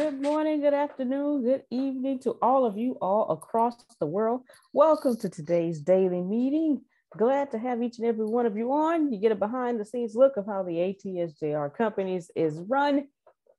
Good 0.00 0.22
morning, 0.22 0.62
good 0.62 0.72
afternoon, 0.72 1.42
good 1.42 1.64
evening 1.70 2.20
to 2.20 2.38
all 2.40 2.64
of 2.64 2.78
you 2.78 2.96
all 3.02 3.32
across 3.32 3.74
the 3.98 4.06
world. 4.06 4.40
Welcome 4.72 5.18
to 5.18 5.28
today's 5.28 5.82
daily 5.82 6.22
meeting. 6.22 6.80
Glad 7.18 7.50
to 7.50 7.58
have 7.58 7.82
each 7.82 7.98
and 7.98 8.06
every 8.06 8.24
one 8.24 8.46
of 8.46 8.56
you 8.56 8.72
on. 8.72 9.12
You 9.12 9.20
get 9.20 9.30
a 9.30 9.34
behind 9.34 9.78
the 9.78 9.84
scenes 9.84 10.14
look 10.14 10.38
of 10.38 10.46
how 10.46 10.62
the 10.62 10.72
ATSJR 10.72 11.76
companies 11.76 12.30
is 12.34 12.58
run 12.66 13.08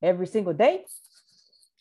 every 0.01 0.25
single 0.25 0.53
day. 0.53 0.85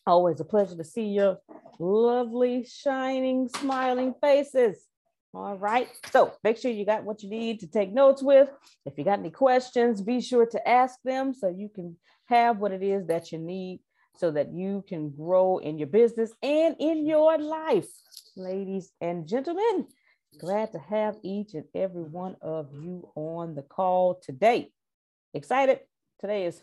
Always 0.07 0.41
a 0.41 0.45
pleasure 0.45 0.77
to 0.77 0.85
see 0.85 1.07
your 1.07 1.39
lovely, 1.79 2.67
shining, 2.67 3.49
smiling 3.49 4.15
faces. 4.21 4.85
All 5.33 5.57
right. 5.57 5.89
So 6.13 6.35
make 6.45 6.59
sure 6.59 6.71
you 6.71 6.85
got 6.85 7.05
what 7.05 7.23
you 7.23 7.31
need 7.31 7.61
to 7.61 7.67
take 7.67 7.95
notes 7.95 8.23
with. 8.23 8.51
If 8.85 8.99
you 8.99 9.05
got 9.05 9.21
any 9.21 9.31
questions, 9.31 10.03
be 10.03 10.21
sure 10.21 10.45
to 10.45 10.69
ask 10.69 10.99
them 11.03 11.33
so 11.33 11.49
you 11.49 11.71
can 11.75 11.97
have 12.27 12.59
what 12.59 12.73
it 12.73 12.83
is 12.83 13.07
that 13.07 13.33
you 13.33 13.39
need 13.39 13.81
so 14.17 14.31
that 14.31 14.53
you 14.53 14.85
can 14.89 15.11
grow 15.11 15.59
in 15.59 15.79
your 15.79 15.87
business 15.87 16.33
and 16.43 16.77
in 16.79 17.07
your 17.07 17.39
life. 17.39 17.89
Ladies 18.37 18.93
and 19.01 19.27
gentlemen, 19.27 19.87
glad 20.39 20.73
to 20.73 20.79
have 20.79 21.17
each 21.23 21.55
and 21.55 21.65
every 21.75 22.03
one 22.03 22.37
of 22.43 22.69
you 22.73 23.09
on 23.15 23.55
the 23.55 23.63
call 23.63 24.21
today. 24.23 24.71
Excited? 25.35 25.81
Today 26.21 26.47
is 26.47 26.63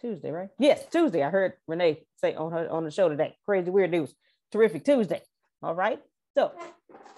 Tuesday, 0.00 0.30
right? 0.30 0.48
Yes, 0.58 0.84
Tuesday. 0.90 1.22
I 1.22 1.30
heard 1.30 1.54
Renee 1.66 2.04
say 2.16 2.34
on 2.34 2.52
her 2.52 2.70
on 2.70 2.84
the 2.84 2.90
show 2.90 3.08
today. 3.08 3.36
Crazy 3.44 3.70
weird 3.70 3.90
news. 3.90 4.14
Terrific 4.52 4.84
Tuesday. 4.84 5.22
All 5.62 5.74
right. 5.74 6.00
So 6.34 6.52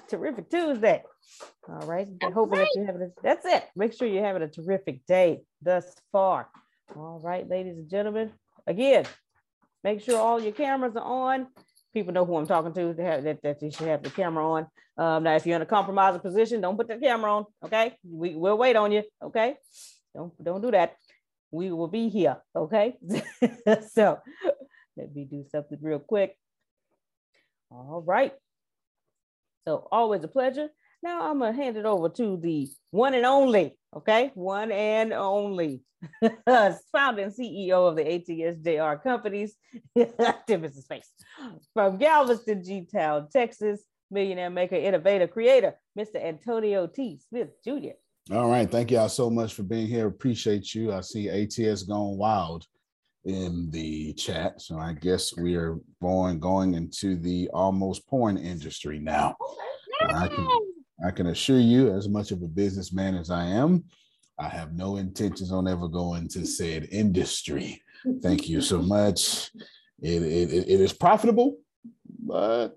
terrific 0.09 0.50
Tuesday. 0.50 1.03
All 1.69 1.87
right. 1.87 2.09
Hoping 2.22 2.59
right. 2.59 2.66
that 2.66 2.71
you're 2.75 2.87
having 2.87 3.03
a, 3.03 3.09
that's 3.22 3.47
it. 3.47 3.65
Make 3.77 3.93
sure 3.93 4.06
you're 4.09 4.25
having 4.25 4.43
a 4.43 4.49
terrific 4.49 5.06
day 5.06 5.43
thus 5.61 5.87
far. 6.11 6.49
All 6.97 7.21
right, 7.22 7.49
ladies 7.49 7.78
and 7.78 7.88
gentlemen. 7.88 8.32
Again, 8.66 9.06
Make 9.84 10.00
sure 10.00 10.19
all 10.19 10.41
your 10.41 10.53
cameras 10.53 10.97
are 10.97 11.04
on. 11.04 11.48
People 11.93 12.12
know 12.12 12.25
who 12.25 12.37
I'm 12.37 12.47
talking 12.47 12.72
to. 12.72 12.94
They 12.94 13.04
have, 13.04 13.25
that, 13.25 13.43
that 13.43 13.62
you 13.62 13.70
should 13.70 13.88
have 13.88 14.03
the 14.03 14.10
camera 14.10 14.47
on. 14.48 14.66
Um, 14.97 15.25
now, 15.25 15.34
if 15.34 15.47
you're 15.47 15.56
in 15.56 15.62
a 15.62 15.66
compromising 15.66 16.20
position, 16.20 16.60
don't 16.60 16.76
put 16.76 16.88
the 16.88 16.97
camera 16.97 17.34
on. 17.37 17.44
Okay, 17.65 17.97
we 18.09 18.34
will 18.34 18.56
wait 18.56 18.76
on 18.76 18.93
you. 18.93 19.03
Okay, 19.22 19.56
don't 20.15 20.32
don't 20.43 20.62
do 20.62 20.70
that. 20.70 20.97
We 21.50 21.70
will 21.70 21.88
be 21.88 22.09
here. 22.09 22.38
Okay, 22.54 22.97
so 23.93 24.19
let 24.97 25.15
me 25.15 25.25
do 25.25 25.44
something 25.50 25.78
real 25.81 25.99
quick. 25.99 26.37
All 27.70 28.03
right. 28.06 28.32
So 29.66 29.88
always 29.91 30.25
a 30.25 30.28
pleasure. 30.28 30.69
Now 31.02 31.30
I'm 31.30 31.40
gonna 31.40 31.52
hand 31.52 31.76
it 31.76 31.84
over 31.84 32.08
to 32.10 32.36
the 32.36 32.68
one 32.90 33.14
and 33.14 33.26
only, 33.26 33.76
okay, 33.96 34.30
one 34.34 34.70
and 34.70 35.12
only 35.12 35.82
founder 36.92 37.22
and 37.22 37.32
CEO 37.32 37.88
of 37.88 37.96
the 37.96 38.04
ATSJR 38.04 39.02
companies, 39.02 39.54
Timothy 40.46 40.80
Space, 40.80 41.10
from 41.74 41.98
Galveston, 41.98 42.62
G 42.62 42.86
Town, 42.92 43.28
Texas, 43.32 43.80
millionaire 44.12 44.50
maker, 44.50 44.76
innovator, 44.76 45.26
creator, 45.26 45.75
Mr. 45.99 46.22
Antonio 46.22 46.87
T. 46.87 47.19
Smith 47.28 47.48
Jr. 47.64 47.94
All 48.32 48.48
right, 48.48 48.70
thank 48.70 48.93
y'all 48.93 49.08
so 49.08 49.28
much 49.28 49.55
for 49.55 49.64
being 49.64 49.88
here. 49.88 50.06
Appreciate 50.06 50.72
you. 50.72 50.93
I 50.93 51.00
see 51.00 51.28
ATS 51.28 51.82
going 51.82 52.16
wild 52.16 52.64
in 53.25 53.70
the 53.72 54.12
chat, 54.14 54.60
so 54.60 54.78
I 54.78 54.93
guess 54.93 55.37
we 55.37 55.56
are 55.56 55.78
going 56.00 56.38
going 56.38 56.75
into 56.75 57.16
the 57.16 57.48
almost 57.52 58.06
porn 58.06 58.37
industry 58.37 59.00
now. 59.00 59.37
I 60.00 60.28
can 60.28 60.71
I 61.04 61.10
can 61.10 61.26
assure 61.28 61.58
you, 61.58 61.93
as 61.93 62.08
much 62.08 62.31
of 62.31 62.43
a 62.43 62.49
businessman 62.49 63.16
as 63.16 63.31
I 63.31 63.44
am, 63.44 63.84
I 64.38 64.49
have 64.49 64.75
no 64.75 64.96
intentions 64.96 65.52
on 65.52 65.69
ever 65.69 65.88
going 65.88 66.28
to 66.28 66.46
said 66.46 66.88
industry. 66.90 67.82
Thank 68.22 68.49
you 68.49 68.60
so 68.60 68.82
much. 68.82 69.50
It, 70.00 70.22
it, 70.22 70.52
it 70.52 70.81
is 70.81 70.93
profitable, 70.93 71.58
but 72.25 72.70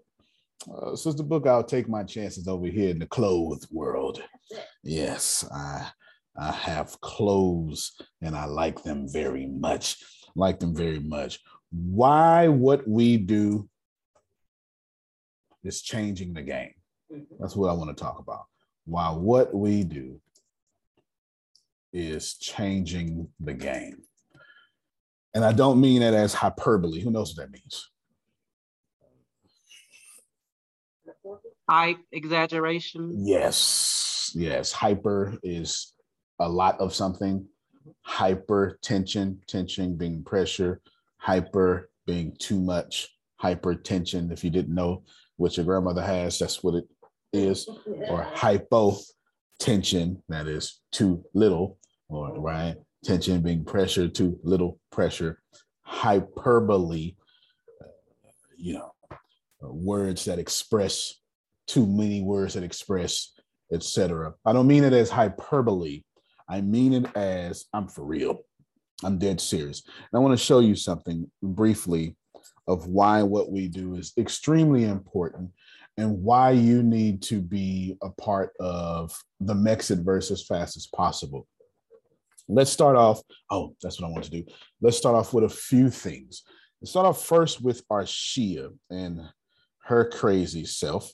uh, 0.72 0.96
Sister 0.96 1.24
Book, 1.24 1.48
I'll 1.48 1.64
take 1.64 1.90
my 1.90 2.04
chances 2.04 2.48
over 2.48 2.68
here 2.68 2.90
in 2.90 3.00
the 3.00 3.08
clothes 3.08 3.68
world. 3.72 4.22
Yes, 4.84 5.48
I 5.52 5.90
I 6.38 6.52
have 6.52 7.00
clothes 7.02 7.94
and 8.22 8.36
I 8.36 8.46
like 8.46 8.84
them 8.84 9.08
very 9.08 9.48
much. 9.48 9.98
Like 10.36 10.60
them 10.60 10.76
very 10.76 11.00
much. 11.00 11.40
Why 11.72 12.48
what 12.50 12.88
we 12.88 13.18
do 13.18 13.70
is 15.64 15.82
changing 15.82 16.34
the 16.34 16.42
game. 16.42 16.74
That's 17.40 17.56
what 17.56 17.70
I 17.70 17.74
want 17.74 17.96
to 17.96 18.04
talk 18.04 18.20
about. 18.20 18.46
Why 18.86 19.10
what 19.12 19.54
we 19.54 19.84
do 19.84 20.20
is 21.94 22.36
changing 22.36 23.28
the 23.40 23.54
game. 23.54 24.04
And 25.34 25.44
I 25.44 25.52
don't 25.52 25.82
mean 25.82 26.02
that 26.02 26.14
as 26.14 26.34
hyperbole. 26.34 27.02
Who 27.02 27.12
knows 27.12 27.36
what 27.36 27.46
that 27.46 27.52
means? 27.52 27.90
Hype, 31.70 31.98
exaggeration. 32.12 33.16
Yes. 33.26 34.32
Yes. 34.36 34.72
Hyper 34.72 35.38
is 35.42 35.94
a 36.40 36.48
lot 36.48 36.80
of 36.80 36.94
something. 36.94 37.48
Hyper 38.02 38.78
tension, 38.82 39.40
tension 39.48 39.96
being 39.96 40.24
pressure, 40.24 40.82
hyper 41.18 41.90
being 42.06 42.36
too 42.40 42.60
much, 42.60 43.10
hypertension. 43.42 44.32
If 44.32 44.44
you 44.44 44.50
didn't 44.50 44.74
know 44.74 45.04
what 45.38 45.58
your 45.58 45.66
grandmother 45.66 46.02
has, 46.02 46.40
that's 46.40 46.64
what 46.64 46.76
it 46.76 46.88
is. 47.36 47.68
Or 48.10 48.24
hypo 48.24 48.98
tension, 49.60 50.22
that 50.30 50.48
is 50.48 50.82
too 50.92 51.24
little, 51.34 51.78
or 52.10 52.40
right? 52.40 52.76
Tension 53.04 53.42
being 53.42 53.64
pressure, 53.66 54.08
too 54.08 54.40
little 54.44 54.80
pressure. 54.92 55.42
Hyperbole, 55.84 57.16
uh, 57.82 57.88
you 58.58 58.74
know, 58.74 58.92
uh, 59.12 59.72
words 59.72 60.26
that 60.26 60.40
express 60.40 61.14
too 61.68 61.86
many 61.86 62.22
words 62.22 62.54
that 62.54 62.64
express, 62.64 63.32
etc. 63.72 64.34
I 64.46 64.54
don't 64.54 64.68
mean 64.68 64.84
it 64.84 64.94
as 64.94 65.10
hyperbole. 65.10 66.04
I 66.48 66.62
mean 66.62 66.94
it 66.94 67.16
as 67.16 67.66
I'm 67.74 67.88
for 67.88 68.06
real. 68.06 68.40
I'm 69.04 69.18
dead 69.18 69.42
serious. 69.42 69.84
And 69.86 70.20
I 70.20 70.20
want 70.20 70.38
to 70.38 70.44
show 70.44 70.60
you 70.60 70.76
something 70.76 71.30
briefly 71.42 72.16
of 72.68 72.88
why 72.88 73.24
what 73.24 73.52
we 73.52 73.68
do 73.68 73.96
is 73.96 74.14
extremely 74.18 74.86
important 74.86 75.52
and 75.98 76.22
why 76.22 76.52
you 76.52 76.84
need 76.84 77.22
to 77.24 77.42
be 77.42 77.98
a 78.02 78.10
part 78.10 78.52
of 78.60 79.18
the 79.40 79.54
Mexitverse 79.54 80.32
as 80.32 80.46
fast 80.46 80.76
as 80.78 80.88
possible. 80.88 81.48
Let's 82.48 82.72
start 82.72 82.96
off. 82.96 83.22
Oh, 83.50 83.76
that's 83.82 84.00
what 84.00 84.08
I 84.08 84.12
want 84.12 84.26
to 84.26 84.32
do. 84.32 84.44
Let's 84.82 84.98
start 84.98 85.16
off 85.16 85.34
with 85.34 85.46
a 85.46 85.50
few 85.50 85.90
things. 85.90 86.44
Let's 86.82 86.92
start 86.92 87.08
off 87.08 87.26
first 87.26 87.62
with 87.62 87.88
Arshia 87.88 88.72
and 88.90 89.22
her 89.84 90.06
crazy 90.10 90.66
self. 90.66 91.12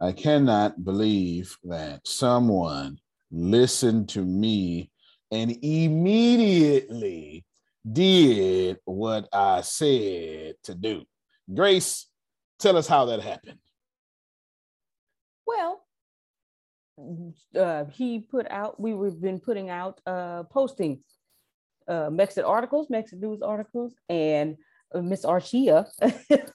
I 0.00 0.12
cannot 0.12 0.84
believe 0.84 1.56
that 1.64 2.06
someone 2.06 2.98
listened 3.30 4.10
to 4.10 4.24
me 4.24 4.90
and 5.30 5.56
immediately 5.62 7.44
did 7.90 8.78
what 8.84 9.28
I 9.32 9.62
said 9.62 10.56
to 10.64 10.74
do. 10.74 11.04
Grace, 11.52 12.06
tell 12.58 12.76
us 12.76 12.86
how 12.86 13.06
that 13.06 13.20
happened. 13.20 13.58
Well, 15.52 15.84
uh, 17.58 17.84
he 17.90 18.20
put 18.20 18.50
out, 18.50 18.80
we, 18.80 18.94
we've 18.94 19.20
been 19.20 19.40
putting 19.40 19.68
out 19.70 20.00
uh, 20.06 20.44
posting 20.44 21.00
uh, 21.88 22.08
Mexit 22.10 22.46
articles, 22.46 22.88
Mexit 22.88 23.20
news 23.20 23.42
articles, 23.42 23.94
and 24.08 24.56
uh, 24.94 25.02
Miss 25.02 25.24
Arshia 25.24 25.86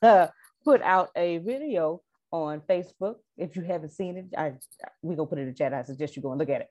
put 0.63 0.81
out 0.81 1.09
a 1.15 1.37
video 1.39 2.01
on 2.31 2.61
Facebook. 2.61 3.15
If 3.37 3.55
you 3.55 3.61
haven't 3.61 3.91
seen 3.91 4.17
it, 4.17 4.25
I 4.37 4.53
we 5.01 5.15
gonna 5.15 5.27
put 5.27 5.37
it 5.37 5.41
in 5.43 5.47
the 5.49 5.53
chat. 5.53 5.73
I 5.73 5.83
suggest 5.83 6.15
you 6.15 6.21
go 6.21 6.31
and 6.31 6.39
look 6.39 6.49
at 6.49 6.61
it. 6.61 6.69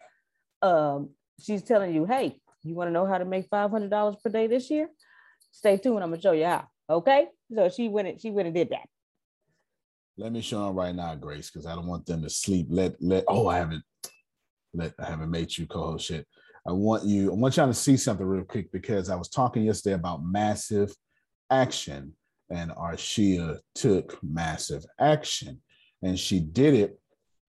Um, 0.67 1.11
she's 1.41 1.63
telling 1.63 1.95
you, 1.95 2.07
hey, 2.07 2.41
you 2.65 2.75
want 2.75 2.89
to 2.89 2.93
know 2.93 3.07
how 3.07 3.19
to 3.19 3.25
make 3.25 3.47
five 3.49 3.71
hundred 3.71 3.91
dollars 3.91 4.17
per 4.23 4.31
day 4.31 4.47
this 4.47 4.71
year? 4.71 4.89
Stay 5.53 5.77
tuned. 5.77 6.03
I'm 6.03 6.11
gonna 6.11 6.21
show 6.21 6.33
you 6.33 6.47
how. 6.47 6.67
Okay. 6.91 7.27
So 7.55 7.69
she 7.69 7.89
went 7.89 8.09
and 8.09 8.21
she 8.21 8.31
went 8.31 8.47
and 8.47 8.55
did 8.55 8.71
that. 8.71 8.89
Let 10.19 10.33
me 10.33 10.41
show 10.41 10.67
them 10.67 10.77
right 10.77 10.95
now, 10.95 11.15
Grace, 11.15 11.51
because 11.51 11.67
I 11.67 11.75
don't 11.75 11.87
want 11.87 12.07
them 12.07 12.23
to 12.23 12.31
sleep. 12.31 12.69
Let 12.71 12.95
let 13.01 13.25
oh, 13.29 13.49
I 13.49 13.59
haven't 13.59 13.83
let 14.73 14.95
I 14.99 15.05
haven't 15.05 15.31
made 15.31 15.57
you 15.57 15.67
co-host 15.67 16.11
yet. 16.11 16.25
I 16.67 16.73
want 16.73 17.05
you, 17.05 17.31
I 17.31 17.35
want 17.35 17.57
y'all 17.57 17.69
to 17.69 17.75
see 17.75 17.97
something 17.97 18.27
real 18.27 18.45
quick 18.45 18.73
because 18.73 19.09
I 19.09 19.15
was 19.15 19.29
talking 19.29 19.65
yesterday 19.65 19.95
about 19.95 20.25
massive 20.25 20.93
action, 21.51 22.15
and 22.51 22.71
Arshia 22.73 23.59
took 23.75 24.19
massive 24.23 24.85
action, 24.99 25.61
and 26.03 26.19
she 26.19 26.41
did 26.41 26.75
it 26.75 26.99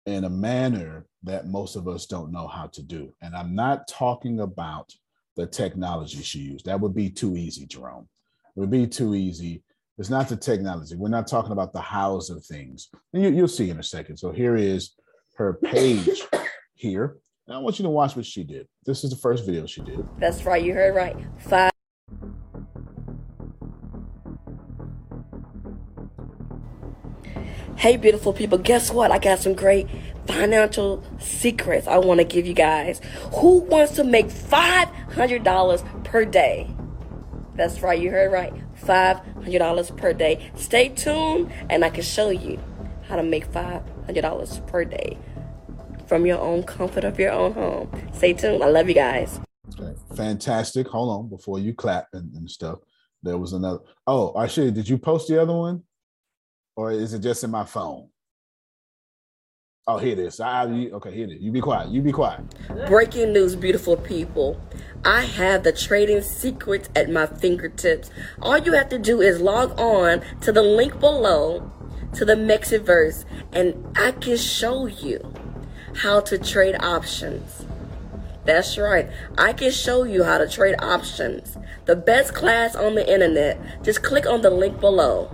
in 0.06 0.24
a 0.24 0.30
manner 0.30 1.06
that 1.24 1.48
most 1.48 1.75
of 1.75 1.88
us 1.88 2.06
don't 2.06 2.31
know 2.31 2.48
how 2.48 2.68
to 2.68 2.81
do. 2.81 3.13
And 3.21 3.36
I'm 3.36 3.56
not 3.56 3.88
talking 3.88 4.39
about 4.39 4.92
the 5.36 5.45
technology 5.45 6.21
she 6.21 6.39
used. 6.39 6.66
That 6.66 6.80
would 6.80 6.95
be 6.95 7.09
too 7.09 7.38
easy, 7.38 7.66
Jerome. 7.66 8.07
It 8.56 8.59
would 8.59 8.71
be 8.71 8.88
too 8.88 9.16
easy. 9.16 9.63
It's 9.98 10.10
not 10.10 10.28
the 10.28 10.36
technology. 10.36 10.95
We're 10.95 11.10
not 11.10 11.28
talking 11.28 11.51
about 11.51 11.72
the 11.72 11.81
hows 11.81 12.30
of 12.30 12.44
things. 12.44 12.90
And 13.13 13.24
you, 13.24 13.42
will 13.42 13.48
see 13.48 13.69
in 13.69 13.80
a 13.80 13.84
second. 13.84 14.18
So 14.18 14.31
here 14.31 14.56
is 14.56 14.95
her 15.36 15.54
page 15.54 16.24
here. 16.74 17.18
And 17.48 17.56
I 17.56 17.60
want 17.60 17.78
you 17.78 17.84
to 17.84 17.90
watch 17.90 18.16
what 18.16 18.25
she 18.25 18.44
did. 18.44 18.68
This 18.86 19.04
is 19.04 19.12
the 19.12 19.16
first 19.16 19.45
video 19.45 19.68
she 19.68 19.81
did. 19.81 20.04
That's 20.18 20.45
right. 20.45 20.63
You 20.63 20.74
heard 20.74 20.95
right. 20.95 21.16
Five. 21.40 21.72
Hey, 27.75 27.98
beautiful 27.98 28.34
people. 28.34 28.57
Guess 28.57 28.92
what? 28.92 29.12
I 29.12 29.19
got 29.19 29.40
some 29.40 29.54
great 29.54 29.88
financial 30.25 31.04
secrets 31.19 31.86
I 31.86 31.98
want 31.98 32.19
to 32.19 32.24
give 32.24 32.48
you 32.48 32.54
guys. 32.54 33.01
Who 33.34 33.60
wants 33.60 33.95
to 33.98 34.04
make 34.04 34.28
$500 34.28 36.04
per 36.06 36.25
day? 36.25 36.74
That's 37.56 37.81
right, 37.81 38.00
you 38.00 38.10
heard 38.10 38.31
right. 38.31 38.54
$500 39.44 39.98
per 39.98 40.13
day. 40.13 40.51
Stay 40.56 40.90
tuned 40.90 41.51
and 41.69 41.84
I 41.84 41.90
can 41.90 42.04
show 42.04 42.30
you 42.30 42.60
how 43.07 43.16
to 43.16 43.24
make 43.24 43.48
$500 43.51 44.68
per 44.68 44.86
day 44.86 45.18
from 46.07 46.25
your 46.25 46.40
own 46.40 46.63
comfort 46.63 47.04
of 47.04 47.19
your 47.19 47.31
own 47.31 47.54
home. 47.54 47.90
Stay 48.13 48.34
tuned. 48.34 48.63
I 48.63 48.68
love 48.68 48.88
you 48.88 48.95
guys. 48.95 49.40
Fantastic. 50.16 50.88
Hold 50.88 51.10
on 51.10 51.30
before 51.30 51.60
you 51.60 51.74
clap 51.74 52.07
and, 52.13 52.34
and 52.36 52.50
stuff. 52.50 52.80
There 53.22 53.38
was 53.38 53.54
another. 53.54 53.80
Oh, 54.06 54.31
I 54.34 54.44
actually, 54.44 54.72
did 54.72 54.88
you 54.88 54.98
post 54.98 55.28
the 55.28 55.42
other 55.42 55.54
one? 55.54 55.84
Or 56.75 56.92
is 56.92 57.13
it 57.13 57.19
just 57.19 57.44
in 57.44 57.51
my 57.51 57.63
phone? 57.63 58.10
Oh, 59.85 59.97
here 59.97 60.13
it 60.13 60.19
is. 60.19 60.39
I, 60.39 60.63
okay, 60.65 61.13
here 61.13 61.25
it 61.25 61.33
is. 61.33 61.41
You 61.41 61.51
be 61.51 61.59
quiet. 61.59 61.89
You 61.89 62.01
be 62.01 62.13
quiet. 62.13 62.39
Breaking 62.88 63.33
news, 63.33 63.53
beautiful 63.53 63.97
people. 63.97 64.57
I 65.03 65.24
have 65.24 65.63
the 65.63 65.74
trading 65.74 66.21
secrets 66.21 66.88
at 66.95 67.09
my 67.09 67.25
fingertips. 67.25 68.09
All 68.41 68.57
you 68.57 68.71
have 68.71 68.88
to 68.89 68.97
do 68.97 69.19
is 69.19 69.41
log 69.41 69.77
on 69.77 70.21
to 70.39 70.53
the 70.53 70.62
link 70.62 71.01
below 71.01 71.69
to 72.13 72.24
the 72.24 72.35
Mexitverse, 72.35 73.25
and 73.51 73.85
I 73.97 74.13
can 74.13 74.38
show 74.38 74.85
you 74.85 75.33
how 75.97 76.21
to 76.21 76.37
trade 76.37 76.78
options. 76.80 77.66
That's 78.45 78.78
right. 78.78 79.09
I 79.37 79.52
can 79.52 79.71
show 79.71 80.06
you 80.06 80.23
how 80.23 80.37
to 80.37 80.47
trade 80.47 80.75
options. 80.80 81.57
The 81.87 81.97
best 81.97 82.33
class 82.33 82.78
on 82.78 82.95
the 82.95 83.11
internet. 83.11 83.83
Just 83.83 84.02
click 84.02 84.28
on 84.28 84.44
the 84.44 84.49
link 84.49 84.80
below. 84.80 85.30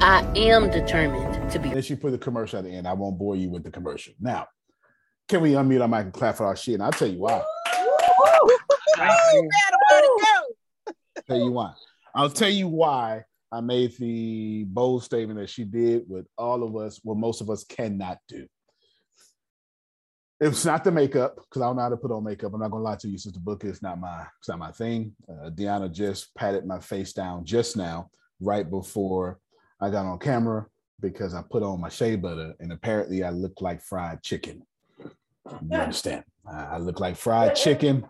I 0.00 0.30
am 0.36 0.70
determined 0.70 1.50
to 1.50 1.58
be. 1.58 1.70
Then 1.70 1.82
she 1.82 1.96
put 1.96 2.10
the 2.10 2.18
commercial 2.18 2.58
at 2.58 2.64
the 2.64 2.70
end. 2.70 2.86
I 2.86 2.92
won't 2.92 3.18
bore 3.18 3.36
you 3.36 3.48
with 3.48 3.64
the 3.64 3.70
commercial. 3.70 4.12
Now, 4.20 4.46
can 5.28 5.40
we 5.40 5.52
unmute 5.52 5.80
our 5.80 5.88
mic 5.88 6.04
and 6.04 6.12
clap 6.12 6.36
for 6.36 6.44
Arshia? 6.44 6.74
And 6.74 6.82
I'll 6.82 6.92
tell 6.92 7.08
you 7.08 7.18
why. 7.18 7.42
tell 11.26 11.38
you 11.38 11.50
why. 11.50 11.72
I'll 12.14 12.30
tell 12.30 12.50
you 12.50 12.68
why 12.68 13.24
I 13.50 13.60
made 13.60 13.96
the 13.98 14.64
bold 14.64 15.02
statement 15.02 15.40
that 15.40 15.50
she 15.50 15.64
did 15.64 16.04
with 16.08 16.26
all 16.36 16.62
of 16.62 16.76
us, 16.76 17.00
what 17.02 17.16
most 17.16 17.40
of 17.40 17.48
us 17.48 17.64
cannot 17.64 18.18
do. 18.28 18.46
It's 20.38 20.66
not 20.66 20.84
the 20.84 20.92
makeup 20.92 21.36
because 21.36 21.62
I 21.62 21.66
don't 21.66 21.76
know 21.76 21.82
how 21.82 21.88
to 21.88 21.96
put 21.96 22.10
on 22.10 22.22
makeup. 22.22 22.52
I'm 22.52 22.60
not 22.60 22.70
gonna 22.70 22.84
lie 22.84 22.96
to 22.96 23.08
you, 23.08 23.16
since 23.16 23.34
the 23.34 23.40
book 23.40 23.64
is 23.64 23.80
not 23.80 23.98
my 23.98 24.26
it's 24.38 24.48
not 24.48 24.58
my 24.58 24.72
thing. 24.72 25.16
Uh, 25.26 25.48
Deanna 25.48 25.90
just 25.90 26.34
patted 26.34 26.66
my 26.66 26.78
face 26.80 27.14
down 27.14 27.46
just 27.46 27.78
now, 27.78 28.10
right 28.40 28.68
before 28.68 29.40
I 29.80 29.90
got 29.90 30.06
on 30.06 30.18
camera 30.18 30.66
because 31.00 31.34
I 31.34 31.42
put 31.42 31.62
on 31.62 31.80
my 31.80 31.88
shea 31.88 32.16
butter 32.16 32.54
and 32.60 32.72
apparently 32.72 33.22
I 33.22 33.30
look 33.30 33.60
like 33.60 33.82
fried 33.82 34.22
chicken. 34.22 34.62
You 35.00 35.12
understand? 35.78 36.24
I 36.50 36.78
look 36.78 37.00
like 37.00 37.16
fried 37.16 37.54
chicken. 37.56 38.08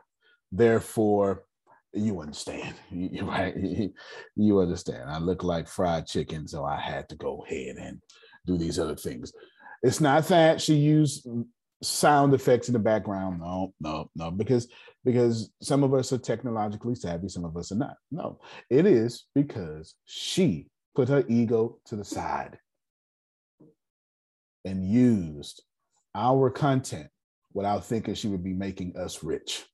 Therefore, 0.53 1.45
you 1.93 2.21
understand. 2.21 2.75
You, 2.91 3.25
right? 3.25 3.55
You 4.37 4.61
understand. 4.61 5.11
I 5.11 5.19
look 5.19 5.43
like 5.43 5.69
fried 5.69 6.07
chicken, 6.07 6.47
so 6.47 6.65
I 6.65 6.79
had 6.79 7.09
to 7.09 7.17
go 7.17 7.45
ahead 7.45 7.77
and 7.77 8.01
do 8.47 8.57
these 8.57 8.79
other 8.79 8.97
things. 8.97 9.33
It's 9.83 10.01
not 10.01 10.29
that 10.29 10.61
she 10.61 10.75
used 10.75 11.27
sound 11.83 12.35
effects 12.35 12.69
in 12.69 12.73
the 12.73 12.79
background. 12.79 13.41
No, 13.41 13.75
no, 13.81 14.11
no, 14.15 14.31
because 14.31 14.69
because 15.05 15.51
some 15.63 15.85
of 15.85 15.95
us 15.95 16.13
are 16.13 16.19
technologically 16.19 16.95
savvy, 16.95 17.29
some 17.29 17.45
of 17.45 17.57
us 17.57 17.73
are 17.73 17.77
not. 17.77 17.97
No, 18.11 18.41
it 18.71 18.87
is 18.87 19.27
because 19.35 19.95
she 20.05 20.67
put 20.97 21.09
her 21.11 21.25
ego 21.29 21.79
to 21.85 21.95
the 21.95 22.05
side 22.05 22.59
and 24.65 24.91
used 24.91 25.63
our 26.15 26.49
content 26.49 27.09
without 27.53 27.85
thinking 27.85 28.15
she 28.15 28.29
would 28.29 28.43
be 28.43 28.55
making 28.55 28.97
us 28.97 29.23
rich. 29.23 29.67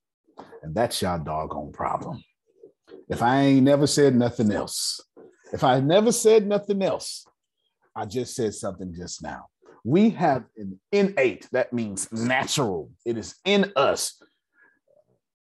And 0.62 0.74
that's 0.74 1.00
y'all 1.00 1.22
doggone 1.22 1.72
problem. 1.72 2.22
If 3.08 3.22
I 3.22 3.40
ain't 3.40 3.64
never 3.64 3.86
said 3.86 4.16
nothing 4.16 4.50
else, 4.50 5.00
if 5.52 5.62
I 5.62 5.78
never 5.78 6.10
said 6.10 6.46
nothing 6.46 6.82
else, 6.82 7.24
I 7.94 8.04
just 8.04 8.34
said 8.34 8.54
something 8.54 8.92
just 8.92 9.22
now. 9.22 9.46
We 9.84 10.10
have 10.10 10.44
an 10.56 10.80
innate, 10.90 11.48
that 11.52 11.72
means 11.72 12.10
natural, 12.10 12.90
it 13.06 13.16
is 13.16 13.36
in 13.44 13.72
us, 13.76 14.20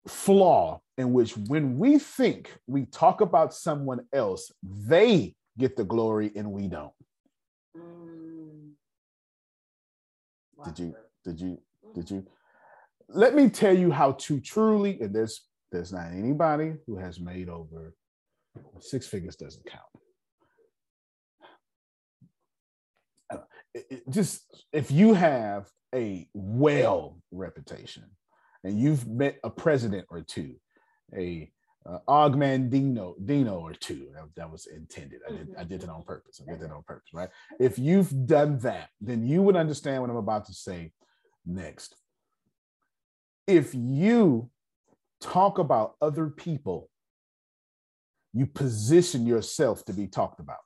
flaw 0.06 0.80
in 0.96 1.12
which 1.12 1.36
when 1.36 1.76
we 1.78 1.98
think 1.98 2.54
we 2.66 2.86
talk 2.86 3.20
about 3.20 3.52
someone 3.52 4.00
else, 4.12 4.50
they 4.62 5.34
get 5.58 5.76
the 5.76 5.84
glory 5.84 6.30
and 6.34 6.50
we 6.52 6.68
don't. 6.68 6.92
Mm. 7.76 8.72
Did 10.64 10.78
you, 10.78 10.94
did 11.24 11.40
you, 11.40 11.58
mm. 11.84 11.94
did 11.94 12.10
you? 12.10 12.26
Let 13.08 13.34
me 13.34 13.48
tell 13.48 13.76
you 13.76 13.90
how 13.90 14.12
to 14.12 14.40
truly, 14.40 15.00
and 15.00 15.14
there's 15.14 15.46
there's 15.70 15.92
not 15.92 16.12
anybody 16.12 16.74
who 16.86 16.96
has 16.96 17.20
made 17.20 17.48
over 17.48 17.94
six 18.80 19.06
figures 19.06 19.36
doesn't 19.36 19.66
count. 19.66 19.82
Uh, 23.30 23.44
it, 23.74 23.86
it 23.90 24.10
just 24.10 24.42
if 24.72 24.90
you 24.90 25.14
have 25.14 25.68
a 25.94 26.28
well 26.34 27.18
reputation 27.30 28.04
and 28.64 28.80
you've 28.80 29.06
met 29.06 29.38
a 29.44 29.50
president 29.50 30.06
or 30.10 30.22
two, 30.22 30.56
a 31.16 31.50
uh, 31.88 31.98
Ogman 32.08 32.68
Dino, 32.70 33.14
Dino 33.24 33.58
or 33.60 33.72
two. 33.72 34.08
That, 34.14 34.24
that 34.36 34.50
was 34.50 34.66
intended. 34.66 35.20
I 35.28 35.32
did, 35.32 35.48
I 35.58 35.64
did 35.64 35.82
it 35.82 35.88
on 35.88 36.02
purpose. 36.02 36.40
I 36.42 36.52
did 36.52 36.62
it 36.62 36.72
on 36.72 36.82
purpose, 36.82 37.10
right? 37.12 37.28
If 37.60 37.78
you've 37.78 38.26
done 38.26 38.58
that, 38.60 38.88
then 39.00 39.26
you 39.26 39.42
would 39.42 39.56
understand 39.56 40.02
what 40.02 40.10
I'm 40.10 40.16
about 40.16 40.46
to 40.46 40.54
say 40.54 40.92
next. 41.44 41.94
If 43.46 43.74
you 43.74 44.50
talk 45.20 45.58
about 45.58 45.94
other 46.02 46.28
people, 46.28 46.90
you 48.32 48.46
position 48.46 49.26
yourself 49.26 49.84
to 49.86 49.92
be 49.92 50.06
talked 50.06 50.40
about. 50.40 50.58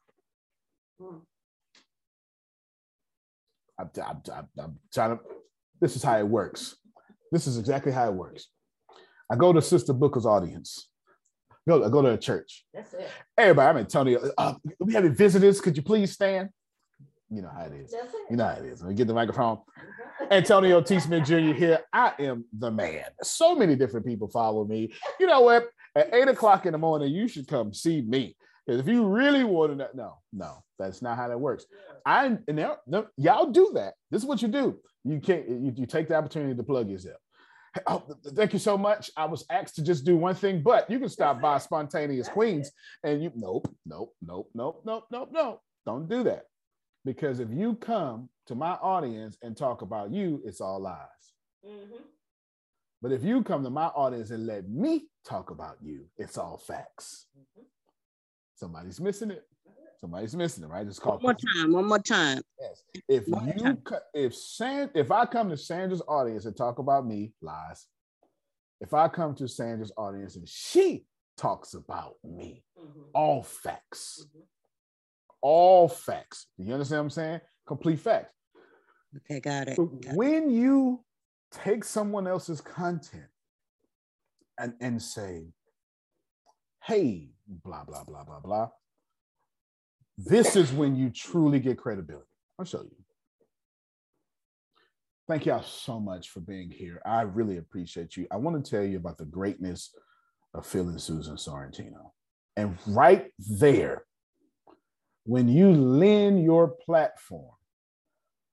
I'm, 3.79 3.91
I'm, 3.97 4.23
I'm, 4.35 4.49
I'm 4.59 4.79
trying 4.93 5.17
to, 5.17 5.23
this 5.81 5.97
is 5.97 6.03
how 6.03 6.19
it 6.19 6.27
works. 6.27 6.77
This 7.33 7.47
is 7.47 7.59
exactly 7.59 7.93
how 7.93 8.09
it 8.09 8.15
works. 8.15 8.49
I 9.31 9.37
go 9.37 9.53
to 9.53 9.63
Sister 9.63 9.93
Booker's 9.93 10.27
audience. 10.27 10.89
Go, 11.69 11.89
go 11.89 12.03
to 12.03 12.13
a 12.13 12.19
church. 12.19 12.65
That's 12.73 12.93
it. 12.95 13.09
Everybody, 13.37 13.69
I'm 13.69 13.77
Antonio. 13.79 14.31
Uh, 14.37 14.55
we 14.79 14.95
having 14.95 15.15
visitors. 15.15 15.61
Could 15.61 15.77
you 15.77 15.83
please 15.83 16.13
stand? 16.13 16.51
You 17.31 17.43
know 17.43 17.51
how 17.55 17.65
it 17.65 17.73
is. 17.73 17.93
It. 17.93 18.01
You 18.31 18.37
know 18.37 18.47
how 18.47 18.55
it 18.55 18.65
is. 18.65 18.83
Let 18.83 18.89
me 18.89 18.95
get 18.95 19.07
the 19.07 19.15
microphone. 19.15 19.59
Antonio 20.31 20.81
T. 20.81 20.99
Smith 20.99 21.25
Jr. 21.25 21.53
here. 21.53 21.81
I 21.93 22.13
am 22.19 22.45
the 22.59 22.71
man. 22.71 23.05
So 23.23 23.55
many 23.55 23.77
different 23.77 24.07
people 24.07 24.29
follow 24.29 24.65
me. 24.65 24.93
You 25.19 25.27
know 25.27 25.41
what? 25.43 25.69
At 25.95 26.13
eight 26.15 26.29
o'clock 26.29 26.67
in 26.67 26.73
the 26.73 26.79
morning, 26.79 27.13
you 27.13 27.29
should 27.29 27.47
come 27.47 27.73
see 27.73 28.03
me. 28.03 28.37
Because 28.67 28.81
if 28.81 28.89
you 28.89 29.07
really 29.07 29.45
want 29.45 29.73
to 29.73 29.77
know, 29.77 29.89
no, 29.95 30.19
no, 30.33 30.65
that's 30.79 31.03
not 31.03 31.17
how 31.17 31.29
that 31.29 31.39
works. 31.39 31.67
I 32.05 32.27
and 32.27 32.57
now, 32.57 32.79
no, 32.87 33.07
y'all 33.17 33.51
do 33.51 33.71
that. 33.75 33.95
This 34.11 34.23
is 34.23 34.29
what 34.29 34.43
you 34.43 34.49
do. 34.49 34.79
You 35.05 35.21
can't. 35.21 35.49
You, 35.49 35.73
you 35.77 35.87
take 35.87 36.09
the 36.09 36.15
opportunity 36.15 36.55
to 36.55 36.63
plug 36.63 36.89
yourself. 36.89 37.17
Oh, 37.87 38.03
thank 38.35 38.53
you 38.53 38.59
so 38.59 38.77
much. 38.77 39.11
I 39.17 39.27
was 39.27 39.45
asked 39.51 39.77
to 39.77 39.83
just 39.83 40.05
do 40.05 40.17
one 40.17 40.35
thing, 40.35 40.63
but 40.63 40.91
you 40.91 40.99
can 40.99 41.09
stop 41.09 41.41
by 41.41 41.59
Spontaneous 41.59 42.29
Queens 42.29 42.73
and 43.05 43.23
you 43.23 43.31
nope, 43.37 43.73
nope, 43.87 44.15
nope, 44.23 44.51
nope, 44.55 44.83
nope, 44.85 45.07
nope, 45.11 45.29
nope. 45.33 45.63
Don't 45.87 46.09
do 46.09 46.25
that. 46.25 46.45
Because 47.05 47.41
if 47.41 47.49
you 47.51 47.75
come 47.77 48.29
to 48.47 48.55
my 48.55 48.73
audience 48.73 49.37
and 49.43 49.57
talk 49.57 49.83
about 49.83 50.13
you, 50.13 50.43
it's 50.45 50.61
all 50.61 50.81
lies. 50.81 50.97
Mm-hmm. 51.67 52.03
But 53.01 53.13
if 53.13 53.25
you 53.25 53.43
come 53.43 53.65
to 53.65 53.71
my 53.71 53.87
audience 53.87 54.31
and 54.31 54.47
let 54.47 54.69
me 54.69 55.07
talk 55.25 55.51
about 55.51 55.77
you, 55.81 56.07
it's 56.19 56.37
all 56.37 56.59
facts. 56.59 57.27
Mm-hmm. 57.39 57.63
Somebody's 58.57 59.01
missing 59.01 59.31
it. 59.31 59.45
Somebody's 60.01 60.35
missing 60.35 60.65
it, 60.65 60.69
right? 60.69 60.87
It's 60.87 60.99
One 60.99 61.19
called 61.19 61.23
more 61.23 61.35
time, 61.35 61.73
one 61.73 61.87
more 61.87 61.99
time. 61.99 62.41
Yes. 62.59 62.83
If 63.07 63.29
One 63.29 63.53
you 63.59 63.83
if 64.15 64.35
Sand 64.35 64.91
if 64.95 65.11
I 65.11 65.27
come 65.27 65.51
to 65.51 65.57
Sandra's 65.57 66.03
audience 66.09 66.47
and 66.47 66.57
talk 66.57 66.79
about 66.79 67.07
me, 67.07 67.33
lies. 67.43 67.87
If 68.81 68.95
I 68.95 69.09
come 69.09 69.35
to 69.35 69.47
Sandra's 69.47 69.93
audience 69.99 70.37
and 70.37 70.49
she 70.49 71.05
talks 71.37 71.75
about 71.75 72.15
me, 72.25 72.63
mm-hmm. 72.79 73.01
all 73.15 73.43
facts. 73.43 74.25
Mm-hmm. 74.27 74.41
All 75.43 75.89
facts. 75.89 76.47
You 76.57 76.73
understand 76.73 77.01
what 77.01 77.05
I'm 77.05 77.11
saying? 77.11 77.41
Complete 77.67 78.01
facts. 78.01 78.33
Okay, 79.17 79.41
got 79.41 79.69
it. 79.69 79.77
Got 79.77 80.13
it. 80.13 80.17
when 80.17 80.51
you 80.51 81.05
take 81.53 81.85
someone 81.85 82.27
else's 82.27 82.61
content 82.61 83.25
and, 84.59 84.75
and 84.81 85.03
say, 85.03 85.53
hey, 86.85 87.31
blah, 87.47 87.85
blah, 87.85 88.05
blah, 88.05 88.25
blah, 88.25 88.41
blah, 88.41 88.69
this 90.27 90.57
is 90.57 90.73
when 90.73 90.97
you 90.97 91.11
truly 91.11 91.61
get 91.61 91.79
credibility. 91.79 92.27
I'll 92.59 92.65
show 92.65 92.83
you. 92.83 92.97
Thank 95.27 95.47
y'all 95.47 95.63
so 95.63 96.01
much 96.01 96.31
for 96.31 96.41
being 96.41 96.71
here. 96.71 97.01
I 97.07 97.23
really 97.23 97.59
appreciate 97.59 98.17
you. 98.17 98.27
I 98.31 98.37
want 98.37 98.63
to 98.63 98.71
tell 98.71 98.85
you 98.85 98.97
about 98.97 99.17
the 99.17 99.25
greatness 99.25 99.95
of 100.55 100.67
Phil 100.67 100.89
and 100.89 101.01
Susan 101.01 101.37
Sorrentino. 101.37 102.11
And 102.57 102.77
right 102.89 103.31
there, 103.39 104.05
when 105.25 105.49
you 105.49 105.71
lend 105.71 106.43
your 106.43 106.69
platform 106.69 107.55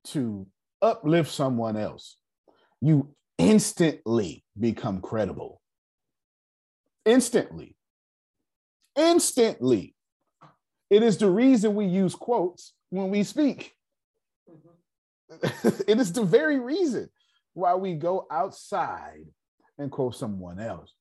to 0.05 0.45
uplift 0.81 1.31
someone 1.31 1.75
else, 1.75 2.17
you 2.79 3.15
instantly 3.37 4.45
become 4.59 5.01
credible. 5.01 5.61
Instantly. 7.05 7.75
Instantly. 8.95 9.95
It 10.89 11.03
is 11.03 11.17
the 11.17 11.29
reason 11.29 11.75
we 11.75 11.85
use 11.85 12.15
quotes 12.15 12.73
when 12.89 13.09
we 13.09 13.23
speak. 13.23 13.73
Mm-hmm. 14.49 15.81
it 15.87 15.99
is 15.99 16.13
the 16.13 16.23
very 16.23 16.59
reason 16.59 17.09
why 17.53 17.75
we 17.75 17.95
go 17.95 18.25
outside 18.31 19.25
and 19.77 19.91
quote 19.91 20.15
someone 20.15 20.59
else. 20.59 20.93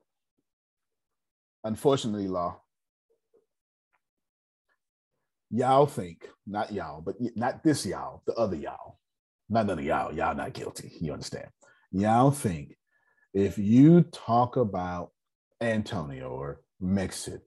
Unfortunately, 1.65 2.29
law, 2.29 2.61
y'all 5.51 5.87
think, 5.87 6.29
not 6.47 6.73
y'all, 6.73 7.01
but 7.01 7.17
not 7.35 7.63
this 7.63 7.85
y'all, 7.87 8.23
the 8.27 8.35
other 8.35 8.57
y'all, 8.57 8.99
not 9.49 9.67
none 9.67 9.79
of 9.79 9.85
y'all, 9.85 10.15
y'all 10.15 10.35
not 10.35 10.53
guilty. 10.53 10.93
You 11.01 11.13
understand? 11.13 11.49
Y'all 11.93 12.31
think 12.31 12.77
if 13.35 13.59
you 13.59 14.03
talk 14.03 14.57
about 14.57 15.11
Antonio 15.61 16.29
or 16.31 16.61
Mexit, 16.83 17.41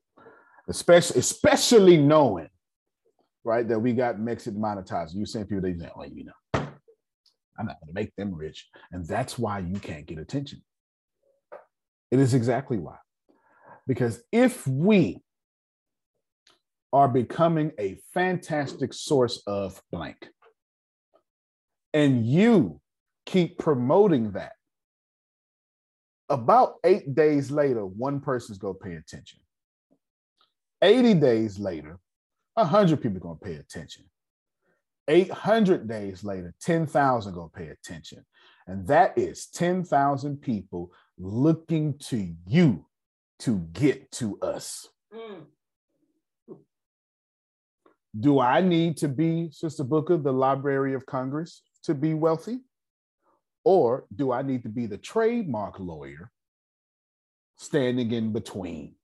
especially 0.70 1.20
especially 1.20 1.98
knowing, 1.98 2.50
right, 3.44 3.68
that 3.68 3.80
we 3.80 3.94
got 3.94 4.18
Mexit 4.18 4.56
monetized, 4.56 5.16
you 5.16 5.26
saying 5.26 5.48
people 5.48 5.62
they 5.62 5.74
say, 5.74 5.92
well, 5.96 6.06
oh, 6.08 6.12
you 6.14 6.26
know, 6.26 6.32
I'm 6.54 7.66
not 7.66 7.80
going 7.82 7.88
to 7.88 7.94
make 7.94 8.16
them 8.16 8.34
rich, 8.34 8.68
and 8.92 9.06
that's 9.06 9.38
why 9.38 9.60
you 9.60 9.80
can't 9.80 10.06
get 10.06 10.18
attention. 10.18 10.64
It 12.12 12.20
is 12.20 12.34
exactly 12.34 12.78
why, 12.78 12.98
because 13.88 14.22
if 14.32 14.66
we 14.66 15.22
are 16.92 17.08
becoming 17.08 17.72
a 17.80 18.00
fantastic 18.14 18.94
source 18.94 19.44
of 19.46 19.82
blank, 19.92 20.30
and 21.94 22.26
you 22.26 22.80
keep 23.26 23.58
promoting 23.60 24.32
that, 24.32 24.54
about 26.30 26.76
eight 26.84 27.16
days 27.16 27.52
later, 27.52 27.86
one 27.86 28.20
person's 28.22 28.60
to 28.60 28.74
pay 28.74 28.94
attention. 28.94 29.40
80 30.82 31.14
days 31.16 31.60
later, 31.60 32.00
100 32.56 33.02
people 33.02 33.20
going 33.20 33.38
to 33.38 33.46
pay 33.46 33.56
attention. 33.56 34.06
800 35.08 35.88
days 35.88 36.24
later, 36.24 36.54
10,000 36.62 37.34
going 37.34 37.50
to 37.50 37.58
pay 37.58 37.68
attention. 37.70 38.26
And 38.68 38.88
that 38.88 39.18
is 39.18 39.48
10,000 39.48 40.42
people 40.42 40.92
looking 41.18 41.98
to 41.98 42.34
you 42.46 42.86
to 43.40 43.58
get 43.74 44.12
to 44.12 44.40
us. 44.42 44.88
Mm. 45.14 45.46
Do 48.20 48.40
I 48.40 48.62
need 48.62 48.98
to 48.98 49.08
be, 49.08 49.50
Sister 49.52 49.84
Booker, 49.84 50.18
the 50.18 50.34
Library 50.34 50.94
of 50.94 51.06
Congress 51.06 51.64
to 51.84 51.94
be 51.94 52.14
wealthy? 52.14 52.60
Or 53.64 54.06
do 54.16 54.32
I 54.32 54.42
need 54.42 54.64
to 54.64 54.70
be 54.70 54.86
the 54.86 54.98
trademark 54.98 55.80
lawyer 55.80 56.32
standing 57.58 58.12
in 58.12 58.32
between? 58.32 58.96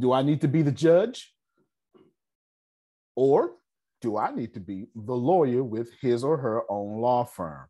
Do 0.00 0.12
I 0.12 0.22
need 0.22 0.40
to 0.40 0.48
be 0.48 0.62
the 0.62 0.72
judge? 0.72 1.34
Or 3.14 3.52
do 4.00 4.16
I 4.16 4.34
need 4.34 4.54
to 4.54 4.60
be 4.60 4.86
the 4.94 5.14
lawyer 5.14 5.62
with 5.62 5.90
his 6.00 6.24
or 6.24 6.38
her 6.38 6.62
own 6.70 7.00
law 7.00 7.24
firm? 7.24 7.66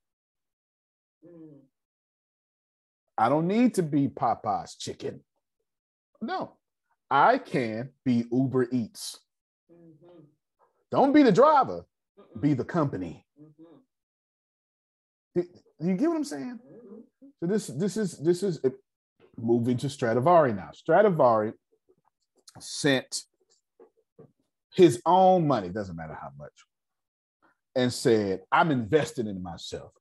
I 3.18 3.28
don't 3.28 3.48
need 3.48 3.74
to 3.74 3.82
be 3.82 4.08
Popeye's 4.08 4.76
chicken. 4.76 5.22
No, 6.22 6.56
I 7.10 7.38
can 7.38 7.90
be 8.04 8.24
Uber 8.30 8.68
Eats. 8.70 9.18
Don't 10.90 11.12
be 11.12 11.22
the 11.22 11.32
driver, 11.32 11.84
be 12.40 12.54
the 12.54 12.64
company. 12.64 13.26
Do 15.34 15.44
you 15.80 15.94
get 15.94 16.08
what 16.08 16.16
I'm 16.16 16.24
saying? 16.24 16.60
So 17.40 17.46
this 17.46 17.66
this 17.68 17.96
is 17.96 18.18
this 18.18 18.42
is 18.42 18.60
uh, 18.64 18.70
moving 19.36 19.76
to 19.78 19.88
Stradivari 19.88 20.52
now. 20.52 20.70
Stradivari 20.74 21.52
sent 22.58 23.22
his 24.74 25.00
own 25.06 25.46
money, 25.46 25.68
doesn't 25.68 25.96
matter 25.96 26.16
how 26.20 26.30
much, 26.38 26.52
and 27.74 27.92
said, 27.92 28.40
I'm 28.50 28.70
investing 28.70 29.26
in 29.26 29.42
myself. 29.42 29.92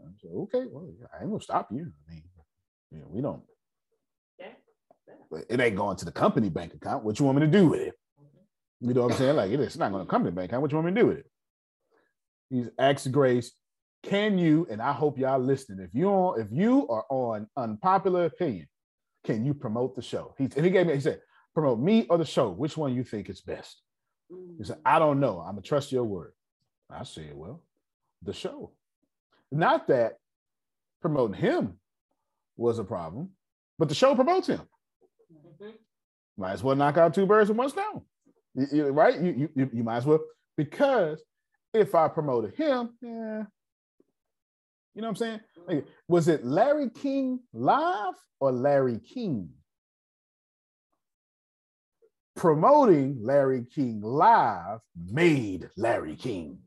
I 0.00 0.10
said, 0.20 0.30
okay, 0.34 0.64
well, 0.70 0.90
I 1.12 1.22
ain't 1.22 1.30
gonna 1.30 1.42
stop 1.42 1.68
you. 1.70 1.92
I 2.08 2.12
mean, 2.12 2.22
you 2.90 2.98
know, 3.00 3.06
we 3.08 3.20
don't. 3.20 3.42
It 5.48 5.60
ain't 5.60 5.76
going 5.76 5.96
to 5.96 6.04
the 6.04 6.12
company 6.12 6.48
bank 6.48 6.74
account. 6.74 7.04
What 7.04 7.20
you 7.20 7.24
want 7.24 7.38
me 7.38 7.46
to 7.46 7.52
do 7.52 7.68
with 7.68 7.80
it? 7.80 7.94
Mm-hmm. 8.20 8.88
You 8.88 8.94
know 8.94 9.02
what 9.02 9.12
I'm 9.12 9.18
saying? 9.18 9.36
Like 9.36 9.52
it 9.52 9.60
is 9.60 9.76
not 9.76 9.92
going 9.92 10.04
to 10.04 10.10
come 10.10 10.24
to 10.24 10.30
the 10.30 10.34
bank 10.34 10.50
account. 10.50 10.62
What 10.62 10.72
you 10.72 10.78
want 10.78 10.86
me 10.86 10.94
to 10.94 11.00
do 11.00 11.06
with 11.06 11.18
it? 11.18 11.30
He's 12.48 12.68
asked 12.78 13.12
Grace, 13.12 13.52
can 14.02 14.38
you? 14.38 14.66
And 14.70 14.82
I 14.82 14.92
hope 14.92 15.18
y'all 15.18 15.38
listening. 15.38 15.84
If 15.84 15.94
you 15.94 16.08
on, 16.08 16.40
if 16.40 16.48
you 16.50 16.88
are 16.88 17.04
on 17.10 17.46
unpopular 17.56 18.24
opinion, 18.24 18.66
can 19.24 19.44
you 19.44 19.54
promote 19.54 19.94
the 19.94 20.02
show? 20.02 20.34
He, 20.36 20.44
and 20.44 20.64
he 20.64 20.70
gave 20.70 20.86
me, 20.86 20.94
he 20.94 21.00
said, 21.00 21.20
promote 21.54 21.78
me 21.78 22.06
or 22.08 22.18
the 22.18 22.24
show. 22.24 22.50
Which 22.50 22.76
one 22.76 22.94
you 22.94 23.04
think 23.04 23.28
is 23.28 23.40
best? 23.40 23.82
He 24.58 24.64
said, 24.64 24.78
I 24.84 24.98
don't 24.98 25.20
know. 25.20 25.40
I'm 25.40 25.52
gonna 25.52 25.62
trust 25.62 25.90
your 25.90 26.04
word. 26.04 26.32
I 26.88 27.04
said, 27.04 27.32
well, 27.34 27.62
the 28.22 28.32
show. 28.32 28.72
Not 29.50 29.88
that 29.88 30.18
promoting 31.00 31.40
him 31.40 31.78
was 32.56 32.78
a 32.78 32.84
problem, 32.84 33.30
but 33.78 33.88
the 33.88 33.94
show 33.94 34.14
promotes 34.14 34.46
him. 34.46 34.60
Mm-hmm. 35.32 35.70
Might 36.36 36.52
as 36.52 36.62
well 36.62 36.76
knock 36.76 36.96
out 36.96 37.14
two 37.14 37.26
birds 37.26 37.48
with 37.48 37.58
one 37.58 37.70
stone. 37.70 38.02
You, 38.54 38.66
you, 38.72 38.86
right? 38.88 39.20
You, 39.20 39.48
you, 39.54 39.70
you 39.72 39.82
might 39.82 39.98
as 39.98 40.06
well, 40.06 40.20
because 40.56 41.22
if 41.72 41.94
I 41.94 42.08
promoted 42.08 42.54
him, 42.54 42.90
yeah. 43.00 43.44
You 44.94 45.02
know 45.02 45.08
what 45.08 45.08
I'm 45.08 45.16
saying? 45.16 45.40
Like, 45.66 45.86
was 46.08 46.28
it 46.28 46.44
Larry 46.44 46.90
King 46.90 47.40
live 47.52 48.14
or 48.40 48.50
Larry 48.50 48.98
King? 48.98 49.50
Promoting 52.36 53.18
Larry 53.20 53.64
King 53.64 54.00
live 54.02 54.80
made 54.96 55.68
Larry 55.76 56.16
King. 56.16 56.58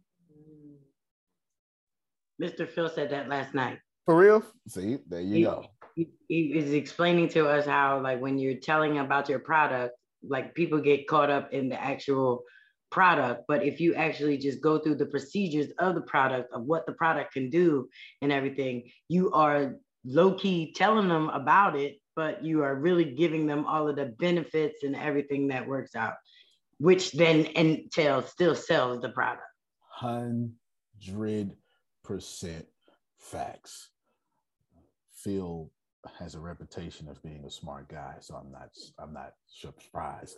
Mr. 2.41 2.67
Phil 2.70 2.89
said 2.89 3.10
that 3.12 3.29
last 3.29 3.53
night. 3.53 3.79
For 4.05 4.15
real? 4.15 4.43
See, 4.67 4.98
there 5.08 5.22
you 5.22 5.36
he, 5.36 5.43
go. 5.43 5.65
He, 5.96 6.10
he 6.27 6.41
is 6.58 6.74
explaining 6.74 7.29
to 7.29 7.48
us 7.48 7.65
how, 7.65 8.01
like, 8.01 8.20
when 8.20 8.38
you're 8.38 8.60
telling 8.60 9.00
about 9.00 9.29
your 9.29 9.39
product, 9.39 9.96
like 10.27 10.53
people 10.55 10.79
get 10.79 11.08
caught 11.08 11.29
up 11.29 11.53
in 11.53 11.70
the 11.70 11.82
actual 11.82 12.43
product. 12.91 13.43
But 13.48 13.63
if 13.63 13.79
you 13.79 13.96
actually 13.96 14.38
just 14.38 14.62
go 14.62 14.77
through 14.77 14.96
the 14.96 15.05
procedures 15.05 15.72
of 15.79 15.96
the 15.96 16.01
product, 16.01 16.53
of 16.53 16.63
what 16.63 16.86
the 16.86 16.93
product 16.93 17.34
can 17.34 17.50
do 17.50 17.89
and 18.22 18.32
everything, 18.32 18.89
you 19.10 19.32
are 19.32 19.75
low 20.05 20.34
key 20.34 20.74
telling 20.75 21.08
them 21.08 21.29
about 21.29 21.75
it, 21.75 21.98
but 22.15 22.43
you 22.43 22.63
are 22.63 22.75
really 22.75 23.05
giving 23.05 23.46
them 23.48 23.65
all 23.65 23.88
of 23.88 23.96
the 23.96 24.13
benefits 24.20 24.84
and 24.84 24.96
everything 24.96 25.48
that 25.48 25.67
works 25.67 25.96
out, 25.96 26.15
which 26.77 27.12
then 27.12 27.46
entails 27.55 28.29
still 28.29 28.55
sells 28.55 29.01
the 29.01 29.10
product. 29.10 29.43
Hundred 29.89 31.51
percent 32.03 32.65
facts. 33.20 33.89
Phil 35.15 35.72
has 36.20 36.36
a 36.36 36.39
reputation 36.39 37.08
of 37.08 37.22
being 37.24 37.46
a 37.46 37.50
smart 37.50 37.88
guy, 37.88 38.15
so 38.20 38.36
I'm 38.36 38.51
not 38.51 38.70
I'm 39.00 39.13
not 39.13 39.34
surprised 39.48 40.38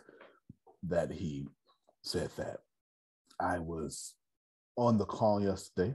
that 0.84 1.12
he 1.12 1.48
said 2.04 2.30
that. 2.38 2.60
I 3.40 3.60
was 3.60 4.14
on 4.78 4.98
the 4.98 5.06
call 5.06 5.42
yesterday 5.42 5.94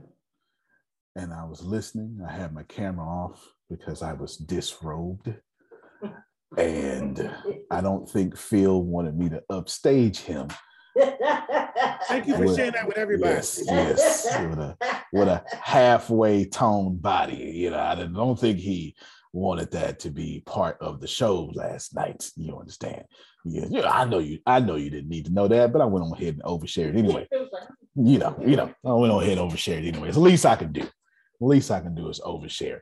and 1.15 1.33
I 1.33 1.45
was 1.45 1.63
listening. 1.63 2.19
I 2.27 2.31
had 2.31 2.53
my 2.53 2.63
camera 2.63 3.05
off 3.05 3.53
because 3.69 4.01
I 4.01 4.13
was 4.13 4.37
disrobed. 4.37 5.33
And 6.57 7.31
I 7.69 7.81
don't 7.81 8.09
think 8.09 8.37
Phil 8.37 8.83
wanted 8.83 9.17
me 9.17 9.29
to 9.29 9.41
upstage 9.49 10.19
him 10.19 10.49
Thank 10.95 12.27
you 12.27 12.35
for 12.35 12.45
with, 12.45 12.55
sharing 12.55 12.73
that 12.73 12.87
with 12.87 12.97
everybody. 12.97 13.33
Yes, 13.33 13.61
yes. 13.65 14.25
with 14.49 14.59
a 14.59 14.77
with 15.13 15.27
a 15.27 15.43
halfway 15.61 16.45
toned 16.45 17.01
body. 17.01 17.35
You 17.55 17.69
know, 17.71 17.79
I 17.79 17.95
don't 17.95 18.39
think 18.39 18.59
he 18.59 18.95
wanted 19.33 19.71
that 19.71 19.99
to 19.99 20.09
be 20.09 20.43
part 20.45 20.77
of 20.81 20.99
the 20.99 21.07
show 21.07 21.51
last 21.53 21.95
night. 21.95 22.29
You 22.35 22.57
understand? 22.57 23.03
Yeah, 23.45 23.65
yeah. 23.69 23.89
I 23.89 24.05
know 24.05 24.19
you. 24.19 24.39
I 24.45 24.59
know 24.59 24.75
you 24.75 24.89
didn't 24.89 25.09
need 25.09 25.25
to 25.25 25.33
know 25.33 25.47
that, 25.47 25.71
but 25.71 25.81
I 25.81 25.85
went 25.85 26.05
on 26.05 26.13
ahead 26.13 26.35
and 26.35 26.43
overshared 26.43 26.97
anyway. 26.97 27.27
Hmm. 27.31 28.05
You 28.05 28.19
know, 28.19 28.37
you 28.45 28.55
know. 28.55 28.73
I 28.85 28.93
went 28.93 29.13
on 29.13 29.23
ahead 29.23 29.37
and 29.37 29.49
overshared 29.49 29.87
anyway. 29.87 30.09
It's 30.09 30.17
the 30.17 30.23
least 30.23 30.45
I 30.45 30.55
can 30.55 30.71
do. 30.71 30.81
The 31.39 31.47
least 31.47 31.71
I 31.71 31.79
can 31.79 31.95
do 31.95 32.09
is 32.09 32.19
overshare. 32.19 32.81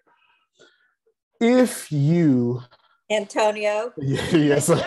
If 1.39 1.91
you, 1.91 2.61
Antonio. 3.09 3.93
Yes. 4.01 4.71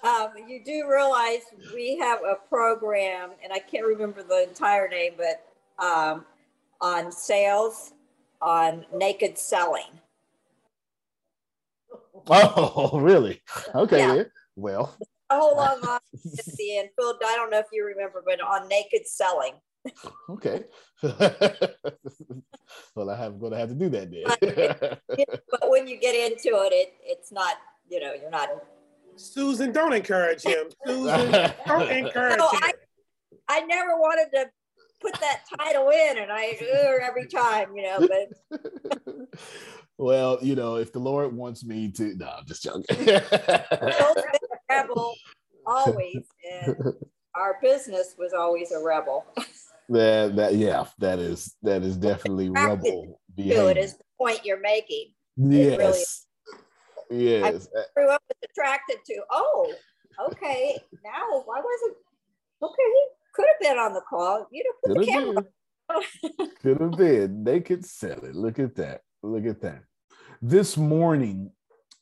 Um, 0.00 0.30
you 0.46 0.62
do 0.64 0.88
realize 0.88 1.40
we 1.74 1.96
have 1.98 2.20
a 2.20 2.36
program, 2.48 3.30
and 3.42 3.52
I 3.52 3.58
can't 3.58 3.84
remember 3.84 4.22
the 4.22 4.44
entire 4.48 4.88
name, 4.88 5.14
but 5.16 5.44
um, 5.84 6.24
on 6.80 7.10
sales, 7.10 7.94
on 8.40 8.86
naked 8.94 9.38
selling. 9.38 9.90
Oh, 12.30 12.98
really? 13.00 13.40
Okay. 13.74 13.98
Yeah. 13.98 14.24
Well, 14.56 14.94
a 15.30 15.38
whole 15.38 15.56
long 15.56 15.80
line 15.80 16.00
at 16.38 16.44
the 16.44 16.78
end. 16.78 16.90
Phil, 16.96 17.14
I 17.24 17.36
don't 17.36 17.50
know 17.50 17.58
if 17.58 17.66
you 17.72 17.86
remember, 17.86 18.22
but 18.24 18.40
on 18.40 18.68
naked 18.68 19.06
selling. 19.06 19.54
Okay. 20.30 20.64
well, 22.94 23.10
I 23.10 23.16
have 23.16 23.38
going 23.38 23.52
to 23.52 23.58
have 23.58 23.68
to 23.68 23.74
do 23.74 23.88
that 23.90 24.10
then. 24.10 24.24
but, 25.08 25.42
but 25.50 25.70
when 25.70 25.86
you 25.86 25.98
get 25.98 26.14
into 26.14 26.48
it, 26.48 26.72
it 26.72 26.94
it's 27.02 27.32
not 27.32 27.54
you 27.88 28.00
know 28.00 28.12
you're 28.12 28.30
not 28.30 28.48
Susan, 29.18 29.72
don't 29.72 29.92
encourage 29.92 30.42
him. 30.42 30.66
Susan, 30.86 31.32
don't 31.66 31.90
encourage 31.90 32.38
no, 32.38 32.48
him. 32.50 32.60
I, 32.62 32.72
I 33.48 33.60
never 33.60 33.96
wanted 33.96 34.30
to 34.34 34.50
put 35.00 35.14
that 35.20 35.42
title 35.58 35.90
in, 35.90 36.18
and 36.18 36.30
I 36.30 36.56
every 37.02 37.26
time, 37.26 37.76
you 37.76 37.82
know. 37.82 38.08
But 38.08 39.28
well, 39.98 40.38
you 40.42 40.54
know, 40.54 40.76
if 40.76 40.92
the 40.92 40.98
Lord 40.98 41.32
wants 41.34 41.64
me 41.64 41.90
to, 41.92 42.14
no, 42.16 42.26
I'm 42.38 42.46
just 42.46 42.62
joking. 42.62 42.84
rebel 44.70 45.14
always, 45.66 46.24
and 46.50 46.76
our 47.34 47.58
business 47.62 48.14
was 48.18 48.32
always 48.32 48.72
a 48.72 48.82
rebel. 48.82 49.24
That 49.88 50.36
that 50.36 50.54
yeah, 50.54 50.84
that 50.98 51.18
is 51.18 51.56
that 51.62 51.82
is 51.82 51.96
definitely 51.96 52.50
rebel 52.50 53.20
behavior. 53.34 53.70
It 53.70 53.76
is 53.78 53.96
the 53.96 54.04
point 54.18 54.44
you're 54.44 54.60
making. 54.60 55.12
Yes. 55.36 55.78
Really 55.78 56.04
Yes. 57.10 57.68
I 57.74 57.80
uh, 57.80 57.82
grew 57.96 58.10
up 58.10 58.22
with 58.28 58.50
attracted 58.50 58.98
to, 59.06 59.22
oh, 59.30 59.72
okay. 60.30 60.78
Now 61.04 61.42
why 61.44 61.60
wasn't 61.60 61.96
okay, 62.62 62.82
he 62.82 63.06
could 63.34 63.46
have 63.48 63.60
been 63.60 63.78
on 63.78 63.94
the 63.94 64.02
call. 64.08 64.46
You 64.50 64.64
know, 64.64 64.94
put 64.94 65.00
the 65.00 65.06
camera. 65.06 65.44
could 66.62 66.80
have 66.80 66.98
been. 66.98 67.44
They 67.44 67.60
could 67.60 67.84
sell 67.84 68.24
it. 68.24 68.34
Look 68.34 68.58
at 68.58 68.74
that. 68.76 69.00
Look 69.22 69.46
at 69.46 69.60
that. 69.62 69.82
This 70.42 70.76
morning, 70.76 71.50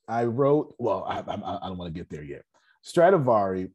I 0.08 0.24
wrote, 0.24 0.74
well, 0.78 1.04
I, 1.04 1.18
I, 1.20 1.34
I 1.64 1.68
don't 1.68 1.78
want 1.78 1.92
to 1.92 1.98
get 1.98 2.10
there 2.10 2.22
yet. 2.22 2.42
Stradivari 2.82 3.68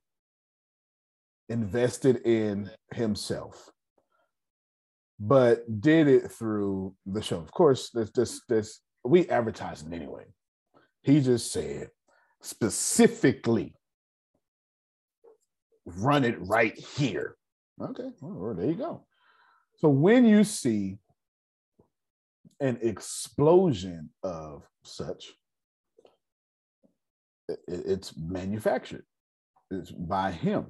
invested 1.50 2.18
in 2.26 2.70
himself, 2.94 3.70
but 5.24 5.82
did 5.82 6.08
it 6.08 6.32
through 6.32 6.96
the 7.06 7.22
show. 7.22 7.38
Of 7.38 7.52
course, 7.52 7.92
there's 7.94 8.12
this, 8.12 8.42
this, 8.50 8.82
we 9.04 9.30
advertise 9.30 9.84
it 9.84 9.94
anyway. 9.94 10.26
He 11.04 11.22
just 11.22 11.52
said 11.52 11.90
specifically, 12.42 13.76
run 15.86 16.24
it 16.24 16.38
right 16.40 16.76
here. 16.76 17.36
Okay, 17.80 18.10
well, 18.20 18.56
there 18.56 18.66
you 18.66 18.74
go. 18.74 19.06
So 19.78 19.90
when 19.90 20.26
you 20.26 20.44
see 20.44 20.98
an 22.60 22.80
explosion 22.82 24.10
of 24.24 24.64
such, 24.84 25.32
it's 27.68 28.18
manufactured. 28.18 29.04
It's 29.70 29.92
by 29.92 30.32
him 30.32 30.66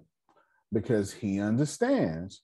because 0.74 1.14
he 1.14 1.40
understands 1.40 2.42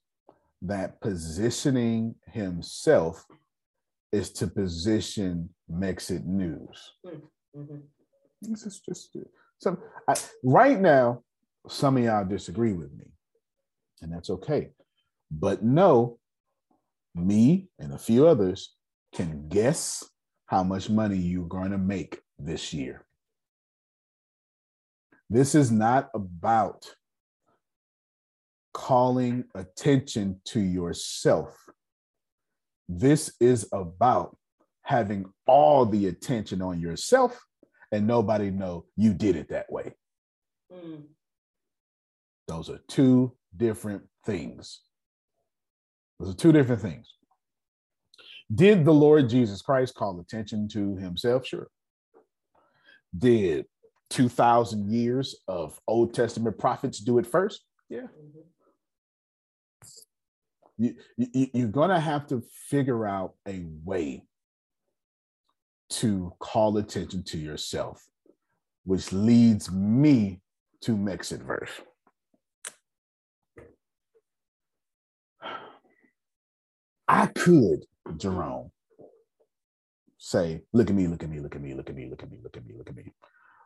that 0.62 1.00
positioning 1.02 2.16
himself 2.26 3.26
is 4.12 4.32
to 4.32 4.48
position 4.48 5.50
Mexit 5.72 6.26
News. 6.26 6.94
Hmm. 7.06 7.18
Mm-hmm. 7.56 7.78
This 8.42 8.66
is 8.66 8.80
just 8.80 9.16
some 9.60 9.78
I, 10.08 10.16
right 10.44 10.80
now. 10.80 11.24
Some 11.70 11.98
of 11.98 12.04
y'all 12.04 12.24
disagree 12.24 12.72
with 12.72 12.94
me, 12.94 13.06
and 14.02 14.14
that's 14.14 14.30
okay. 14.30 14.70
But 15.30 15.64
no, 15.64 16.18
me 17.14 17.68
and 17.78 17.94
a 17.94 17.98
few 17.98 18.26
others 18.26 18.74
can 19.14 19.50
guess 19.50 20.04
how 20.46 20.64
much 20.64 20.90
money 20.90 21.18
you're 21.18 21.48
going 21.48 21.72
to 21.72 21.78
make 21.78 22.22
this 22.40 22.74
year. 22.74 23.06
This 25.30 25.56
is 25.56 25.72
not 25.72 26.10
about 26.14 26.90
calling 28.78 29.44
attention 29.56 30.40
to 30.46 30.60
yourself. 30.60 31.58
This 32.88 33.34
is 33.42 33.68
about 33.74 34.38
having 34.84 35.26
all 35.48 35.84
the 35.88 36.06
attention 36.06 36.62
on 36.62 36.80
yourself 36.80 37.44
and 37.92 38.06
nobody 38.06 38.52
know 38.52 38.86
you 38.96 39.16
did 39.16 39.36
it 39.36 39.50
that 39.50 39.66
way. 39.72 39.96
Mm. 40.72 41.06
Those 42.48 42.70
are 42.70 42.80
two 42.88 43.34
different 43.56 44.04
things. 44.28 44.82
Those 46.20 46.36
are 46.36 46.38
two 46.38 46.52
different 46.52 46.84
things. 46.84 47.12
Did 48.54 48.86
the 48.86 48.94
Lord 48.94 49.28
Jesus 49.28 49.64
Christ 49.64 49.96
call 49.96 50.20
attention 50.20 50.68
to 50.70 50.98
himself? 50.98 51.48
Sure. 51.48 51.68
Did 53.18 53.66
2,000 54.12 54.92
years 54.92 55.36
of 55.48 55.80
Old 55.88 56.14
Testament 56.14 56.60
prophets 56.60 57.00
do 57.00 57.18
it 57.18 57.26
first? 57.26 57.64
Yeah. 57.90 58.06
You, 60.78 60.96
you, 61.18 61.48
you're 61.54 61.68
to 61.90 62.00
have 62.00 62.28
to 62.28 62.42
figure 62.70 63.08
out 63.08 63.34
a 63.48 63.66
way 63.84 64.26
to 65.90 66.34
call 66.40 66.78
attention 66.78 67.24
to 67.24 67.38
yourself, 67.38 68.06
which 68.84 69.12
leads 69.12 69.72
me 69.72 70.42
to 70.82 70.92
Mexitverse. 70.96 71.70
I 77.08 77.28
could, 77.28 77.86
Jerome, 78.18 78.72
say, 80.18 80.62
look 80.74 80.90
at 80.90 80.96
me, 80.96 81.08
look 81.08 81.24
at 81.24 81.30
me, 81.30 81.40
look 81.40 81.56
at 81.56 81.62
me, 81.62 81.74
look 81.74 81.90
at 81.90 81.96
me, 81.96 82.08
look 82.10 82.22
at 82.22 82.30
me, 82.30 82.38
look 82.44 82.58
at 82.58 82.66
me, 82.66 82.74
look 82.78 82.90
at 82.90 82.96
me. 82.96 83.14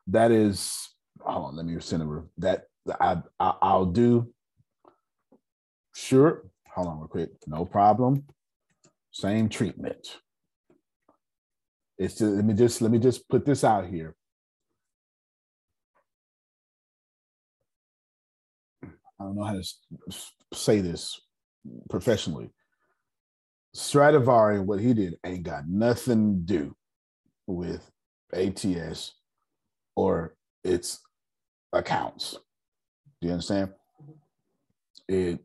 That 0.08 0.32
is, 0.32 0.90
hold 1.20 1.48
on, 1.48 1.56
let 1.56 1.66
me 1.66 1.80
send 1.80 2.04
a 2.04 2.24
that 2.38 2.66
I, 3.00 3.22
I 3.40 3.54
I'll 3.62 3.86
do. 3.86 4.32
Sure. 5.94 6.44
Hold 6.74 6.88
on 6.88 7.00
real 7.00 7.08
quick. 7.08 7.30
No 7.48 7.66
problem. 7.66 8.24
Same 9.12 9.50
treatment. 9.50 10.20
It's 11.98 12.16
just, 12.16 12.32
let 12.32 12.46
me 12.46 12.54
just 12.54 12.82
let 12.82 12.92
me 12.92 13.00
just 13.00 13.28
put 13.30 13.46
this 13.46 13.64
out 13.64 13.88
here. 13.88 14.16
I 18.84 19.24
don't 19.24 19.36
know 19.36 19.44
how 19.44 19.54
to 19.54 19.64
say 20.54 20.82
this 20.82 21.20
professionally. 21.90 22.50
Stradivari, 23.76 24.60
what 24.60 24.80
he 24.80 24.94
did 24.94 25.16
ain't 25.26 25.44
got 25.44 25.68
nothing 25.68 26.46
to 26.48 26.54
do 26.54 26.76
with 27.46 27.92
ATS 28.34 29.14
or 29.96 30.36
its 30.64 31.02
accounts. 31.72 32.38
Do 33.22 33.28
you 33.28 33.34
understand? 33.34 33.70
It 35.08 35.40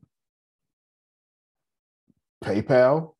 PayPal, 2.44 3.14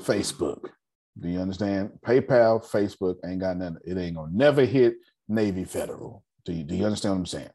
Facebook. 0.00 0.70
Do 1.18 1.28
you 1.28 1.40
understand? 1.40 1.90
PayPal, 2.06 2.64
Facebook 2.64 3.16
ain't 3.24 3.40
got 3.40 3.56
nothing. 3.56 3.78
It 3.84 3.98
ain't 3.98 4.16
gonna 4.16 4.32
never 4.32 4.64
hit 4.64 4.96
Navy 5.28 5.64
Federal. 5.64 6.24
Do 6.44 6.52
you, 6.52 6.64
do 6.64 6.74
you 6.74 6.84
understand 6.84 7.14
what 7.14 7.18
I'm 7.20 7.26
saying? 7.26 7.50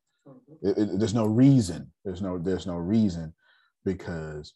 It, 0.62 0.78
it, 0.78 1.00
there's 1.00 1.14
no 1.14 1.26
reason. 1.26 1.92
There's 2.04 2.22
no 2.22 2.38
there's 2.38 2.68
no 2.68 2.76
reason 2.76 3.34
because 3.86 4.54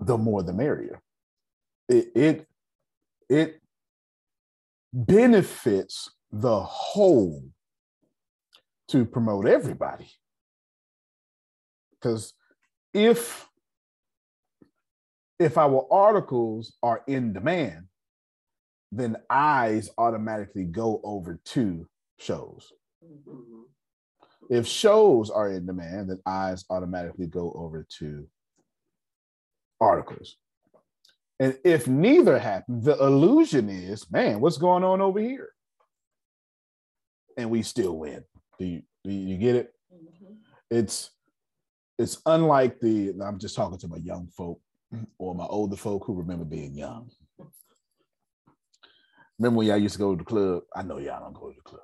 the 0.00 0.18
more 0.18 0.42
the 0.42 0.52
merrier. 0.52 1.00
It 1.88 2.10
it 2.14 2.46
it 3.28 3.60
benefits 4.92 6.10
the 6.32 6.60
whole 6.60 7.44
to 8.88 9.04
promote 9.04 9.46
everybody. 9.46 10.10
Because 11.92 12.32
if 12.92 13.49
if 15.40 15.56
our 15.56 15.86
articles 15.90 16.74
are 16.82 17.02
in 17.06 17.32
demand, 17.32 17.86
then 18.92 19.16
eyes 19.30 19.90
automatically 19.96 20.64
go 20.64 21.00
over 21.02 21.40
to 21.46 21.88
shows. 22.18 22.70
If 24.50 24.66
shows 24.66 25.30
are 25.30 25.50
in 25.50 25.64
demand, 25.64 26.10
then 26.10 26.20
eyes 26.26 26.64
automatically 26.68 27.26
go 27.26 27.52
over 27.56 27.86
to 27.98 28.28
articles. 29.80 30.36
And 31.38 31.56
if 31.64 31.88
neither 31.88 32.38
happens, 32.38 32.84
the 32.84 32.98
illusion 32.98 33.70
is, 33.70 34.10
man, 34.10 34.40
what's 34.40 34.58
going 34.58 34.84
on 34.84 35.00
over 35.00 35.20
here? 35.20 35.48
And 37.38 37.48
we 37.48 37.62
still 37.62 37.96
win. 37.96 38.24
Do 38.58 38.66
you, 38.66 38.82
do 39.04 39.10
you 39.10 39.38
get 39.38 39.56
it? 39.56 39.72
Mm-hmm. 39.94 40.34
It's 40.70 41.10
it's 41.98 42.20
unlike 42.26 42.80
the 42.80 43.14
I'm 43.24 43.38
just 43.38 43.56
talking 43.56 43.78
to 43.78 43.88
my 43.88 43.98
young 43.98 44.28
folk 44.36 44.60
or 45.18 45.34
my 45.34 45.46
older 45.46 45.76
folk 45.76 46.04
who 46.06 46.14
remember 46.14 46.44
being 46.44 46.74
young. 46.74 47.10
Remember 49.38 49.58
when 49.58 49.68
y'all 49.68 49.78
used 49.78 49.94
to 49.94 49.98
go 49.98 50.14
to 50.14 50.18
the 50.18 50.24
club? 50.24 50.62
I 50.74 50.82
know 50.82 50.98
y'all 50.98 51.20
don't 51.20 51.34
go 51.34 51.48
to 51.48 51.56
the 51.56 51.62
club. 51.62 51.82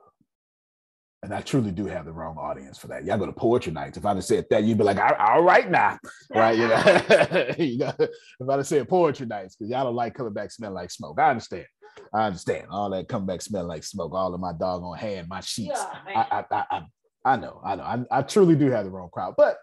And 1.23 1.35
I 1.35 1.41
truly 1.41 1.73
do 1.73 1.87
have 1.87 2.05
the 2.05 2.13
wrong 2.13 2.37
audience 2.37 2.79
for 2.79 2.89
that. 2.89 3.05
Y'all 3.05 3.19
go 3.19 3.27
to 3.27 3.33
poetry 3.33 3.73
nights. 3.73 3.97
If 3.97 4.05
I'd 4.05 4.17
have 4.17 4.25
said 4.25 4.45
that, 4.51 4.63
you'd 4.65 4.79
be 4.79 4.85
like, 4.85 4.99
all, 4.99 5.15
all 5.19 5.43
right 5.43 5.69
now. 5.71 5.99
Right. 6.35 6.59
You 6.59 6.69
know, 6.69 7.55
you 7.59 7.79
know 7.79 7.93
if 7.99 8.49
I'd 8.49 8.57
have 8.57 8.67
said 8.67 8.89
poetry 8.89 9.27
nights, 9.27 9.57
because 9.57 9.71
y'all 9.71 9.85
don't 9.85 9.95
like 9.95 10.15
coming 10.15 10.35
back 10.35 10.51
smelling 10.51 10.75
like 10.75 10.91
smoke. 10.91 11.19
I 11.19 11.31
understand. 11.31 11.67
I 12.13 12.27
understand. 12.27 12.67
All 12.71 12.91
that 12.91 13.09
come 13.09 13.25
back 13.27 13.41
smelling 13.41 13.69
like 13.69 13.85
smoke, 13.85 14.13
all 14.13 14.35
of 14.35 14.41
my 14.41 14.53
dog 14.53 14.83
on 14.83 14.99
hand, 14.99 15.29
my 15.29 15.41
sheets. 15.41 15.81
Yeah, 16.09 16.25
I, 16.31 16.45
I, 16.51 16.65
I, 16.71 16.83
I, 17.25 17.37
know, 17.37 17.61
I 17.65 17.77
know. 17.77 17.83
I, 17.83 18.05
I 18.11 18.23
truly 18.23 18.55
do 18.55 18.71
have 18.71 18.85
the 18.85 18.91
wrong 18.91 19.09
crowd. 19.11 19.35
But 19.37 19.57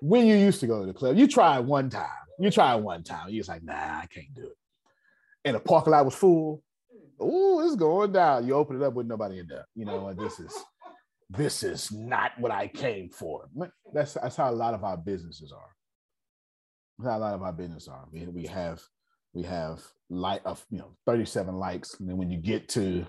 when 0.00 0.26
you 0.26 0.36
used 0.36 0.60
to 0.60 0.66
go 0.66 0.80
to 0.80 0.86
the 0.86 0.94
club, 0.94 1.16
you 1.16 1.26
try 1.26 1.58
one 1.58 1.90
time. 1.90 2.06
You 2.38 2.50
try 2.50 2.74
one 2.74 3.02
time. 3.02 3.28
You're 3.30 3.44
like, 3.48 3.62
nah, 3.62 3.72
I 3.72 4.06
can't 4.12 4.34
do 4.34 4.44
it. 4.44 4.56
And 5.44 5.56
the 5.56 5.60
parking 5.60 5.92
lot 5.92 6.04
was 6.04 6.14
full. 6.14 6.62
Oh, 7.18 7.64
it's 7.64 7.76
going 7.76 8.12
down. 8.12 8.46
You 8.46 8.54
open 8.54 8.76
it 8.76 8.84
up 8.84 8.94
with 8.94 9.06
nobody 9.06 9.38
in 9.38 9.46
there. 9.46 9.66
You 9.74 9.84
know? 9.86 10.12
This 10.12 10.38
is 10.38 10.52
this 11.30 11.62
is 11.62 11.90
not 11.90 12.32
what 12.38 12.52
I 12.52 12.68
came 12.68 13.10
for. 13.10 13.48
That's 13.92 14.14
that's 14.14 14.36
how 14.36 14.50
a 14.50 14.52
lot 14.52 14.74
of 14.74 14.84
our 14.84 14.96
businesses 14.96 15.52
are. 15.52 15.74
That's 16.98 17.10
how 17.10 17.18
a 17.18 17.20
lot 17.20 17.34
of 17.34 17.42
our 17.42 17.52
business 17.52 17.88
are. 17.88 18.04
We, 18.12 18.26
we 18.26 18.46
have 18.46 18.82
we 19.34 19.42
have 19.42 19.82
light 20.08 20.42
uh, 20.46 20.50
of 20.50 20.64
you 20.70 20.78
know 20.78 20.96
37 21.06 21.54
likes, 21.54 21.98
and 21.98 22.08
then 22.08 22.16
when 22.16 22.30
you 22.30 22.38
get 22.38 22.68
to 22.70 23.06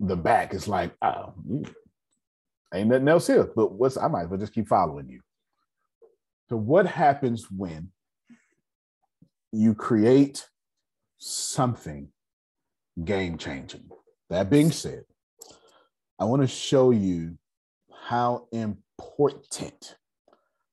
the 0.00 0.16
back, 0.16 0.52
it's 0.52 0.68
like, 0.68 0.92
oh, 1.02 1.32
ain't 2.74 2.88
nothing 2.88 3.08
else 3.08 3.26
here. 3.26 3.50
But 3.54 3.72
what's 3.72 3.96
I 3.96 4.08
might 4.08 4.24
as 4.24 4.28
well 4.28 4.38
just 4.38 4.54
keep 4.54 4.68
following 4.68 5.08
you. 5.08 5.20
So 6.48 6.56
what 6.56 6.86
happens 6.86 7.50
when 7.50 7.90
you 9.52 9.74
create 9.74 10.46
something 11.18 12.08
game 13.04 13.38
changing? 13.38 13.88
That 14.30 14.50
being 14.50 14.70
said, 14.70 15.04
I 16.18 16.24
want 16.24 16.42
to 16.42 16.48
show 16.48 16.90
you 16.90 17.36
how 17.92 18.48
important 18.52 19.96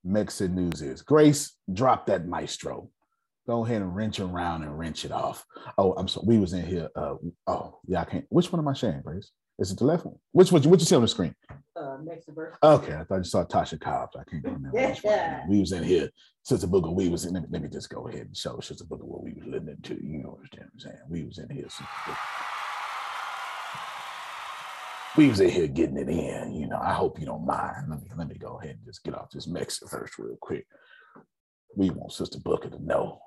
Mexit 0.06 0.52
News 0.52 0.82
is. 0.82 1.02
Grace, 1.02 1.56
drop 1.72 2.08
that 2.08 2.28
maestro. 2.28 2.90
Go 3.48 3.66
ahead 3.66 3.82
and 3.82 3.96
wrench 3.96 4.20
around 4.20 4.64
and 4.64 4.78
wrench 4.78 5.06
it 5.06 5.12
off. 5.12 5.46
Oh, 5.78 5.94
I'm 5.94 6.08
sorry. 6.08 6.28
We 6.28 6.38
was 6.38 6.54
in 6.54 6.66
here. 6.66 6.90
Uh, 6.96 7.16
oh, 7.48 7.80
yeah, 7.88 8.02
I 8.02 8.06
can't. 8.06 8.26
Which 8.30 8.52
one 8.52 8.60
am 8.60 8.68
I 8.68 8.74
sharing, 8.74 9.02
Grace? 9.02 9.32
Is 9.60 9.72
it 9.72 9.78
the 9.78 9.86
left 9.86 10.06
one? 10.06 10.16
Which 10.32 10.52
one? 10.52 10.62
What 10.64 10.80
you 10.80 10.86
see 10.86 10.96
on 10.96 11.02
the 11.02 11.08
screen? 11.08 11.36
Uh, 11.76 11.98
Mexitverse. 11.98 12.54
Okay, 12.64 12.96
I 12.96 13.04
thought 13.04 13.18
you 13.18 13.24
saw 13.24 13.46
Tasha 13.46 13.80
Cobbs. 13.80 14.16
I 14.16 14.24
can't 14.24 14.44
remember 14.44 14.70
which 14.72 15.04
one. 15.04 15.50
We 15.50 15.60
was 15.60 15.72
in 15.72 15.84
here. 15.84 16.10
Sister 16.44 16.68
Booker, 16.68 16.90
we 16.90 17.10
was 17.10 17.26
in. 17.26 17.34
Let 17.34 17.44
me, 17.44 17.50
let 17.52 17.62
me 17.62 17.70
just 17.70 17.90
go 17.90 18.08
ahead 18.08 18.22
and 18.22 18.38
show 18.38 18.60
Sister 18.60 18.86
Booker 18.86 19.06
what 19.06 19.24
we 19.24 19.34
was 19.34 19.46
listening 19.46 19.78
to. 19.84 19.94
You 19.96 20.24
know 20.24 20.40
what 20.40 20.62
I'm 20.62 20.80
saying? 20.80 20.96
We 21.10 21.24
was 21.26 21.38
in 21.38 21.50
here. 21.50 21.70
Sister 21.70 21.86
Booker 22.08 22.18
we 25.18 25.28
was 25.28 25.40
in 25.40 25.50
here 25.50 25.68
getting 25.68 25.98
it 25.98 26.08
in. 26.10 26.54
You 26.54 26.68
know, 26.68 26.80
I 26.82 26.94
hope 26.94 27.20
you 27.20 27.26
don't 27.26 27.46
mind. 27.46 27.90
Let 27.90 28.02
me 28.02 28.08
let 28.16 28.28
me 28.28 28.36
go 28.36 28.60
ahead 28.60 28.78
and 28.78 28.86
just 28.86 29.04
get 29.04 29.16
off 29.16 29.32
this 29.32 29.48
Mexitverse 29.48 30.12
real 30.18 30.38
quick. 30.40 30.66
We 31.76 31.90
want 31.90 32.14
Sister 32.14 32.40
Booker 32.40 32.70
to 32.70 32.84
know 32.84 33.20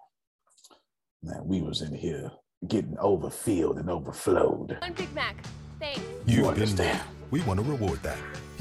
that 1.22 1.44
we 1.44 1.60
was 1.60 1.82
in 1.82 1.94
here 1.94 2.30
getting 2.66 2.96
overfilled 2.98 3.78
and 3.78 3.90
overflowed. 3.90 4.78
One 4.80 4.92
Big 4.92 5.12
Mac. 5.14 5.36
Thanks. 5.82 6.00
You 6.26 6.46
understand? 6.46 7.00
We 7.32 7.40
want 7.42 7.58
to 7.58 7.66
reward 7.68 8.00
that. 8.04 8.16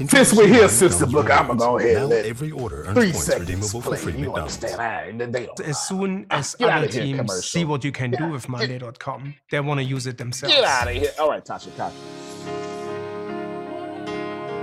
Since 0.08 0.32
we're 0.34 0.48
here, 0.48 0.68
Sister 0.68 1.06
Booker, 1.06 1.32
I'm 1.32 1.46
gonna 1.46 1.58
go 1.58 1.78
ahead 1.78 1.96
and 1.98 2.08
let 2.08 2.24
every 2.26 2.50
order 2.50 2.84
earns 2.84 2.94
three 2.98 3.12
points 3.12 3.24
seconds 3.24 3.48
redeemable 3.48 3.82
play. 3.82 3.96
for 3.96 4.02
free 4.02 4.12
You 4.14 4.26
McDonald's. 4.26 4.64
understand? 4.64 5.22
I, 5.22 5.26
they 5.26 5.48
As 5.64 5.86
soon 5.86 6.26
ah, 6.30 6.38
as 6.38 6.54
Get 6.56 6.68
other 6.70 6.86
here, 6.88 7.02
teams 7.02 7.18
commercial. 7.18 7.42
see 7.42 7.64
what 7.64 7.84
you 7.84 7.92
can 7.92 8.10
do 8.10 8.30
with 8.30 8.48
Monday.com, 8.48 9.34
they 9.52 9.60
want 9.60 9.78
to 9.78 9.84
use 9.84 10.08
it 10.08 10.18
themselves. 10.18 10.52
Get 10.56 10.64
out 10.64 10.88
of 10.88 10.94
here. 10.94 11.12
All 11.20 11.28
right, 11.30 11.44
Tasha, 11.44 11.68
Tasha. 11.70 11.92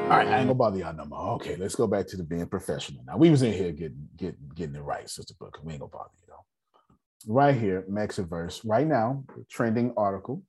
All 0.03 0.17
right, 0.17 0.27
I 0.27 0.39
ain't 0.39 0.47
gonna 0.47 0.55
bother 0.55 0.79
y'all 0.79 0.93
no 0.93 1.05
more. 1.05 1.35
Okay, 1.35 1.55
let's 1.55 1.75
go 1.75 1.87
back 1.87 2.07
to 2.07 2.17
the 2.17 2.23
being 2.23 2.47
professional. 2.47 3.01
Now 3.05 3.15
we 3.15 3.29
was 3.29 3.41
in 3.43 3.53
here 3.53 3.71
getting 3.71 4.09
getting 4.17 4.51
getting 4.55 4.75
it 4.75 4.81
right, 4.81 5.07
Sister 5.07 5.35
Booker. 5.39 5.61
We 5.63 5.71
ain't 5.73 5.79
gonna 5.81 5.91
bother 5.91 6.09
you 6.19 6.25
though. 6.27 7.33
Right 7.33 7.55
here, 7.55 7.85
Mexitverse. 7.89 8.61
Right 8.65 8.87
now, 8.87 9.23
trending 9.49 9.93
article 9.95 10.43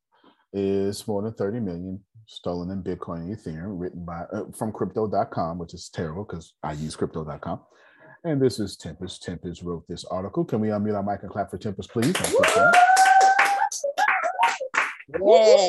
is 0.52 1.06
more 1.06 1.22
than 1.22 1.32
30 1.34 1.60
million 1.60 2.00
stolen 2.26 2.70
in 2.70 2.82
Bitcoin 2.82 3.22
and 3.22 3.36
Ethereum, 3.36 3.78
written 3.78 4.04
by 4.04 4.22
uh, 4.32 4.44
from 4.56 4.72
crypto.com, 4.72 5.58
which 5.58 5.74
is 5.74 5.88
terrible 5.88 6.24
because 6.24 6.54
I 6.62 6.72
use 6.72 6.96
crypto.com. 6.96 7.60
And 8.24 8.40
this 8.40 8.60
is 8.60 8.76
Tempest. 8.76 9.22
Tempest 9.22 9.62
wrote 9.62 9.84
this 9.88 10.04
article. 10.04 10.44
Can 10.44 10.60
we 10.60 10.68
unmute 10.68 10.94
our 10.94 11.02
mic 11.02 11.22
and 11.22 11.30
clap 11.30 11.50
for 11.50 11.58
Tempest, 11.58 11.90
please? 11.90 12.14
Yeah. 15.22 15.68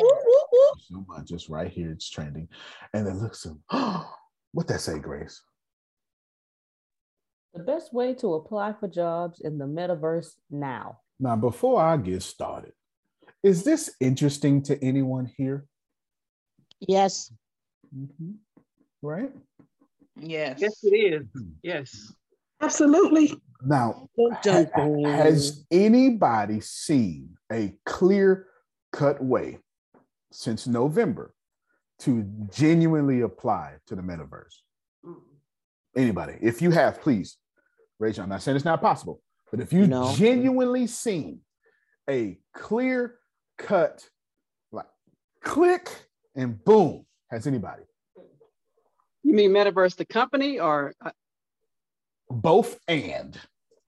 So 0.78 1.04
much. 1.08 1.26
Just 1.26 1.48
right 1.48 1.70
here, 1.70 1.90
it's 1.90 2.08
trending. 2.08 2.48
And 2.92 3.06
then 3.06 3.20
look 3.20 3.34
some. 3.34 3.62
what 4.52 4.68
that 4.68 4.80
say, 4.80 4.98
Grace? 4.98 5.42
The 7.54 7.62
best 7.62 7.92
way 7.92 8.14
to 8.14 8.34
apply 8.34 8.74
for 8.78 8.88
jobs 8.88 9.40
in 9.40 9.58
the 9.58 9.66
metaverse 9.66 10.32
now. 10.50 10.98
Now, 11.20 11.36
before 11.36 11.82
I 11.82 11.96
get 11.96 12.22
started, 12.22 12.72
is 13.42 13.64
this 13.64 13.90
interesting 14.00 14.62
to 14.62 14.82
anyone 14.84 15.26
here? 15.36 15.66
Yes. 16.80 17.32
Mhm. 17.94 18.36
Right? 19.02 19.32
Yes. 20.16 20.60
Yes, 20.60 20.78
it 20.84 20.94
is. 20.96 21.26
Yes. 21.62 22.12
Absolutely. 22.60 23.32
Now, 23.64 24.08
Dun, 24.16 24.38
dun, 24.42 24.68
ha- 24.74 25.10
has 25.22 25.64
anybody 25.70 26.60
seen 26.60 27.36
a 27.50 27.74
clear 27.84 28.46
cut 28.92 29.22
way 29.22 29.58
since 30.32 30.66
November 30.66 31.34
to 32.00 32.22
genuinely 32.52 33.20
apply 33.22 33.76
to 33.86 33.96
the 33.96 34.02
metaverse? 34.02 34.62
Anybody? 35.96 36.38
If 36.40 36.62
you 36.62 36.70
have, 36.70 37.00
please 37.00 37.36
raise 37.98 38.16
your 38.16 38.22
hand. 38.24 38.32
I'm 38.32 38.36
not 38.36 38.42
saying 38.42 38.56
it's 38.56 38.64
not 38.64 38.80
possible, 38.80 39.20
but 39.50 39.60
if 39.60 39.72
you 39.72 39.86
No. 39.86 40.12
genuinely 40.14 40.86
seen 40.86 41.40
a 42.08 42.38
clear 42.54 43.18
cut, 43.58 44.08
like 44.70 44.86
click 45.42 45.88
and 46.34 46.62
boom, 46.64 47.04
has 47.30 47.46
anybody? 47.46 47.82
You 49.22 49.34
mean 49.34 49.50
Metaverse, 49.52 49.96
the 49.96 50.04
company, 50.04 50.58
or 50.58 50.94
uh, 51.04 51.10
Both 52.30 52.78
and. 52.88 53.38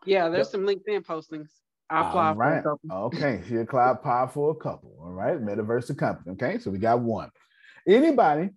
yeah? 0.06 0.28
There's 0.28 0.50
some 0.50 0.62
LinkedIn 0.62 1.04
postings. 1.04 1.48
I 1.90 2.08
applied 2.08 2.28
All 2.28 2.34
for 2.34 2.42
a 2.42 2.50
right. 2.54 2.62
couple. 2.64 2.90
Okay. 3.06 3.42
Here, 3.46 3.66
Cloud 3.66 4.02
Pod 4.02 4.32
for 4.32 4.52
a 4.52 4.54
couple. 4.54 4.96
All 5.00 5.10
right. 5.10 5.38
Metaverse 5.40 5.88
the 5.88 5.94
company. 5.94 6.32
Okay. 6.32 6.58
So 6.58 6.70
we 6.70 6.78
got 6.78 7.00
one. 7.00 7.30
Anybody 7.86 8.50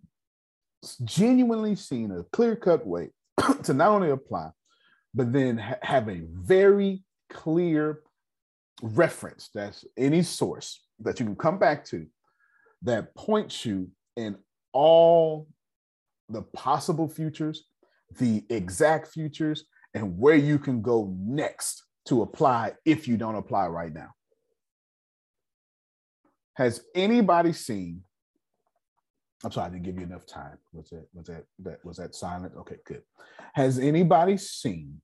genuinely 1.04 1.76
seen 1.76 2.12
a 2.12 2.24
clear 2.32 2.56
cut 2.56 2.86
way 2.88 3.10
to 3.64 3.74
not 3.74 3.90
only 3.90 4.12
apply, 4.12 4.52
but 5.14 5.34
then 5.34 5.58
ha- 5.58 5.76
have 5.82 6.08
a 6.08 6.22
very 6.32 7.04
clear 7.30 8.00
reference 8.82 9.50
that's 9.54 9.84
any 9.98 10.22
source 10.22 10.82
that 11.00 11.20
you 11.20 11.26
can 11.26 11.36
come 11.36 11.60
back 11.60 11.86
to 11.86 12.06
that 12.84 13.14
points 13.16 13.66
you 13.66 13.90
in 14.16 14.38
all 14.74 15.48
the 16.30 16.42
possible 16.42 17.08
futures, 17.08 17.66
the 18.20 18.44
exact 18.50 19.08
futures, 19.08 19.66
and 19.94 20.18
where 20.18 20.36
you 20.36 20.60
can 20.60 20.82
go 20.82 21.14
next 21.20 21.84
to 22.06 22.22
apply 22.22 22.74
if 22.86 23.08
you 23.08 23.18
don't 23.18 23.36
apply 23.36 23.68
right 23.68 23.94
now. 23.94 24.10
Has 26.56 26.82
anybody 26.96 27.54
seen? 27.54 28.04
I'm 29.44 29.52
sorry, 29.52 29.68
I 29.68 29.70
didn't 29.70 29.84
give 29.84 29.98
you 29.98 30.04
enough 30.04 30.26
time. 30.26 30.58
Was 30.74 30.90
that 30.90 31.06
was 31.14 31.28
that 31.28 31.44
that 31.60 31.86
was 31.86 31.98
that 31.98 32.16
silent? 32.16 32.54
Okay, 32.58 32.78
good. 32.86 33.04
Has 33.54 33.78
anybody 33.78 34.38
seen 34.38 35.00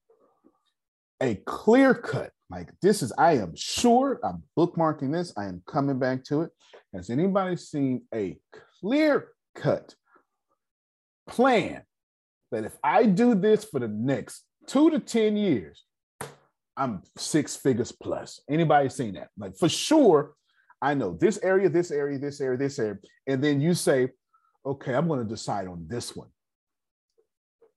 a 1.21 1.35
clear 1.45 1.93
cut? 1.93 2.31
Like 2.53 2.69
this 2.83 3.01
is, 3.01 3.11
I 3.17 3.37
am 3.37 3.55
sure 3.55 4.19
I'm 4.23 4.43
bookmarking 4.57 5.11
this. 5.11 5.33
I 5.35 5.45
am 5.45 5.63
coming 5.67 5.97
back 5.97 6.23
to 6.25 6.43
it. 6.43 6.51
Has 6.93 7.09
anybody 7.09 7.55
seen 7.55 8.03
a 8.13 8.37
clear 8.79 9.29
cut 9.55 9.95
plan 11.27 11.81
that 12.51 12.63
if 12.63 12.77
I 12.83 13.05
do 13.05 13.33
this 13.33 13.63
for 13.65 13.79
the 13.79 13.87
next 13.87 14.43
two 14.67 14.91
to 14.91 14.99
10 14.99 15.35
years, 15.35 15.83
I'm 16.77 17.01
six 17.17 17.55
figures 17.55 17.91
plus. 17.91 18.39
Anybody 18.47 18.89
seen 18.89 19.15
that? 19.15 19.29
Like 19.35 19.57
for 19.57 19.67
sure, 19.69 20.35
I 20.79 20.93
know 20.93 21.17
this 21.19 21.39
area, 21.41 21.69
this 21.69 21.89
area, 21.89 22.19
this 22.19 22.39
area, 22.39 22.57
this 22.59 22.77
area. 22.77 22.97
And 23.25 23.43
then 23.43 23.61
you 23.61 23.73
say, 23.73 24.09
okay, 24.63 24.93
I'm 24.93 25.07
going 25.07 25.23
to 25.23 25.25
decide 25.25 25.67
on 25.67 25.87
this 25.87 26.15
one. 26.15 26.29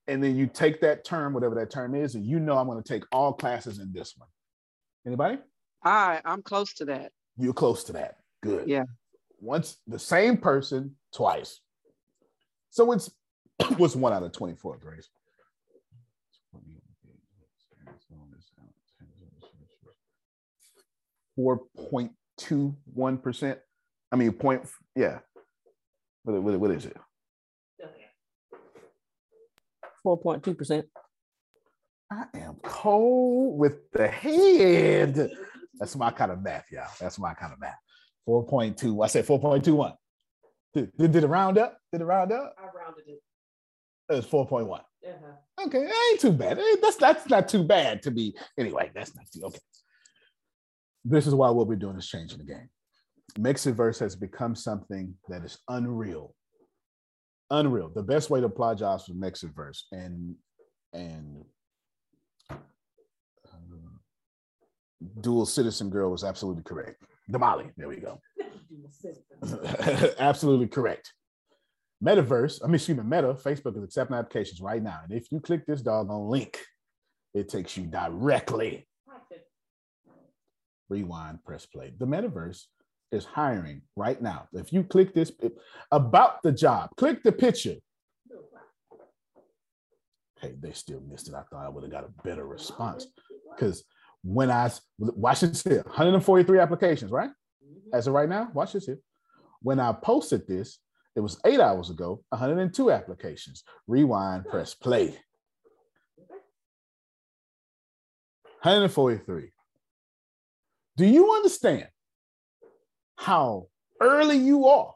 And 0.07 0.23
then 0.23 0.35
you 0.35 0.45
take 0.45 0.81
that 0.81 1.03
term, 1.03 1.33
whatever 1.33 1.55
that 1.55 1.71
term 1.71 1.95
is, 1.95 2.13
and 2.13 2.23
you 2.23 2.39
know 2.39 2.59
I'm 2.59 2.67
going 2.67 2.81
to 2.81 2.87
take 2.87 3.05
all 3.11 3.33
classes 3.33 3.79
in 3.79 3.91
this 3.91 4.13
one. 4.15 4.29
Anybody? 5.07 5.39
I 5.83 6.21
I'm 6.25 6.43
close 6.43 6.73
to 6.75 6.85
that. 6.85 7.11
You're 7.37 7.53
close 7.53 7.83
to 7.85 7.93
that. 7.93 8.17
Good. 8.43 8.67
Yeah. 8.67 8.83
Once 9.39 9.77
the 9.87 9.97
same 9.97 10.37
person 10.37 10.95
twice. 11.13 11.61
So 12.69 12.91
it's 12.91 13.09
what's 13.77 13.95
one 13.95 14.11
out 14.11 14.23
of 14.23 14.33
24, 14.33 14.77
Grace? 14.77 15.07
4.21%. 21.37 23.57
I 24.11 24.15
mean, 24.15 24.31
point, 24.31 24.63
yeah. 24.95 25.19
What, 26.23 26.41
what, 26.41 26.59
what 26.59 26.71
is 26.71 26.85
it? 26.85 26.97
4.2%. 30.05 30.83
I 32.11 32.25
am 32.35 32.55
cold 32.63 33.59
with 33.59 33.91
the 33.91 34.07
head. 34.07 35.29
That's 35.79 35.95
my 35.95 36.11
kind 36.11 36.31
of 36.31 36.41
math, 36.41 36.71
y'all. 36.71 36.87
That's 36.99 37.19
my 37.19 37.33
kind 37.33 37.53
of 37.53 37.59
math. 37.59 37.77
4.2. 38.27 39.03
I 39.03 39.07
said 39.07 39.25
4.21. 39.25 39.93
Did, 40.73 40.91
did, 40.97 41.11
did 41.11 41.23
it 41.23 41.27
round 41.27 41.57
up? 41.57 41.77
Did 41.91 42.01
it 42.01 42.05
round 42.05 42.31
up? 42.31 42.55
I 42.57 42.63
rounded 42.63 43.03
it. 43.07 43.21
It 44.09 44.15
was 44.15 44.25
4.1. 44.25 44.79
Uh-huh. 45.07 45.65
Okay, 45.65 45.85
that 45.85 46.09
ain't 46.11 46.19
too 46.19 46.31
bad. 46.31 46.59
That's 46.81 46.97
that's 46.97 47.29
not 47.29 47.47
too 47.47 47.63
bad 47.63 48.01
to 48.03 48.11
be. 48.11 48.35
Anyway, 48.59 48.91
that's 48.93 49.15
not 49.15 49.25
too 49.31 49.41
okay. 49.45 49.59
This 51.05 51.27
is 51.27 51.33
why 51.33 51.49
what 51.49 51.67
we're 51.67 51.75
doing 51.75 51.97
is 51.97 52.07
changing 52.07 52.39
the 52.39 52.43
game. 52.43 52.69
Mexitverse 53.39 53.99
has 53.99 54.15
become 54.15 54.55
something 54.55 55.13
that 55.29 55.43
is 55.43 55.57
unreal. 55.69 56.33
Unreal. 57.49 57.89
The 57.89 58.03
best 58.03 58.29
way 58.29 58.39
to 58.41 58.47
apply 58.47 58.75
jobs 58.75 59.05
for 59.05 59.13
Mixiverse 59.13 59.83
and 59.91 60.35
and 60.93 61.45
um, 62.49 63.99
dual 65.21 65.45
citizen 65.45 65.89
girl 65.89 66.11
was 66.11 66.23
absolutely 66.23 66.63
correct. 66.63 67.03
Damali, 67.31 67.71
there 67.77 67.87
we 67.87 67.97
go. 67.97 68.19
absolutely 70.19 70.67
correct. 70.67 71.13
Metaverse, 72.03 72.59
I 72.63 72.67
mean, 72.67 72.75
excuse 72.75 72.97
me, 72.97 73.03
Meta, 73.03 73.33
Facebook 73.33 73.75
is 73.77 73.83
accepting 73.83 74.15
applications 74.15 74.61
right 74.61 74.81
now. 74.81 74.99
And 75.03 75.17
if 75.17 75.31
you 75.31 75.39
click 75.39 75.65
this 75.65 75.81
doggone 75.81 76.29
link, 76.29 76.59
it 77.33 77.49
takes 77.49 77.75
you 77.75 77.85
directly. 77.85 78.87
Rewind, 80.89 81.43
press 81.43 81.65
play. 81.65 81.93
The 81.97 82.05
Metaverse 82.05 82.63
is 83.11 83.25
hiring 83.25 83.81
right 83.95 84.21
now. 84.21 84.47
If 84.53 84.71
you 84.71 84.83
click 84.83 85.13
this 85.13 85.31
about 85.91 86.41
the 86.43 86.51
job, 86.51 86.91
click 86.97 87.23
the 87.23 87.31
picture. 87.31 87.75
Hey, 90.39 90.53
they 90.59 90.71
still 90.71 91.01
missed 91.01 91.29
it. 91.29 91.33
I 91.33 91.41
thought 91.49 91.65
I 91.65 91.69
would 91.69 91.83
have 91.83 91.91
got 91.91 92.03
a 92.03 92.21
better 92.23 92.45
response 92.45 93.07
because 93.55 93.83
when 94.23 94.51
I 94.51 94.71
watch 94.99 95.41
this 95.41 95.63
here, 95.63 95.83
143 95.85 96.59
applications, 96.59 97.11
right? 97.11 97.29
Mm-hmm. 97.29 97.95
As 97.95 98.07
of 98.07 98.13
right 98.13 98.29
now, 98.29 98.49
watch 98.53 98.73
this 98.73 98.85
here. 98.85 98.99
When 99.61 99.79
I 99.79 99.91
posted 99.93 100.47
this, 100.47 100.79
it 101.15 101.19
was 101.21 101.39
eight 101.45 101.59
hours 101.59 101.89
ago, 101.89 102.23
102 102.29 102.91
applications. 102.91 103.63
Rewind, 103.87 104.45
press 104.45 104.75
play. 104.75 105.17
143. 108.61 109.51
Do 110.97 111.05
you 111.05 111.33
understand 111.33 111.87
how 113.15 113.67
early 114.01 114.37
you 114.37 114.67
are 114.67 114.93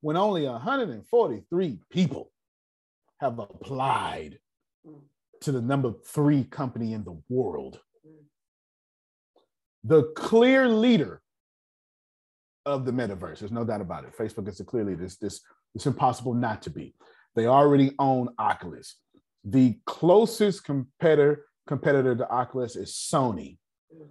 when 0.00 0.16
only 0.16 0.46
143 0.46 1.78
people 1.90 2.30
have 3.20 3.38
applied 3.38 4.38
to 5.42 5.52
the 5.52 5.60
number 5.60 5.92
three 6.06 6.44
company 6.44 6.92
in 6.92 7.04
the 7.04 7.20
world? 7.28 7.80
Mm. 8.06 8.24
The 9.84 10.02
clear 10.14 10.68
leader 10.68 11.22
of 12.66 12.84
the 12.84 12.92
metaverse. 12.92 13.38
There's 13.38 13.52
no 13.52 13.64
doubt 13.64 13.80
about 13.80 14.04
it. 14.04 14.16
Facebook 14.16 14.48
is 14.48 14.60
a 14.60 14.64
clear 14.64 14.84
leader. 14.84 15.04
It's, 15.04 15.16
this, 15.16 15.40
it's 15.74 15.86
impossible 15.86 16.34
not 16.34 16.62
to 16.62 16.70
be. 16.70 16.94
They 17.34 17.46
already 17.46 17.92
own 17.98 18.28
Oculus. 18.38 18.96
The 19.44 19.78
closest 19.86 20.64
competitor 20.64 21.46
competitor 21.66 22.16
to 22.16 22.28
Oculus 22.28 22.74
is 22.76 22.92
Sony. 22.92 23.56
Mm. 23.94 24.08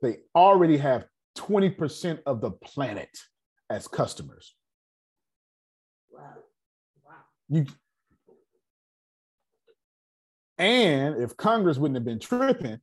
They 0.00 0.18
already 0.34 0.76
have 0.76 1.04
20% 1.36 2.20
of 2.26 2.40
the 2.40 2.50
planet 2.50 3.10
as 3.70 3.88
customers. 3.88 4.54
Wow. 6.10 6.20
Wow. 7.04 7.12
You 7.48 7.66
and 10.58 11.20
if 11.22 11.36
Congress 11.36 11.78
wouldn't 11.78 11.96
have 11.96 12.04
been 12.04 12.18
tripping, 12.20 12.78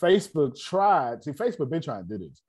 Facebook 0.00 0.58
tried. 0.60 1.24
See, 1.24 1.32
Facebook 1.32 1.70
been 1.70 1.82
trying 1.82 2.06
to 2.06 2.18
do 2.18 2.28
this. 2.28 2.42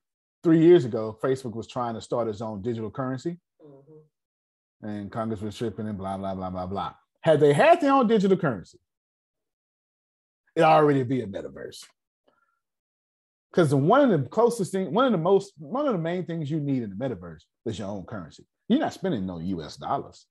Three 0.43 0.59
years 0.59 0.85
ago, 0.85 1.17
Facebook 1.23 1.55
was 1.55 1.67
trying 1.67 1.95
to 1.95 2.01
start 2.01 2.27
its 2.27 2.41
own 2.41 2.61
digital 2.61 2.91
currency, 2.91 3.37
Mm-hmm. 3.65 4.87
and 4.87 5.11
Congress 5.11 5.41
was 5.41 5.57
tripping 5.57 5.87
and 5.87 5.97
blah 5.97 6.17
blah 6.17 6.35
blah 6.35 6.49
blah 6.49 6.67
blah. 6.67 6.93
Had 7.21 7.39
they 7.39 7.53
had 7.53 7.81
their 7.81 7.91
own 7.93 8.07
digital 8.07 8.37
currency, 8.37 8.79
it 10.55 10.61
already 10.61 11.03
be 11.03 11.21
a 11.21 11.27
metaverse. 11.27 11.83
Because 13.51 13.73
one 13.73 14.01
of 14.01 14.09
the 14.23 14.29
closest 14.29 14.71
thing, 14.71 14.93
one 14.93 15.05
of 15.05 15.11
the 15.11 15.17
most, 15.17 15.53
one 15.57 15.87
of 15.87 15.93
the 15.93 15.99
main 15.99 16.25
things 16.25 16.51
you 16.51 16.59
need 16.59 16.83
in 16.83 16.89
the 16.91 16.95
metaverse 16.95 17.41
is 17.65 17.79
your 17.79 17.87
own 17.87 18.03
currency. 18.03 18.45
You're 18.69 18.79
not 18.79 18.93
spending 18.93 19.25
no 19.25 19.39
US 19.39 19.77
dollars. 19.77 20.25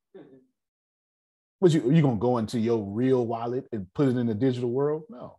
But 1.60 1.72
you 1.72 1.90
you 1.90 2.02
gonna 2.02 2.16
go 2.16 2.38
into 2.38 2.58
your 2.58 2.82
real 2.82 3.26
wallet 3.26 3.66
and 3.72 3.86
put 3.94 4.08
it 4.08 4.16
in 4.16 4.26
the 4.26 4.34
digital 4.34 4.70
world? 4.70 5.04
No. 5.08 5.38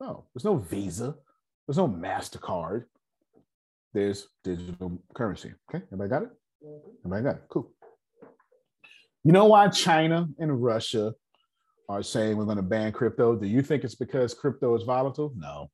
No, 0.00 0.26
there's 0.32 0.44
no 0.44 0.56
Visa, 0.56 1.16
there's 1.66 1.78
no 1.78 1.88
MasterCard. 1.88 2.84
There's 3.92 4.28
digital 4.44 5.02
currency. 5.14 5.54
Okay, 5.68 5.84
everybody 5.86 6.10
got 6.10 6.22
it? 6.22 6.28
Everybody 7.04 7.24
got 7.24 7.36
it. 7.36 7.42
Cool. 7.48 7.72
You 9.24 9.32
know 9.32 9.46
why 9.46 9.68
China 9.68 10.28
and 10.38 10.62
Russia 10.62 11.14
are 11.88 12.02
saying 12.02 12.36
we're 12.36 12.44
going 12.44 12.58
to 12.58 12.62
ban 12.62 12.92
crypto? 12.92 13.34
Do 13.34 13.46
you 13.46 13.62
think 13.62 13.84
it's 13.84 13.94
because 13.94 14.34
crypto 14.34 14.74
is 14.76 14.82
volatile? 14.82 15.32
No. 15.36 15.70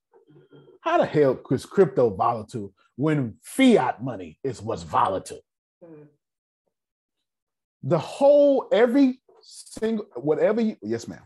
How 0.80 0.98
the 0.98 1.07
hell 1.07 1.40
is 1.50 1.66
crypto 1.66 2.11
volatile 2.11 2.72
when 2.96 3.37
fiat 3.42 4.02
money 4.02 4.38
is 4.44 4.62
what's 4.62 4.85
volatile? 4.85 5.40
Mm. 5.85 6.07
The 7.83 7.98
whole, 7.98 8.68
every 8.72 9.20
single, 9.44 10.07
whatever 10.16 10.61
you, 10.61 10.76
yes, 10.83 11.07
ma'am. 11.07 11.22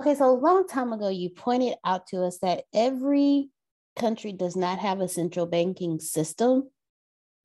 Okay, 0.00 0.14
so 0.14 0.30
a 0.30 0.32
long 0.32 0.66
time 0.66 0.92
ago, 0.92 1.08
you 1.08 1.30
pointed 1.30 1.76
out 1.84 2.08
to 2.08 2.24
us 2.24 2.38
that 2.38 2.64
every 2.72 3.50
country 3.96 4.32
does 4.32 4.56
not 4.56 4.78
have 4.78 5.00
a 5.00 5.08
central 5.08 5.46
banking 5.46 6.00
system, 6.00 6.68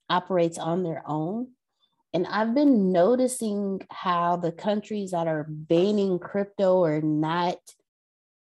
operates 0.09 0.57
on 0.57 0.83
their 0.83 1.03
own. 1.05 1.49
And 2.11 2.25
I've 2.25 2.55
been 2.55 2.91
noticing 2.91 3.81
how 3.91 4.37
the 4.37 4.51
countries 4.51 5.11
that 5.11 5.27
are 5.27 5.45
banning 5.47 6.17
crypto 6.17 6.77
or 6.77 7.01
not 7.01 7.59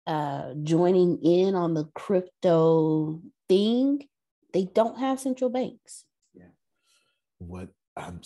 uh, 0.06 0.54
joining 0.62 1.22
in 1.22 1.54
on 1.54 1.74
the 1.74 1.84
crypto 1.94 3.20
thing, 3.48 4.08
they 4.52 4.64
don't 4.64 4.98
have 4.98 5.20
central 5.20 5.48
banks. 5.48 6.04
Yeah. 7.42 7.46
What 7.46 7.68
I'm 7.96 8.20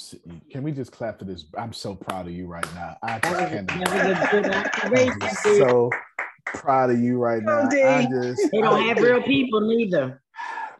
can 0.50 0.62
we 0.62 0.72
just 0.72 0.92
clap 0.92 1.18
for 1.18 1.24
this? 1.24 1.46
I'm 1.56 1.72
so 1.72 1.94
proud 1.94 2.26
of 2.26 2.32
you 2.32 2.46
right 2.46 2.66
now. 2.74 2.96
I 3.02 3.20
am 3.24 3.66
so 5.42 5.90
proud 6.46 6.90
of 6.90 7.00
you 7.00 7.18
right 7.18 7.42
now. 7.42 7.68
I 7.70 8.06
just 8.10 8.50
they 8.52 8.60
don't 8.60 8.82
have 8.82 8.98
real 8.98 9.22
people 9.22 9.60
neither. 9.60 10.22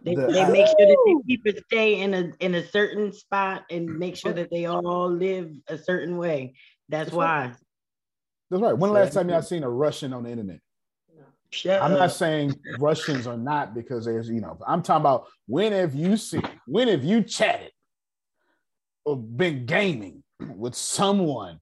They, 0.02 0.14
the, 0.14 0.26
they 0.28 0.48
make 0.50 0.66
sure 0.66 0.86
that 0.86 1.22
they 1.26 1.36
keep 1.36 1.64
stay 1.66 2.00
in 2.00 2.14
a 2.14 2.32
in 2.38 2.54
a 2.54 2.66
certain 2.68 3.12
spot 3.12 3.64
and 3.70 3.98
make 3.98 4.14
sure 4.16 4.32
that 4.32 4.50
they 4.50 4.66
all 4.66 5.10
live 5.10 5.50
a 5.66 5.76
certain 5.76 6.16
way. 6.16 6.54
That's, 6.88 7.06
That's 7.06 7.16
why. 7.16 7.44
Right. 7.46 7.56
That's 8.50 8.62
right. 8.62 8.78
When 8.78 8.92
last 8.92 9.14
time 9.14 9.28
y'all 9.28 9.42
seen 9.42 9.64
a 9.64 9.70
Russian 9.70 10.12
on 10.12 10.22
the 10.22 10.30
internet? 10.30 10.60
Shut 11.50 11.82
I'm 11.82 11.92
up. 11.92 11.98
not 11.98 12.12
saying 12.12 12.54
Russians 12.78 13.26
are 13.26 13.36
not 13.36 13.74
because 13.74 14.04
there's, 14.04 14.28
you 14.28 14.40
know, 14.40 14.58
I'm 14.66 14.82
talking 14.82 15.02
about 15.02 15.26
when 15.46 15.72
have 15.72 15.94
you 15.94 16.16
seen, 16.16 16.42
when 16.66 16.88
have 16.88 17.04
you 17.04 17.22
chatted 17.22 17.70
or 17.70 17.75
been 19.14 19.66
gaming 19.66 20.24
with 20.56 20.74
someone 20.74 21.60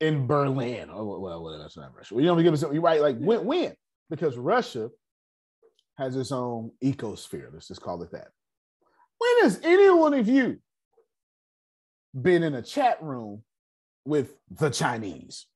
in 0.00 0.26
Berlin 0.26 0.88
or 0.88 1.20
well, 1.20 1.42
well 1.42 1.58
that's 1.58 1.76
not 1.76 1.94
Russia. 1.94 2.14
Well, 2.14 2.24
you 2.24 2.34
know, 2.34 2.42
give 2.42 2.54
us 2.54 2.62
you 2.72 2.80
right, 2.80 3.00
like 3.00 3.18
when, 3.18 3.44
when? 3.44 3.74
Because 4.08 4.36
Russia 4.36 4.88
has 5.98 6.16
its 6.16 6.32
own 6.32 6.70
ecosphere. 6.82 7.52
Let's 7.52 7.68
just 7.68 7.82
call 7.82 8.02
it 8.02 8.10
that. 8.12 8.28
When 9.18 9.42
has 9.42 9.60
any 9.62 9.90
one 9.90 10.14
of 10.14 10.26
you 10.28 10.58
been 12.20 12.42
in 12.42 12.54
a 12.54 12.62
chat 12.62 13.02
room 13.02 13.42
with 14.06 14.34
the 14.50 14.70
Chinese? 14.70 15.46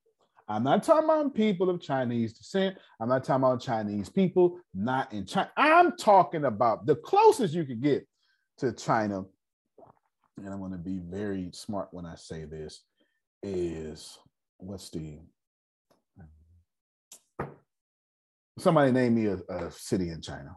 I'm 0.47 0.63
not 0.63 0.83
talking 0.83 1.05
about 1.05 1.35
people 1.35 1.71
of 1.71 1.81
Chinese 1.81 2.35
descent. 2.35 2.77
I'm 3.01 3.09
not 3.09 3.25
talking 3.25 3.45
about 3.45 3.63
Chinese 3.63 4.11
people 4.11 4.61
not 4.75 5.11
in 5.15 5.25
China. 5.25 5.51
I'm 5.57 5.97
talking 5.97 6.45
about 6.45 6.85
the 6.85 6.97
closest 6.97 7.55
you 7.55 7.65
could 7.65 7.81
get 7.81 8.07
to 8.59 8.73
China. 8.73 9.25
And 10.37 10.49
I'm 10.49 10.59
going 10.59 10.73
to 10.73 10.79
be 10.79 10.99
very 10.99 11.51
smart 11.53 11.89
when 11.93 12.07
I 12.07 12.17
say 12.17 12.45
this 12.45 12.83
is 13.43 14.19
what's 14.59 14.91
the 14.91 15.19
Somebody 18.59 18.93
name 18.93 19.17
me 19.17 19.27
a, 19.27 19.39
a 19.49 19.71
city 19.71 20.11
in 20.11 20.21
China. 20.21 20.55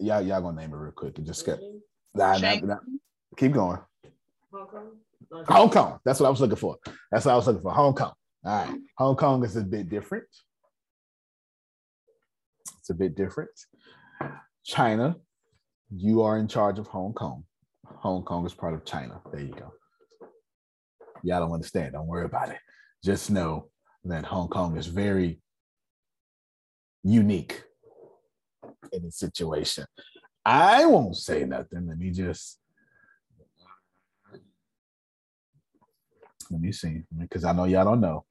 Y'all, 0.00 0.22
y'all 0.22 0.40
gonna 0.40 0.58
name 0.58 0.72
it 0.72 0.76
real 0.76 0.92
quick 0.92 1.18
and 1.18 1.26
just 1.26 1.44
get. 1.44 1.60
Nah, 2.14 2.38
nah, 2.38 2.54
nah, 2.62 2.76
keep 3.36 3.52
going. 3.52 3.78
Hong 4.50 4.66
Kong. 4.66 5.44
Hong 5.46 5.70
Kong. 5.70 5.98
That's 6.04 6.20
what 6.20 6.26
I 6.26 6.30
was 6.30 6.40
looking 6.40 6.56
for. 6.56 6.78
That's 7.12 7.26
what 7.26 7.32
I 7.32 7.36
was 7.36 7.46
looking 7.46 7.62
for. 7.62 7.72
Hong 7.72 7.94
Kong. 7.94 8.12
All 8.44 8.66
right. 8.66 8.78
Hong 8.96 9.16
Kong 9.16 9.44
is 9.44 9.56
a 9.56 9.62
bit 9.62 9.90
different. 9.90 10.24
It's 12.78 12.90
a 12.90 12.94
bit 12.94 13.14
different. 13.14 13.50
China, 14.64 15.16
you 15.94 16.22
are 16.22 16.38
in 16.38 16.48
charge 16.48 16.78
of 16.78 16.86
Hong 16.86 17.12
Kong. 17.12 17.44
Hong 17.86 18.22
Kong 18.22 18.46
is 18.46 18.54
part 18.54 18.74
of 18.74 18.84
China. 18.84 19.20
There 19.32 19.40
you 19.40 19.54
go. 19.54 19.72
Y'all 21.22 21.40
don't 21.40 21.52
understand. 21.52 21.92
Don't 21.92 22.06
worry 22.06 22.26
about 22.26 22.50
it. 22.50 22.58
Just 23.02 23.30
know 23.30 23.68
that 24.04 24.24
Hong 24.24 24.48
Kong 24.48 24.76
is 24.76 24.86
very 24.86 25.40
unique 27.02 27.64
in 28.92 29.04
the 29.04 29.10
situation. 29.10 29.86
I 30.44 30.84
won't 30.84 31.16
say 31.16 31.44
nothing. 31.44 31.88
Let 31.88 31.98
me 31.98 32.10
just 32.10 32.58
let 36.50 36.60
me 36.60 36.72
see 36.72 37.02
because 37.18 37.44
I 37.44 37.52
know 37.52 37.64
y'all 37.64 37.84
don't 37.84 38.00
know. 38.00 38.24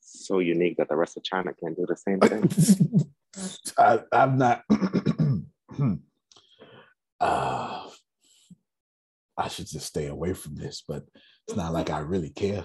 So 0.00 0.40
unique 0.40 0.76
that 0.78 0.88
the 0.88 0.96
rest 0.96 1.16
of 1.16 1.22
China 1.22 1.52
can't 1.54 1.76
do 1.76 1.86
the 1.86 1.96
same 1.96 2.18
thing. 2.18 3.06
I, 3.78 4.00
am 4.12 4.38
not. 4.38 4.62
uh, 7.20 7.88
I 9.36 9.48
should 9.48 9.66
just 9.66 9.86
stay 9.86 10.06
away 10.06 10.32
from 10.32 10.54
this, 10.54 10.82
but 10.86 11.04
it's 11.46 11.56
not 11.56 11.72
like 11.72 11.90
I 11.90 11.98
really 11.98 12.30
care. 12.30 12.64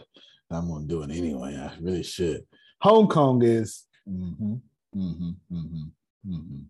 I'm 0.49 0.69
gonna 0.69 0.85
do 0.85 1.03
it 1.03 1.11
anyway. 1.11 1.55
I 1.55 1.73
really 1.81 2.03
should. 2.03 2.45
Hong 2.81 3.07
Kong 3.07 3.41
is. 3.43 3.83
Mm-hmm, 4.07 4.55
mm-hmm, 4.95 5.29
mm-hmm, 5.55 6.33
mm-hmm. 6.33 6.61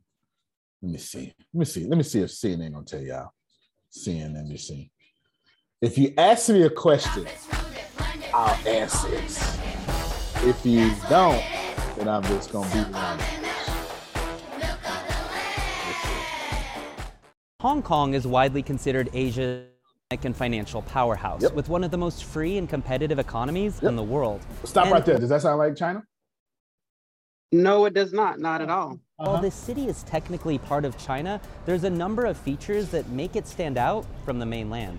Let 0.81 0.91
me 0.91 0.97
see. 0.97 1.33
Let 1.53 1.59
me 1.59 1.65
see. 1.65 1.85
Let 1.85 1.97
me 1.97 2.03
see 2.03 2.21
if 2.21 2.29
CNN 2.29 2.73
gonna 2.73 2.85
tell 2.85 3.01
y'all. 3.01 3.31
CNN. 3.91 4.35
Let 4.35 4.45
me 4.45 4.57
see. 4.57 4.91
If 5.81 5.97
you 5.97 6.13
ask 6.17 6.49
me 6.49 6.63
a 6.63 6.69
question, 6.69 7.25
I'll 8.33 8.67
answer 8.67 9.07
it. 9.13 9.31
If 10.47 10.65
you 10.65 10.93
don't, 11.09 11.43
then 11.97 12.07
I'm 12.07 12.23
just 12.23 12.51
gonna 12.51 12.71
be 12.71 12.91
around. 12.91 13.40
Hong 17.61 17.83
Kong 17.83 18.15
is 18.15 18.25
widely 18.25 18.63
considered 18.63 19.07
Asia's 19.13 19.67
and 20.23 20.35
financial 20.35 20.81
powerhouse 20.81 21.43
yep. 21.43 21.53
with 21.53 21.69
one 21.69 21.83
of 21.83 21.91
the 21.91 21.97
most 21.97 22.23
free 22.23 22.57
and 22.57 22.67
competitive 22.67 23.19
economies 23.19 23.75
yep. 23.75 23.89
in 23.89 23.95
the 23.95 24.03
world. 24.03 24.41
Stop 24.63 24.85
and 24.85 24.93
right 24.93 25.05
there. 25.05 25.19
Does 25.19 25.29
that 25.29 25.43
sound 25.43 25.59
like 25.59 25.75
China? 25.75 26.03
No, 27.51 27.85
it 27.85 27.93
does 27.93 28.13
not. 28.13 28.39
Not 28.39 28.61
at 28.61 28.71
all. 28.71 28.99
While 29.17 29.35
uh-huh. 29.35 29.41
this 29.43 29.53
city 29.53 29.87
is 29.87 30.01
technically 30.03 30.57
part 30.57 30.85
of 30.85 30.97
China, 30.97 31.39
there's 31.67 31.83
a 31.83 31.89
number 31.89 32.25
of 32.25 32.35
features 32.35 32.89
that 32.89 33.07
make 33.09 33.35
it 33.35 33.47
stand 33.47 33.77
out 33.77 34.07
from 34.25 34.39
the 34.39 34.45
mainland. 34.45 34.97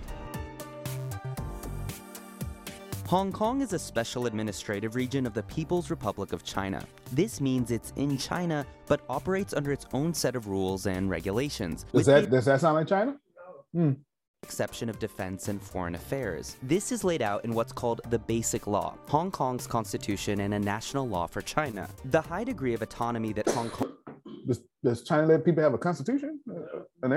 Hong 3.13 3.31
Kong 3.31 3.61
is 3.61 3.73
a 3.73 3.77
special 3.77 4.25
administrative 4.25 4.95
region 4.95 5.27
of 5.27 5.35
the 5.35 5.43
People's 5.43 5.91
Republic 5.91 6.33
of 6.33 6.43
China. 6.43 6.83
This 7.11 7.39
means 7.39 7.69
it's 7.69 7.93
in 7.95 8.17
China, 8.17 8.65
but 8.87 9.01
operates 9.07 9.53
under 9.53 9.71
its 9.71 9.85
own 9.93 10.15
set 10.15 10.35
of 10.35 10.47
rules 10.47 10.87
and 10.87 11.11
regulations. 11.11 11.85
Does 11.93 12.07
that, 12.07 12.31
does 12.31 12.45
that 12.45 12.59
sound 12.61 12.73
like 12.73 12.87
China? 12.87 13.19
Hmm 13.71 13.91
exception 14.43 14.89
of 14.89 14.99
defense 14.99 15.47
and 15.47 15.61
foreign 15.61 15.95
affairs. 15.95 16.57
This 16.61 16.91
is 16.91 17.05
laid 17.05 17.21
out 17.21 17.45
in 17.45 17.53
what's 17.53 17.71
called 17.71 18.01
the 18.09 18.19
Basic 18.19 18.67
Law, 18.67 18.97
Hong 19.07 19.31
Kong's 19.31 19.65
constitution 19.65 20.41
and 20.41 20.53
a 20.53 20.59
national 20.59 21.07
law 21.07 21.27
for 21.27 21.41
China. 21.41 21.89
The 22.05 22.19
high 22.21 22.43
degree 22.43 22.73
of 22.73 22.81
autonomy 22.81 23.31
that 23.33 23.47
Hong 23.49 23.69
Kong 23.69 23.93
does, 24.45 24.61
does 24.83 25.03
China 25.03 25.27
let 25.27 25.45
people 25.45 25.63
have 25.63 25.73
a 25.73 25.77
constitution? 25.77 26.39
Uh, 26.49 26.81
an 27.03 27.11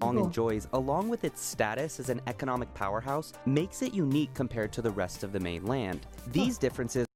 Hong 0.00 0.18
enjoys, 0.24 0.68
along 0.72 1.08
with 1.08 1.24
its 1.24 1.40
status 1.40 2.00
as 2.00 2.08
an 2.08 2.20
economic 2.26 2.72
powerhouse, 2.74 3.32
makes 3.46 3.82
it 3.82 3.94
unique 3.94 4.32
compared 4.34 4.72
to 4.72 4.82
the 4.82 4.90
rest 4.90 5.24
of 5.24 5.32
the 5.32 5.40
mainland. 5.40 6.06
These 6.32 6.58
differences 6.58 7.06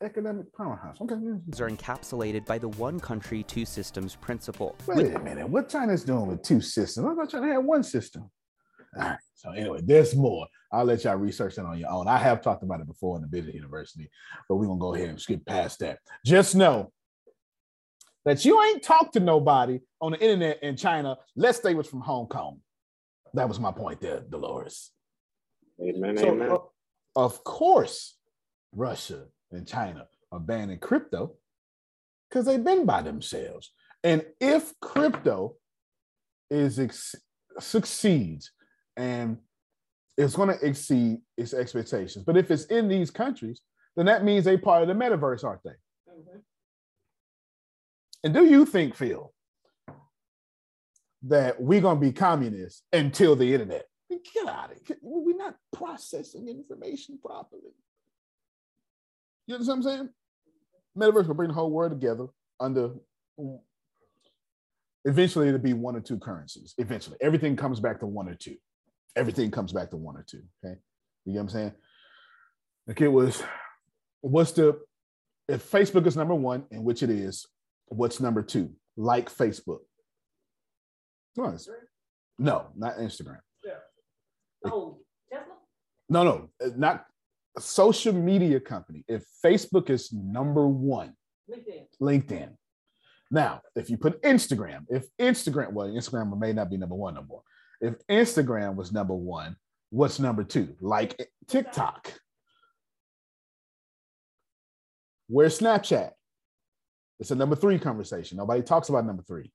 economic 0.00 0.52
powerhouse. 0.56 0.96
Okay. 1.00 1.14
Are 1.14 1.68
encapsulated 1.68 2.46
by 2.46 2.58
the 2.58 2.68
one 2.68 3.00
country, 3.00 3.42
two 3.42 3.64
systems 3.64 4.14
principle. 4.14 4.76
Wait 4.86 4.96
with- 4.96 5.16
a 5.16 5.18
minute. 5.18 5.48
What 5.48 5.68
China's 5.68 6.04
doing 6.04 6.26
with 6.26 6.42
two 6.42 6.60
systems? 6.60 7.06
I 7.06 7.14
thought 7.14 7.30
China 7.30 7.48
had 7.48 7.58
one 7.58 7.82
system. 7.82 8.30
All 8.96 9.02
right. 9.02 9.18
So 9.34 9.50
anyway, 9.50 9.80
there's 9.82 10.14
more. 10.14 10.46
I'll 10.70 10.84
let 10.84 11.04
y'all 11.04 11.16
research 11.16 11.56
that 11.56 11.64
on 11.64 11.78
your 11.78 11.90
own. 11.90 12.06
I 12.06 12.16
have 12.18 12.42
talked 12.42 12.62
about 12.62 12.80
it 12.80 12.86
before 12.86 13.16
in 13.16 13.22
the 13.22 13.28
business 13.28 13.54
university, 13.54 14.08
but 14.48 14.56
we're 14.56 14.66
gonna 14.66 14.78
go 14.78 14.94
ahead 14.94 15.08
and 15.08 15.20
skip 15.20 15.44
past 15.46 15.80
that. 15.80 15.98
Just 16.24 16.54
know 16.54 16.92
that 18.24 18.44
you 18.44 18.62
ain't 18.62 18.82
talked 18.82 19.14
to 19.14 19.20
nobody 19.20 19.80
on 20.00 20.12
the 20.12 20.20
internet 20.20 20.62
in 20.62 20.76
China. 20.76 21.16
Let's 21.36 21.60
say 21.60 21.74
was 21.74 21.88
from 21.88 22.00
Hong 22.00 22.26
Kong. 22.26 22.60
That 23.34 23.48
was 23.48 23.58
my 23.58 23.72
point 23.72 24.00
there, 24.00 24.20
Dolores. 24.20 24.90
Amen. 25.80 26.16
So, 26.16 26.28
amen. 26.28 26.50
Uh, 26.52 26.58
of 27.16 27.42
course, 27.44 28.16
Russia 28.72 29.24
and 29.50 29.66
China 29.66 30.06
are 30.30 30.40
banning 30.40 30.78
crypto 30.78 31.34
because 32.28 32.46
they've 32.46 32.62
been 32.62 32.86
by 32.86 33.02
themselves. 33.02 33.72
And 34.04 34.24
if 34.40 34.72
crypto 34.80 35.56
is 36.50 36.78
ex- 36.78 37.14
succeeds 37.58 38.52
and 38.96 39.38
it's 40.16 40.36
going 40.36 40.48
to 40.48 40.66
exceed 40.66 41.18
its 41.36 41.54
expectations, 41.54 42.24
but 42.24 42.36
if 42.36 42.50
it's 42.50 42.64
in 42.66 42.88
these 42.88 43.10
countries, 43.10 43.60
then 43.96 44.06
that 44.06 44.24
means 44.24 44.44
they're 44.44 44.58
part 44.58 44.82
of 44.82 44.88
the 44.88 44.94
metaverse, 44.94 45.44
aren't 45.44 45.62
they? 45.64 45.70
And 48.24 48.32
do 48.32 48.44
you 48.44 48.64
think, 48.64 48.94
Phil, 48.94 49.32
that 51.24 51.60
we're 51.60 51.80
to 51.80 51.96
be 51.96 52.12
communists 52.12 52.82
until 52.92 53.36
the 53.36 53.52
internet? 53.52 53.86
Get 54.10 54.46
out 54.46 54.70
of 54.72 54.78
here. 54.86 54.96
We're 55.00 55.36
not 55.36 55.56
processing 55.72 56.48
information 56.48 57.18
properly. 57.20 57.72
You 59.46 59.54
understand 59.54 59.84
what 59.84 59.90
I'm 59.90 59.96
saying? 59.96 60.08
Metaverse 60.96 61.26
will 61.26 61.34
bring 61.34 61.48
the 61.48 61.54
whole 61.54 61.70
world 61.70 61.92
together 61.92 62.26
under 62.60 62.92
eventually 65.04 65.48
it'll 65.48 65.58
be 65.58 65.72
one 65.72 65.96
or 65.96 66.00
two 66.00 66.18
currencies. 66.18 66.74
Eventually, 66.78 67.16
everything 67.20 67.56
comes 67.56 67.80
back 67.80 68.00
to 68.00 68.06
one 68.06 68.28
or 68.28 68.34
two. 68.34 68.56
Everything 69.16 69.50
comes 69.50 69.72
back 69.72 69.90
to 69.90 69.96
one 69.96 70.16
or 70.16 70.24
two. 70.28 70.42
Okay. 70.64 70.78
You 71.24 71.32
know 71.32 71.38
what 71.38 71.42
I'm 71.42 71.48
saying? 71.48 71.72
Like 72.86 73.00
it 73.00 73.08
was, 73.08 73.42
what's 74.20 74.52
the 74.52 74.80
if 75.48 75.70
Facebook 75.70 76.06
is 76.06 76.16
number 76.16 76.34
one, 76.34 76.64
in 76.70 76.84
which 76.84 77.02
it 77.02 77.10
is, 77.10 77.46
what's 77.92 78.20
number 78.20 78.42
two? 78.42 78.72
Like 78.96 79.30
Facebook. 79.30 79.80
No, 82.38 82.68
not 82.76 82.96
Instagram. 82.98 83.40
Yeah. 83.64 83.72
Oh, 84.66 84.98
Tesla? 85.30 85.54
No, 86.08 86.24
no, 86.24 86.48
uh, 86.64 86.70
not 86.76 87.06
a 87.56 87.60
social 87.60 88.12
media 88.12 88.60
company. 88.60 89.04
If 89.08 89.24
Facebook 89.44 89.90
is 89.90 90.12
number 90.12 90.66
one, 90.66 91.14
LinkedIn. 91.50 91.86
LinkedIn. 92.00 92.50
Now, 93.30 93.62
if 93.76 93.88
you 93.88 93.96
put 93.96 94.20
Instagram, 94.22 94.84
if 94.90 95.06
Instagram, 95.18 95.72
well, 95.72 95.88
Instagram 95.88 96.38
may 96.38 96.52
not 96.52 96.70
be 96.70 96.76
number 96.76 96.94
one 96.94 97.14
no 97.14 97.22
more. 97.22 97.42
If 97.80 97.94
Instagram 98.10 98.76
was 98.76 98.92
number 98.92 99.14
one, 99.14 99.56
what's 99.90 100.18
number 100.18 100.44
two? 100.44 100.76
Like 100.80 101.28
TikTok. 101.48 102.12
Where's 105.28 105.58
Snapchat? 105.58 106.10
It's 107.22 107.30
a 107.30 107.36
number 107.36 107.54
three 107.54 107.78
conversation. 107.78 108.38
Nobody 108.38 108.62
talks 108.62 108.88
about 108.88 109.06
number 109.06 109.22
three. 109.22 109.52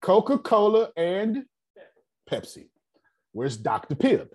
Coca 0.00 0.38
Cola 0.38 0.90
and 0.96 1.44
Pepsi. 2.30 2.68
Where's 3.32 3.56
Dr. 3.56 3.96
Pibb? 3.96 4.28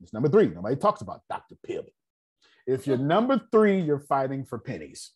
It's 0.00 0.14
number 0.14 0.30
three. 0.30 0.46
Nobody 0.46 0.76
talks 0.76 1.02
about 1.02 1.20
Dr. 1.28 1.56
Pibb. 1.68 1.84
If 2.66 2.86
you're 2.86 2.96
number 2.96 3.42
three, 3.52 3.78
you're 3.78 4.00
fighting 4.00 4.46
for 4.46 4.58
pennies. 4.58 5.12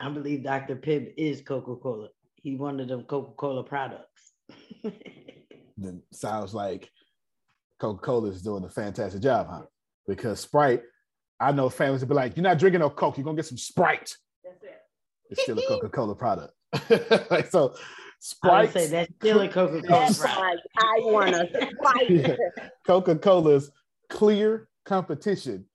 I 0.00 0.08
believe 0.08 0.42
Dr. 0.42 0.74
Pibb 0.74 1.14
is 1.16 1.40
Coca 1.40 1.76
Cola. 1.76 2.08
He 2.34 2.56
one 2.56 2.80
of 2.80 2.88
them 2.88 3.04
Coca 3.04 3.30
Cola 3.36 3.62
products. 3.62 4.32
then 5.76 6.02
sounds 6.12 6.52
like 6.52 6.90
Coca 7.78 8.02
Cola 8.02 8.30
is 8.30 8.42
doing 8.42 8.64
a 8.64 8.68
fantastic 8.68 9.22
job, 9.22 9.46
huh? 9.48 9.62
Because 10.08 10.40
Sprite, 10.40 10.82
I 11.42 11.50
know 11.52 11.68
families 11.68 12.02
will 12.02 12.08
be 12.08 12.14
like, 12.14 12.36
"You're 12.36 12.44
not 12.44 12.58
drinking 12.58 12.80
no 12.80 12.90
Coke. 12.90 13.18
You're 13.18 13.24
gonna 13.24 13.36
get 13.36 13.46
some 13.46 13.58
Sprite." 13.58 14.16
That's 14.44 14.62
it. 14.62 14.80
It's 15.30 15.42
still 15.42 15.58
a 15.58 15.66
Coca 15.66 15.88
Cola 15.88 16.14
product. 16.14 16.54
like 17.30 17.50
so, 17.50 17.60
I 17.60 17.70
would 17.70 17.76
Sprite. 18.20 18.72
say 18.72 18.86
that's 18.86 19.12
still 19.16 19.40
a 19.40 19.48
Coca 19.48 19.82
Cola 19.82 20.14
product. 20.14 20.66
I 20.78 21.00
want 21.00 21.34
to 21.34 21.70
fight. 21.82 22.38
Coca 22.86 23.16
Cola's 23.16 23.72
clear 24.08 24.68
competition 24.84 25.66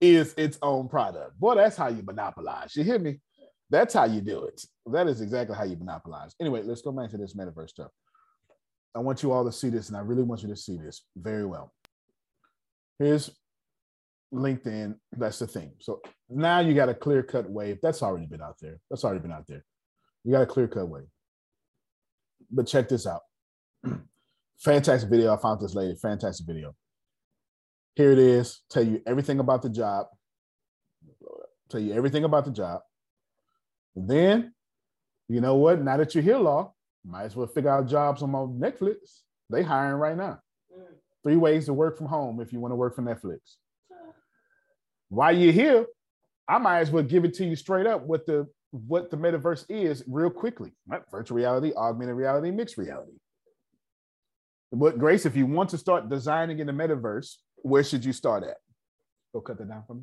is 0.00 0.34
its 0.36 0.58
own 0.62 0.88
product. 0.88 1.38
Boy, 1.38 1.54
that's 1.54 1.76
how 1.76 1.88
you 1.88 2.02
monopolize. 2.02 2.74
You 2.74 2.84
hear 2.84 2.98
me? 2.98 3.20
That's 3.70 3.94
how 3.94 4.04
you 4.04 4.20
do 4.20 4.44
it. 4.44 4.64
That 4.86 5.08
is 5.08 5.20
exactly 5.20 5.56
how 5.56 5.64
you 5.64 5.76
monopolize. 5.76 6.34
Anyway, 6.40 6.62
let's 6.62 6.82
go 6.82 6.92
back 6.92 7.10
to 7.10 7.16
this 7.16 7.34
metaverse 7.34 7.70
stuff. 7.70 7.90
I 8.94 9.00
want 9.00 9.22
you 9.22 9.32
all 9.32 9.44
to 9.44 9.52
see 9.52 9.70
this, 9.70 9.88
and 9.88 9.96
I 9.96 10.00
really 10.00 10.22
want 10.22 10.42
you 10.42 10.48
to 10.48 10.56
see 10.56 10.76
this 10.76 11.02
very 11.16 11.44
well. 11.44 11.72
Here's 12.98 13.30
LinkedIn. 14.34 14.96
That's 15.12 15.38
the 15.38 15.46
thing. 15.46 15.72
So 15.80 16.00
now 16.28 16.60
you 16.60 16.74
got 16.74 16.88
a 16.88 16.94
clear 16.94 17.22
cut 17.22 17.48
wave. 17.48 17.78
That's 17.82 18.02
already 18.02 18.26
been 18.26 18.42
out 18.42 18.56
there. 18.60 18.78
That's 18.90 19.04
already 19.04 19.20
been 19.20 19.32
out 19.32 19.46
there. 19.46 19.64
You 20.24 20.32
got 20.32 20.42
a 20.42 20.46
clear 20.46 20.68
cut 20.68 20.88
wave. 20.88 21.06
But 22.50 22.66
check 22.66 22.88
this 22.88 23.06
out. 23.06 23.22
Fantastic 24.58 25.10
video. 25.10 25.34
I 25.34 25.40
found 25.40 25.60
this 25.60 25.74
lady. 25.74 25.94
Fantastic 26.00 26.46
video. 26.46 26.74
Here 27.94 28.12
it 28.12 28.18
is. 28.18 28.62
Tell 28.70 28.82
you 28.82 29.00
everything 29.06 29.38
about 29.38 29.62
the 29.62 29.70
job. 29.70 30.06
Tell 31.70 31.80
you 31.80 31.94
everything 31.94 32.24
about 32.24 32.44
the 32.44 32.50
job. 32.50 32.80
And 33.96 34.08
then, 34.08 34.54
you 35.28 35.40
know 35.40 35.54
what? 35.56 35.80
Now 35.80 35.96
that 35.96 36.14
you're 36.14 36.24
here, 36.24 36.38
law, 36.38 36.74
might 37.04 37.24
as 37.24 37.36
well 37.36 37.46
figure 37.46 37.70
out 37.70 37.86
jobs 37.86 38.22
on 38.22 38.30
my 38.30 38.40
Netflix. 38.40 39.22
They 39.50 39.62
hiring 39.62 40.00
right 40.00 40.16
now. 40.16 40.40
Mm. 40.76 40.84
Three 41.22 41.36
ways 41.36 41.66
to 41.66 41.72
work 41.72 41.96
from 41.96 42.06
home 42.06 42.40
if 42.40 42.52
you 42.52 42.60
want 42.60 42.72
to 42.72 42.76
work 42.76 42.96
for 42.96 43.02
Netflix. 43.02 43.56
While 45.14 45.36
you're 45.36 45.52
here, 45.52 45.86
I 46.48 46.58
might 46.58 46.80
as 46.80 46.90
well 46.90 47.04
give 47.04 47.24
it 47.24 47.34
to 47.34 47.44
you 47.44 47.56
straight 47.56 47.86
up 47.86 48.02
what 48.02 48.26
the 48.26 48.46
what 48.70 49.10
the 49.10 49.16
metaverse 49.16 49.64
is 49.68 50.02
real 50.08 50.30
quickly. 50.30 50.72
Right? 50.86 51.02
Virtual 51.10 51.36
reality, 51.36 51.72
augmented 51.76 52.16
reality, 52.16 52.50
mixed 52.50 52.76
reality. 52.76 53.12
But 54.72 54.98
Grace, 54.98 55.24
if 55.24 55.36
you 55.36 55.46
want 55.46 55.70
to 55.70 55.78
start 55.78 56.08
designing 56.08 56.58
in 56.58 56.66
the 56.66 56.72
metaverse, 56.72 57.36
where 57.56 57.84
should 57.84 58.04
you 58.04 58.12
start 58.12 58.42
at? 58.42 58.56
Go 59.32 59.40
cut 59.40 59.58
that 59.58 59.68
down 59.68 59.84
for 59.86 59.94
me. 59.94 60.02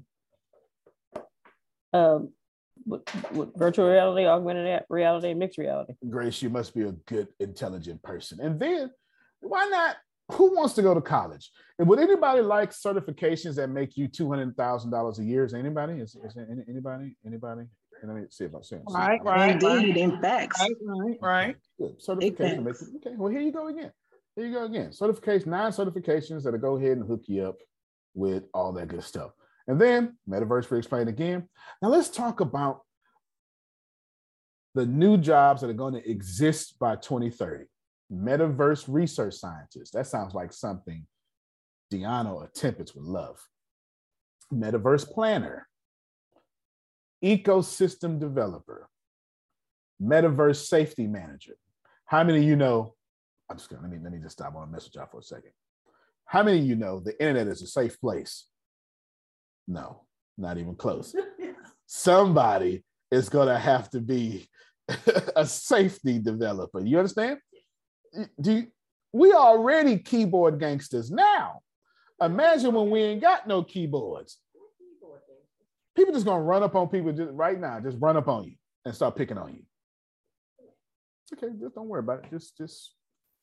Um, 1.94 2.30
with, 2.86 3.02
with 3.34 3.50
virtual 3.58 3.90
reality, 3.90 4.26
augmented 4.26 4.84
reality, 4.90 5.32
and 5.32 5.40
mixed 5.40 5.58
reality. 5.58 5.94
Grace, 6.10 6.42
you 6.42 6.50
must 6.50 6.74
be 6.74 6.84
a 6.84 6.94
good, 6.94 7.28
intelligent 7.40 8.02
person. 8.02 8.40
And 8.40 8.58
then 8.58 8.92
why 9.42 9.66
not? 9.66 9.98
Who 10.34 10.56
wants 10.56 10.74
to 10.76 10.82
go 10.82 10.94
to 10.94 11.02
college? 11.02 11.52
And 11.80 11.88
would 11.88 12.00
anybody 12.00 12.42
like 12.42 12.72
certifications 12.72 13.56
that 13.56 13.70
make 13.70 13.98
you 13.98 14.08
two 14.08 14.30
hundred 14.30 14.56
thousand 14.56 14.92
dollars 14.92 15.20
a 15.20 15.24
year? 15.24 15.46
Is 15.46 15.54
anybody? 15.54 15.94
Is, 16.00 16.16
is 16.24 16.34
there 16.34 16.48
any, 16.50 16.64
anybody? 16.70 17.16
Anybody? 17.26 17.64
Let 18.04 18.16
me 18.16 18.24
see 18.30 18.46
if 18.46 18.54
I'm 18.54 18.64
saying. 18.64 18.84
Right, 18.90 19.24
right, 19.24 19.52
Indeed, 19.52 19.90
right. 19.90 19.98
in 19.98 20.22
facts. 20.22 20.60
Right, 20.60 20.72
right, 20.82 21.18
right. 21.22 21.56
Good. 21.80 22.02
Certification. 22.02 22.64
Make, 22.64 22.76
okay. 22.98 23.16
Well, 23.16 23.32
here 23.32 23.42
you 23.42 23.52
go 23.52 23.68
again. 23.68 23.92
Here 24.36 24.46
you 24.48 24.54
go 24.54 24.66
again. 24.66 24.92
Certification, 24.92 25.52
nine 25.52 25.72
certifications 25.72 26.44
that'll 26.44 26.60
go 26.60 26.78
ahead 26.78 26.98
and 26.98 27.08
hook 27.08 27.24
you 27.28 27.46
up 27.46 27.58
with 28.14 28.44
all 28.54 28.72
that 28.74 28.88
good 28.88 29.04
stuff. 29.04 29.32
And 29.68 29.80
then 29.80 30.18
metaverse 30.28 30.66
for 30.66 30.78
explain 30.78 31.08
again. 31.08 31.48
Now 31.82 31.90
let's 31.90 32.10
talk 32.10 32.40
about 32.40 32.82
the 34.74 34.86
new 34.86 35.18
jobs 35.18 35.62
that 35.62 35.70
are 35.70 35.74
going 35.74 35.94
to 35.94 36.10
exist 36.10 36.80
by 36.80 36.96
2030. 36.96 37.66
Metaverse 38.12 38.86
research 38.88 39.36
scientist. 39.36 39.94
That 39.94 40.08
sounds 40.08 40.34
like 40.34 40.52
something 40.52 41.06
Deanna 41.92 42.34
or 42.34 42.50
Tempest 42.54 42.96
would 42.96 43.06
love. 43.06 43.40
Metaverse 44.54 45.10
planner, 45.10 45.68
ecosystem 47.24 48.20
developer, 48.20 48.90
metaverse 50.02 50.68
safety 50.68 51.08
manager. 51.08 51.56
How 52.06 52.24
many 52.24 52.40
of 52.40 52.46
you 52.46 52.56
know? 52.56 52.96
I'm 53.50 53.58
just 53.58 53.70
gonna 53.70 53.82
let 53.82 53.92
me 53.92 53.98
let 54.02 54.12
me 54.12 54.20
just 54.20 54.34
stop 54.34 54.56
on 54.56 54.68
a 54.68 54.72
message 54.72 54.98
out 54.98 55.12
for 55.12 55.20
a 55.20 55.24
second. 55.24 55.52
How 56.26 56.44
many 56.44 56.60
of 56.60 56.66
you 56.66 56.76
know 56.76 57.00
the 57.00 57.20
internet 57.20 57.48
is 57.48 57.62
a 57.62 57.68
safe 57.68 58.00
place? 58.00 58.48
No, 59.68 60.04
not 60.38 60.58
even 60.58 60.76
close. 60.76 61.16
Somebody 61.86 62.84
is 63.12 63.30
gonna 63.30 63.60
have 63.60 63.90
to 63.92 64.02
be 64.02 64.50
a 65.36 65.46
safety 65.46 66.20
developer. 66.20 66.82
You 66.82 66.98
understand? 66.98 67.40
Do 68.40 68.52
you, 68.52 68.68
we 69.14 69.34
already 69.34 69.98
keyboard 69.98 70.60
gangsters 70.60 71.12
now. 71.12 71.62
Imagine 72.22 72.74
when 72.74 72.90
we 72.90 73.02
ain't 73.02 73.22
got 73.22 73.48
no 73.48 73.64
keyboards. 73.64 74.38
People 75.96 76.14
just 76.14 76.26
gonna 76.26 76.44
run 76.44 76.64
up 76.64 76.76
on 76.76 76.88
people 76.88 77.12
just 77.12 77.32
right 77.34 77.60
now, 77.60 77.80
just 77.80 77.98
run 78.00 78.16
up 78.16 78.28
on 78.28 78.46
you 78.46 78.54
and 78.86 78.96
start 78.96 79.16
picking 79.16 79.38
on 79.38 79.54
you. 79.54 79.64
It's 81.24 81.44
okay, 81.44 81.54
just 81.60 81.76
don't 81.76 81.88
worry 81.88 82.00
about 82.00 82.24
it. 82.24 82.30
Just 82.32 82.58
just 82.58 82.94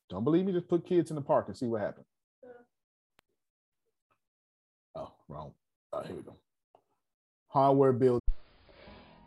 don't 0.09 0.23
believe 0.23 0.45
me, 0.45 0.53
just 0.53 0.67
put 0.67 0.85
kids 0.85 1.11
in 1.11 1.15
the 1.15 1.21
park 1.21 1.47
and 1.47 1.55
see 1.55 1.67
what 1.67 1.81
happens. 1.81 2.07
Oh, 4.95 5.11
wrong. 5.27 5.51
Oh, 5.93 6.01
here 6.01 6.15
we 6.15 6.23
go. 6.23 6.35
Hardware 7.49 7.93
build. 7.93 8.18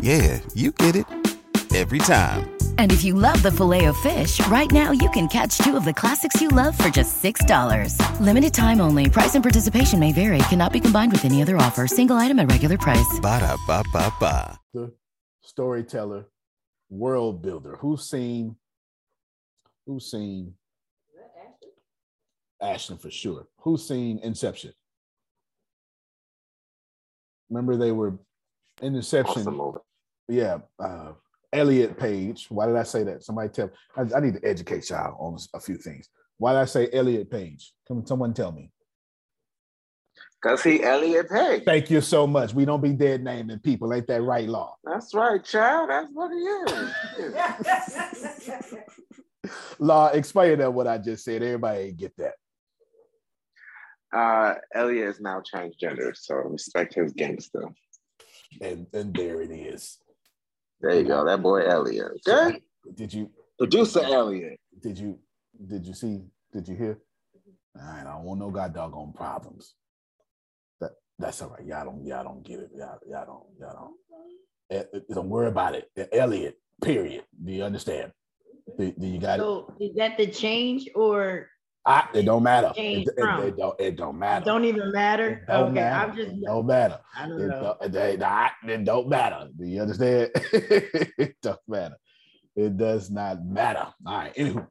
Yeah, 0.00 0.40
you 0.54 0.72
get 0.72 0.96
it. 0.96 1.06
Every 1.74 1.98
time. 1.98 2.50
And 2.78 2.92
if 2.92 3.04
you 3.04 3.14
love 3.14 3.42
the 3.42 3.52
filet 3.52 3.84
of 3.84 3.96
fish, 3.98 4.44
right 4.46 4.70
now 4.72 4.90
you 4.90 5.10
can 5.10 5.28
catch 5.28 5.58
two 5.58 5.76
of 5.76 5.84
the 5.84 5.92
classics 5.92 6.40
you 6.40 6.48
love 6.48 6.76
for 6.78 6.88
just 6.88 7.22
$6. 7.22 8.20
Limited 8.20 8.54
time 8.54 8.80
only. 8.80 9.10
Price 9.10 9.34
and 9.34 9.44
participation 9.44 9.98
may 10.00 10.12
vary. 10.12 10.38
Cannot 10.48 10.72
be 10.72 10.80
combined 10.80 11.12
with 11.12 11.24
any 11.24 11.42
other 11.42 11.56
offer. 11.58 11.86
Single 11.86 12.16
item 12.16 12.38
at 12.38 12.50
regular 12.50 12.78
price. 12.78 13.20
Ba 13.20 13.40
da 13.40 13.56
ba 13.66 13.84
ba 13.92 14.12
ba. 14.18 14.58
The 14.72 14.92
storyteller, 15.42 16.26
world 16.88 17.42
builder. 17.42 17.76
Who's 17.80 18.08
seen? 18.08 18.56
Who's 19.86 20.10
seen? 20.10 20.54
Ashton 22.60 22.98
for 22.98 23.10
sure. 23.10 23.46
Who's 23.60 23.86
seen 23.86 24.18
Inception? 24.18 24.72
Remember 27.50 27.76
they 27.76 27.92
were 27.92 28.18
in 28.82 28.94
Inception. 28.94 29.46
Awesome. 29.46 29.78
Yeah, 30.28 30.58
uh, 30.78 31.12
Elliot 31.52 31.98
Page. 31.98 32.46
Why 32.50 32.66
did 32.66 32.76
I 32.76 32.82
say 32.82 33.04
that? 33.04 33.24
Somebody 33.24 33.48
tell. 33.50 33.70
I, 33.96 34.02
I 34.16 34.20
need 34.20 34.34
to 34.34 34.44
educate 34.44 34.90
y'all 34.90 35.16
on 35.18 35.38
a 35.54 35.60
few 35.60 35.76
things. 35.76 36.08
Why 36.38 36.52
did 36.52 36.60
I 36.60 36.64
say 36.66 36.88
Elliot 36.92 37.30
Page? 37.30 37.72
Come, 37.86 38.06
someone 38.06 38.34
tell 38.34 38.52
me. 38.52 38.70
Cause 40.40 40.62
he 40.62 40.82
Elliot 40.84 41.28
Page. 41.28 41.64
Thank 41.64 41.90
you 41.90 42.00
so 42.00 42.24
much. 42.26 42.54
We 42.54 42.64
don't 42.64 42.80
be 42.82 42.92
dead 42.92 43.24
naming 43.24 43.58
people. 43.58 43.92
Ain't 43.92 44.06
that 44.06 44.22
right, 44.22 44.48
Law? 44.48 44.76
That's 44.84 45.12
right, 45.14 45.42
child. 45.44 45.90
That's 45.90 46.10
what 46.12 46.30
he 46.30 46.38
is. 46.38 46.92
Law, 49.80 50.08
explain 50.08 50.58
that 50.58 50.72
what 50.72 50.86
I 50.86 50.98
just 50.98 51.24
said. 51.24 51.42
Everybody 51.42 51.92
get 51.92 52.12
that. 52.18 52.34
uh, 54.12 54.54
Elliot 54.74 55.08
is 55.08 55.20
now 55.20 55.42
transgender, 55.52 56.16
so 56.16 56.34
respect 56.36 56.94
his 56.94 57.12
gangster. 57.12 57.64
And 58.60 58.86
and 58.92 59.14
there 59.14 59.40
it 59.40 59.50
is. 59.50 59.98
There 60.80 60.94
you 60.94 61.04
go. 61.04 61.24
That 61.24 61.42
boy 61.42 61.66
Elliot. 61.66 62.20
Okay. 62.26 62.60
Did 62.94 63.12
you 63.12 63.30
Producer 63.58 64.00
Elliot. 64.02 64.58
did 64.80 64.98
you 64.98 65.18
did 65.66 65.84
you 65.86 65.94
see? 65.94 66.22
Did 66.52 66.68
you 66.68 66.76
hear? 66.76 66.98
All 67.76 67.82
right, 67.86 68.00
I 68.00 68.12
don't 68.12 68.24
want 68.24 68.40
no 68.40 68.50
god 68.50 68.72
doggone 68.72 69.12
problems. 69.12 69.74
That 70.80 70.92
that's 71.18 71.42
all 71.42 71.50
right. 71.50 71.64
Y'all 71.64 71.84
don't 71.84 72.04
y'all 72.04 72.24
don't 72.24 72.42
get 72.44 72.60
it. 72.60 72.70
Y'all, 72.76 72.98
y'all 73.08 73.26
don't 73.26 73.44
y'all 73.60 73.74
don't. 73.74 73.94
Eh, 74.70 74.84
eh, 74.92 75.00
Don't 75.14 75.30
worry 75.30 75.48
about 75.48 75.74
it. 75.74 75.90
Eh, 75.96 76.06
Elliot. 76.12 76.58
Period. 76.82 77.24
Do 77.42 77.52
you 77.52 77.64
understand? 77.64 78.12
Do, 78.78 78.92
do 78.92 79.06
you 79.06 79.18
got 79.18 79.38
it? 79.38 79.42
So 79.42 79.74
is 79.80 79.94
that 79.96 80.18
the 80.18 80.26
change 80.26 80.88
or 80.94 81.48
I, 81.88 82.06
it 82.12 82.24
don't 82.24 82.42
matter. 82.42 82.72
It, 82.76 83.08
it- 83.08 83.14
it 83.16 83.56
don't. 83.56 83.80
It 83.80 83.96
don't 83.96 84.18
matter. 84.18 84.44
don't 84.44 84.64
even 84.66 84.92
matter? 84.92 85.42
Don't 85.48 85.64
okay, 85.70 85.72
matter. 85.74 86.10
I'm 86.10 86.16
just 86.16 86.30
It 86.32 86.44
don't 86.44 86.66
matter. 86.66 87.00
I 87.16 87.28
don't 87.28 87.40
It 87.40 87.46
know. 87.48 87.60
don't, 87.62 87.82
it, 87.82 87.92
don't- 88.20 88.70
it 88.70 88.84
don't 88.84 89.08
matter. 89.08 89.48
Do 89.58 89.64
you 89.66 89.80
understand? 89.82 90.30
it 90.34 91.36
don't 91.42 91.58
matter. 91.66 91.96
It 92.54 92.76
does 92.76 93.10
not 93.10 93.42
matter. 93.44 93.86
All 94.06 94.18
right. 94.18 94.34
Anywho, 94.34 94.66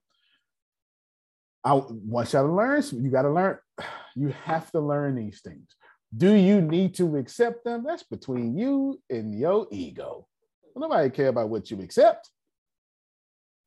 I 1.63 1.74
want 1.74 2.34
y'all 2.34 2.45
to 2.45 2.53
learn. 2.53 2.84
You 2.93 3.09
got 3.09 3.24
to 3.24 3.32
learn. 3.32 3.57
You 4.20 4.30
have 4.45 4.72
to 4.72 4.80
learn 4.80 5.13
these 5.13 5.41
things. 5.41 5.68
Do 6.18 6.34
you 6.34 6.59
need 6.59 6.95
to 6.95 7.18
accept 7.18 7.63
them? 7.63 7.84
That's 7.86 8.01
between 8.01 8.57
you 8.57 8.99
and 9.11 9.38
your 9.38 9.68
ego. 9.70 10.28
Nobody 10.76 11.11
care 11.11 11.28
about 11.28 11.49
what 11.49 11.70
you 11.70 11.80
accept. 11.82 12.28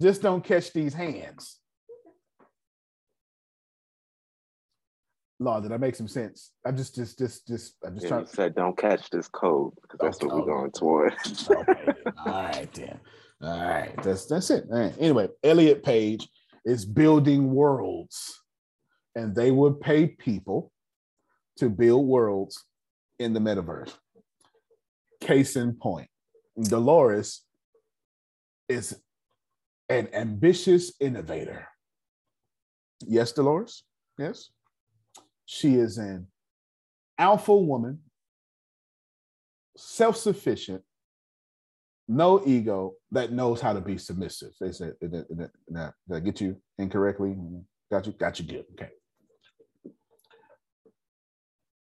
Just 0.03 0.23
don't 0.23 0.43
catch 0.43 0.73
these 0.73 0.93
hands. 0.93 1.60
Law, 5.41 5.59
did 5.59 5.73
I 5.73 5.79
make 5.79 5.95
some 5.97 6.07
sense? 6.07 6.53
I'm 6.67 6.77
just, 6.77 6.95
just, 6.95 7.19
just, 7.19 7.49
just, 7.49 7.77
I'm 7.85 7.95
just 7.95 8.05
Yeah, 8.05 8.09
trying. 8.11 8.25
he 8.27 8.31
said, 8.31 8.55
"Don't 8.55 8.77
catch 8.77 9.09
this 9.09 9.27
code," 9.27 9.73
because 9.81 9.99
that's 9.99 10.23
what 10.23 10.33
Okay. 10.33 10.41
we're 10.41 10.55
going 10.55 10.71
toward. 10.71 11.15
okay. 11.51 11.95
All 12.19 12.33
right 12.43 12.69
then. 12.75 13.01
All 13.43 13.59
right. 13.65 13.95
That's 14.03 14.27
that's 14.27 14.51
it. 14.51 14.65
Right. 14.69 14.95
Anyway, 14.99 15.29
Elliot 15.43 15.83
Page 15.83 16.29
is 16.67 16.85
building 16.85 17.51
worlds, 17.55 18.43
and 19.15 19.35
they 19.35 19.51
would 19.51 19.81
pay 19.81 20.09
people 20.09 20.71
to 21.57 21.71
build 21.71 22.07
worlds 22.07 22.63
in 23.19 23.33
the 23.33 23.41
metaverse. 23.41 23.95
Case 25.23 25.57
in 25.57 25.73
point, 25.75 26.09
Dolores 26.65 27.47
is 28.69 29.01
an 29.89 30.09
ambitious 30.13 30.93
innovator. 31.01 31.67
Yes, 33.07 33.33
Dolores. 33.33 33.85
Yes. 34.19 34.51
She 35.53 35.75
is 35.75 35.99
an 35.99 36.29
alpha 37.19 37.57
woman, 37.57 37.99
self-sufficient, 39.77 40.81
no 42.07 42.41
ego 42.47 42.95
that 43.11 43.33
knows 43.33 43.61
how 43.61 43.73
to 43.73 43.81
be 43.81 43.99
submissive. 43.99 44.53
They 44.61 44.71
said, 44.71 44.93
did, 45.01 45.11
did, 45.11 45.27
did, 45.29 45.51
did 45.69 45.93
I 46.15 46.21
get 46.21 46.41
you 46.41 46.57
incorrectly? 46.79 47.37
Got 47.91 48.07
you, 48.07 48.13
got 48.13 48.39
you 48.39 48.45
good. 48.47 48.65
Okay. 48.75 48.91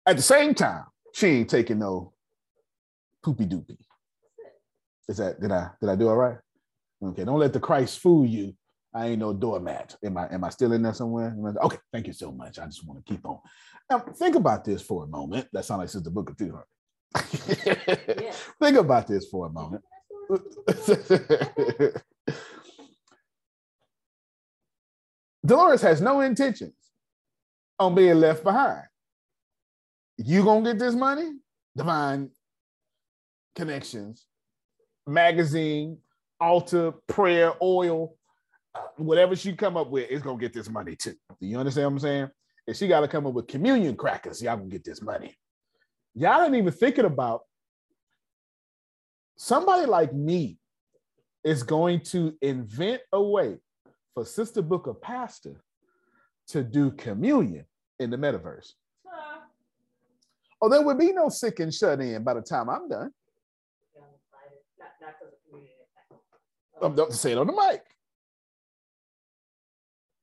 At 0.06 0.16
the 0.16 0.22
same 0.22 0.54
time, 0.54 0.86
she 1.12 1.26
ain't 1.26 1.50
taking 1.50 1.78
no 1.78 2.14
poopy 3.22 3.44
doopy. 3.44 3.76
Is 5.10 5.18
that 5.18 5.38
did 5.42 5.52
I 5.52 5.68
did 5.78 5.90
I 5.90 5.96
do 5.96 6.08
all 6.08 6.16
right? 6.16 6.38
Okay, 7.04 7.24
don't 7.24 7.38
let 7.38 7.52
the 7.52 7.60
Christ 7.60 7.98
fool 7.98 8.24
you. 8.24 8.54
I 8.94 9.08
ain't 9.08 9.20
no 9.20 9.32
doormat. 9.32 9.96
Am 10.04 10.16
I 10.18 10.32
am 10.32 10.44
I 10.44 10.50
still 10.50 10.72
in 10.72 10.82
there 10.82 10.94
somewhere? 10.94 11.34
Okay, 11.62 11.78
thank 11.92 12.06
you 12.06 12.12
so 12.12 12.30
much. 12.30 12.58
I 12.58 12.66
just 12.66 12.86
want 12.86 13.04
to 13.04 13.12
keep 13.12 13.24
on. 13.26 13.38
Now 13.90 14.00
think 14.00 14.36
about 14.36 14.64
this 14.64 14.82
for 14.82 15.04
a 15.04 15.06
moment. 15.06 15.48
That 15.52 15.64
sounds 15.64 15.78
like 15.78 15.88
Sister 15.88 16.10
Book 16.10 16.30
of 16.30 16.36
Two. 16.36 16.58
Think 18.60 18.76
about 18.76 19.06
this 19.06 19.28
for 19.28 19.46
a 19.46 19.50
moment. 19.50 19.82
Dolores 25.44 25.82
has 25.82 26.00
no 26.00 26.20
intentions 26.20 26.74
on 27.78 27.94
being 27.94 28.14
left 28.14 28.44
behind. 28.44 28.82
You 30.16 30.44
gonna 30.44 30.64
get 30.64 30.78
this 30.78 30.94
money? 30.94 31.32
Divine 31.76 32.30
connections, 33.56 34.26
magazine, 35.06 35.98
altar, 36.40 36.92
prayer, 37.08 37.52
oil, 37.60 38.14
whatever 38.96 39.36
she 39.36 39.52
come 39.52 39.76
up 39.76 39.90
with 39.90 40.10
is 40.10 40.22
gonna 40.22 40.38
get 40.38 40.52
this 40.52 40.68
money 40.68 40.96
too. 40.96 41.14
Do 41.40 41.46
you 41.46 41.58
understand 41.58 41.86
what 41.86 41.92
I'm 41.92 41.98
saying? 42.00 42.30
And 42.66 42.76
she 42.76 42.86
got 42.86 43.00
to 43.00 43.08
come 43.08 43.26
up 43.26 43.34
with 43.34 43.48
communion 43.48 43.96
crackers, 43.96 44.40
y'all 44.42 44.56
gonna 44.56 44.68
get 44.68 44.84
this 44.84 45.02
money. 45.02 45.36
Y'all 46.14 46.42
ain't 46.42 46.54
even 46.54 46.72
thinking 46.72 47.04
about 47.04 47.42
somebody 49.36 49.86
like 49.86 50.12
me 50.12 50.58
is 51.42 51.62
going 51.62 52.00
to 52.00 52.36
invent 52.40 53.02
a 53.12 53.20
way 53.20 53.58
for 54.14 54.24
Sister 54.24 54.62
Book 54.62 54.86
of 54.86 55.00
Pastor 55.00 55.64
to 56.48 56.62
do 56.62 56.90
communion 56.92 57.64
in 57.98 58.10
the 58.10 58.16
metaverse. 58.16 58.72
Oh, 60.60 60.68
there 60.68 60.82
would 60.82 60.98
be 60.98 61.12
no 61.12 61.28
sick 61.28 61.58
and 61.58 61.74
shut 61.74 62.00
in 62.00 62.22
by 62.22 62.34
the 62.34 62.40
time 62.40 62.70
I'm 62.70 62.88
done. 62.88 63.10
I'm 66.80 66.94
not 66.94 67.10
to 67.10 67.16
say 67.16 67.32
it 67.32 67.38
on 67.38 67.46
the 67.46 67.52
mic. 67.52 67.82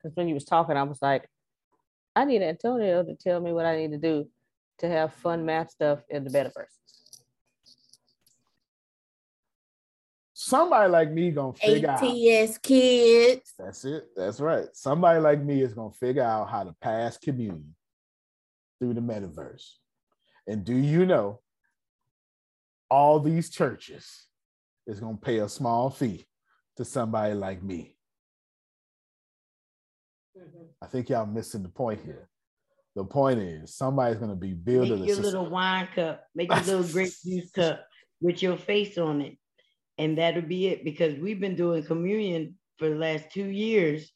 Because 0.09 0.17
when 0.17 0.27
you 0.27 0.33
was 0.33 0.45
talking, 0.45 0.75
I 0.75 0.83
was 0.83 1.01
like, 1.01 1.29
I 2.15 2.25
need 2.25 2.41
Antonio 2.41 3.03
to 3.03 3.15
tell 3.15 3.39
me 3.39 3.53
what 3.53 3.65
I 3.65 3.77
need 3.77 3.91
to 3.91 3.97
do 3.97 4.27
to 4.79 4.89
have 4.89 5.13
fun 5.13 5.45
math 5.45 5.71
stuff 5.71 5.99
in 6.09 6.23
the 6.23 6.29
metaverse. 6.29 6.65
Somebody 10.33 10.89
like 10.89 11.11
me 11.11 11.31
gonna 11.31 11.53
figure 11.53 11.89
out. 11.89 12.01
ATS 12.01 12.57
kids. 12.59 13.53
That's 13.59 13.85
it. 13.85 14.07
That's 14.15 14.39
right. 14.39 14.67
Somebody 14.73 15.19
like 15.19 15.43
me 15.43 15.61
is 15.61 15.73
gonna 15.73 15.91
figure 15.91 16.23
out 16.23 16.49
how 16.49 16.63
to 16.63 16.73
pass 16.81 17.17
communion 17.17 17.75
through 18.79 18.93
the 18.93 19.01
metaverse. 19.01 19.73
And 20.47 20.63
do 20.63 20.75
you 20.75 21.05
know 21.05 21.41
all 22.89 23.19
these 23.19 23.49
churches 23.49 24.27
is 24.87 24.99
gonna 24.99 25.17
pay 25.17 25.39
a 25.39 25.49
small 25.49 25.89
fee 25.89 26.25
to 26.77 26.85
somebody 26.85 27.33
like 27.33 27.61
me? 27.61 27.98
I 30.81 30.87
think 30.87 31.09
y'all 31.09 31.25
missing 31.25 31.63
the 31.63 31.69
point 31.69 32.01
here. 32.03 32.29
The 32.95 33.03
point 33.03 33.39
is 33.39 33.75
somebody's 33.75 34.17
gonna 34.17 34.35
be 34.35 34.53
building 34.53 35.03
your 35.03 35.15
soc- 35.15 35.25
little 35.25 35.49
wine 35.49 35.87
cup, 35.93 36.23
make 36.35 36.49
your 36.49 36.59
little 36.61 36.83
grape 36.91 37.13
juice 37.25 37.51
cup 37.51 37.85
with 38.21 38.41
your 38.41 38.57
face 38.57 38.97
on 38.97 39.21
it. 39.21 39.37
And 39.97 40.17
that'll 40.17 40.41
be 40.41 40.67
it 40.67 40.83
because 40.83 41.17
we've 41.19 41.39
been 41.39 41.55
doing 41.55 41.83
communion 41.83 42.55
for 42.77 42.89
the 42.89 42.95
last 42.95 43.31
two 43.31 43.45
years 43.45 44.11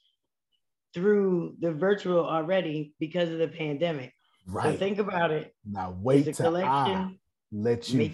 through 0.93 1.55
the 1.59 1.71
virtual 1.71 2.25
already 2.25 2.93
because 2.99 3.29
of 3.29 3.39
the 3.39 3.47
pandemic. 3.47 4.13
So 4.47 4.53
Right. 4.53 4.77
think 4.79 4.99
about 4.99 5.31
it. 5.31 5.53
Now 5.65 5.95
wait 6.01 6.33
till 6.35 6.55
I 6.57 7.15
let 7.51 7.89
you 7.89 8.09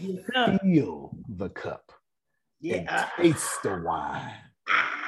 feel 0.62 1.16
the 1.30 1.50
cup 1.50 1.92
Yeah. 2.62 3.08
and 3.18 3.34
taste 3.34 3.64
the 3.64 3.82
wine. 3.84 4.34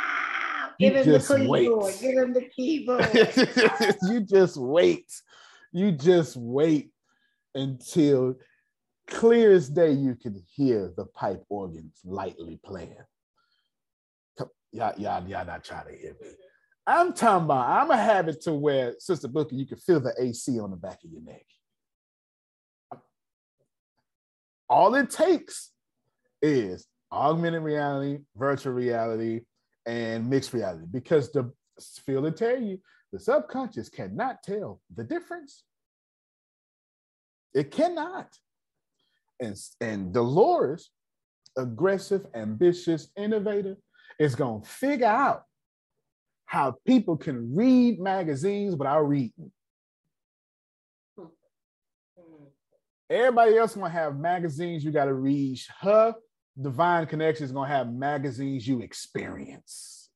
Give 0.82 0.96
him 0.96 1.06
the 1.06 1.20
just 1.20 1.28
keyboard. 1.30 1.84
wait. 1.84 2.02
Give 2.02 2.18
him 2.18 2.34
the 2.34 2.42
keyboard. 2.42 3.98
you 4.10 4.20
just 4.22 4.58
wait. 4.58 5.12
You 5.72 5.92
just 5.92 6.36
wait 6.36 6.92
until 7.56 8.36
clear 9.08 9.52
as 9.52 9.70
day 9.70 9.92
you 9.92 10.16
can 10.16 10.42
hear 10.56 10.92
the 10.96 11.06
pipe 11.06 11.44
organs 11.50 12.00
lightly 12.04 12.60
playing. 12.64 12.96
Y'all, 14.74 14.94
y'all, 14.98 15.28
y'all 15.28 15.46
not 15.46 15.64
trying 15.64 15.88
to 15.88 15.98
hear 15.98 16.16
me. 16.22 16.30
I'm 16.88 17.14
talking 17.14 17.46
about, 17.46 17.70
I'm 17.70 17.88
gonna 17.88 18.02
have 18.02 18.28
it 18.28 18.42
to 18.42 18.54
where, 18.54 18.96
Sister 19.00 19.28
Booker, 19.28 19.54
you 19.54 19.68
can 19.68 19.78
feel 19.78 20.00
the 20.00 20.14
AC 20.18 20.60
on 20.60 20.72
the 20.72 20.78
back 20.78 21.00
of 21.04 21.12
your 21.12 21.22
neck. 21.22 21.46
All 24.70 24.96
it 24.96 25.10
takes 25.10 25.72
is 26.42 26.88
augmented 27.12 27.62
reality, 27.62 28.20
virtual 28.36 28.74
reality, 28.74 29.42
and 29.86 30.30
mixed 30.30 30.54
reality 30.54 30.86
because 30.92 31.32
the 31.32 31.52
field 32.06 32.24
will 32.24 32.32
tell 32.32 32.60
you 32.60 32.80
the 33.12 33.20
subconscious 33.20 33.90
cannot 33.90 34.44
tell 34.44 34.82
the 34.96 35.04
difference. 35.04 35.64
It 37.54 37.72
cannot. 37.72 38.28
And, 39.40 39.58
and 39.82 40.14
Dolores, 40.14 40.92
aggressive, 41.58 42.26
ambitious, 42.34 43.10
innovator, 43.18 43.78
is 44.20 44.36
going 44.36 44.62
to 44.62 44.70
figure 44.70 45.08
out 45.08 45.44
how 46.46 46.76
people 46.86 47.18
can 47.18 47.56
read 47.56 48.00
magazines 48.00 48.76
without 48.76 49.08
reading. 49.08 49.52
Hmm. 51.18 51.26
Hmm. 52.18 52.44
Everybody 53.10 53.58
else 53.58 53.76
gonna 53.76 53.90
have 53.90 54.20
magazines 54.20 54.84
you 54.84 54.92
gotta 54.92 55.14
read. 55.14 55.60
Her 55.80 56.14
divine 56.60 57.06
connection 57.06 57.46
is 57.46 57.52
gonna 57.52 57.68
have 57.68 57.92
magazines 57.92 58.68
you 58.68 58.82
experience. 58.82 60.10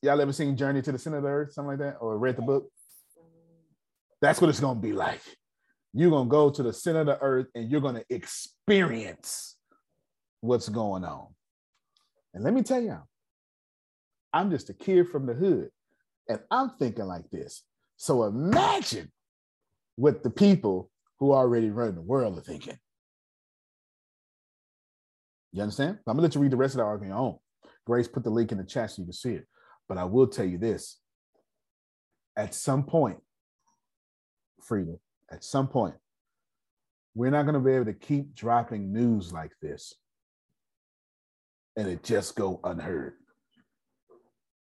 Y'all 0.00 0.20
ever 0.20 0.32
seen 0.32 0.56
Journey 0.56 0.80
to 0.82 0.92
the 0.92 0.98
Center 0.98 1.16
of 1.16 1.24
the 1.24 1.28
Earth, 1.28 1.52
something 1.52 1.70
like 1.70 1.78
that, 1.78 1.96
or 2.00 2.16
read 2.18 2.36
the 2.36 2.42
book? 2.42 2.70
That's 4.20 4.40
what 4.40 4.48
it's 4.48 4.60
gonna 4.60 4.78
be 4.78 4.92
like. 4.92 5.20
You're 5.92 6.10
gonna 6.10 6.30
go 6.30 6.50
to 6.50 6.62
the 6.62 6.72
center 6.72 7.00
of 7.00 7.06
the 7.06 7.20
earth 7.20 7.48
and 7.54 7.70
you're 7.70 7.80
gonna 7.80 8.04
experience 8.08 9.56
what's 10.40 10.68
going 10.68 11.04
on. 11.04 11.26
And 12.32 12.44
let 12.44 12.54
me 12.54 12.62
tell 12.62 12.80
y'all, 12.80 13.08
I'm 14.32 14.50
just 14.50 14.70
a 14.70 14.74
kid 14.74 15.08
from 15.08 15.26
the 15.26 15.34
hood, 15.34 15.70
and 16.28 16.40
I'm 16.50 16.70
thinking 16.78 17.06
like 17.06 17.28
this. 17.30 17.62
So 17.96 18.22
imagine 18.24 19.10
what 19.96 20.22
the 20.22 20.30
people 20.30 20.90
who 21.22 21.32
already 21.32 21.70
run 21.70 21.94
the 21.94 22.02
world 22.02 22.36
are 22.36 22.40
thinking. 22.40 22.76
You 25.52 25.62
understand? 25.62 25.98
I'm 26.04 26.14
gonna 26.14 26.22
let 26.22 26.34
you 26.34 26.40
read 26.40 26.50
the 26.50 26.56
rest 26.56 26.74
of 26.74 26.78
the 26.78 26.82
article 26.82 27.04
on 27.04 27.10
your 27.10 27.18
own. 27.18 27.38
Grace 27.86 28.08
put 28.08 28.24
the 28.24 28.30
link 28.30 28.50
in 28.50 28.58
the 28.58 28.64
chat 28.64 28.90
so 28.90 29.02
you 29.02 29.06
can 29.06 29.12
see 29.12 29.34
it. 29.34 29.46
But 29.88 29.98
I 29.98 30.04
will 30.04 30.26
tell 30.26 30.44
you 30.44 30.58
this: 30.58 30.98
at 32.36 32.54
some 32.54 32.82
point, 32.82 33.18
Frida, 34.62 34.96
at 35.30 35.44
some 35.44 35.68
point, 35.68 35.94
we're 37.14 37.30
not 37.30 37.46
gonna 37.46 37.60
be 37.60 37.70
able 37.70 37.84
to 37.84 37.92
keep 37.92 38.34
dropping 38.34 38.92
news 38.92 39.32
like 39.32 39.52
this 39.62 39.94
and 41.76 41.86
it 41.86 42.02
just 42.02 42.34
go 42.34 42.58
unheard. 42.64 43.12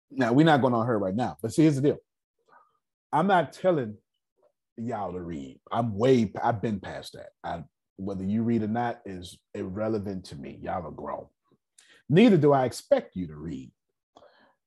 Now 0.09 0.31
we're 0.31 0.45
not 0.45 0.61
going 0.61 0.73
unheard 0.73 1.01
right 1.01 1.13
now, 1.15 1.35
but 1.41 1.51
see, 1.51 1.63
here's 1.63 1.75
the 1.75 1.81
deal. 1.81 1.97
I'm 3.11 3.27
not 3.27 3.51
telling 3.51 3.97
y'all 4.77 5.13
to 5.13 5.21
read. 5.21 5.59
I'm 5.71 5.97
way. 5.97 6.31
I've 6.41 6.61
been 6.61 6.79
past 6.79 7.13
that. 7.13 7.29
I, 7.43 7.63
whether 7.97 8.23
you 8.23 8.43
read 8.43 8.63
or 8.63 8.67
not 8.67 9.01
is 9.05 9.37
irrelevant 9.53 10.25
to 10.25 10.35
me. 10.35 10.59
Y'all 10.61 10.85
are 10.85 10.91
grown. 10.91 11.25
Neither 12.09 12.37
do 12.37 12.53
I 12.53 12.65
expect 12.65 13.15
you 13.15 13.27
to 13.27 13.35
read, 13.35 13.71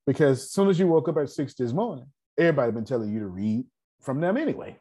because 0.07 0.43
as 0.43 0.51
soon 0.51 0.69
as 0.69 0.79
you 0.79 0.89
woke 0.89 1.09
up 1.09 1.19
at 1.19 1.31
six 1.31 1.55
this 1.55 1.73
morning, 1.73 2.07
everybody 2.37 2.73
been 2.73 2.85
telling 2.85 3.13
you 3.13 3.21
to 3.21 3.29
read 3.29 3.65
from 4.01 4.21
them 4.21 4.37
anyway. 4.37 4.77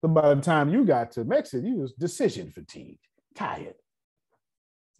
So 0.00 0.08
by 0.08 0.34
the 0.34 0.40
time 0.40 0.68
you 0.68 0.84
got 0.84 1.12
to 1.12 1.24
Mexico, 1.24 1.66
you 1.66 1.76
was 1.76 1.92
decision 1.92 2.50
fatigued, 2.50 3.06
tired. 3.34 3.74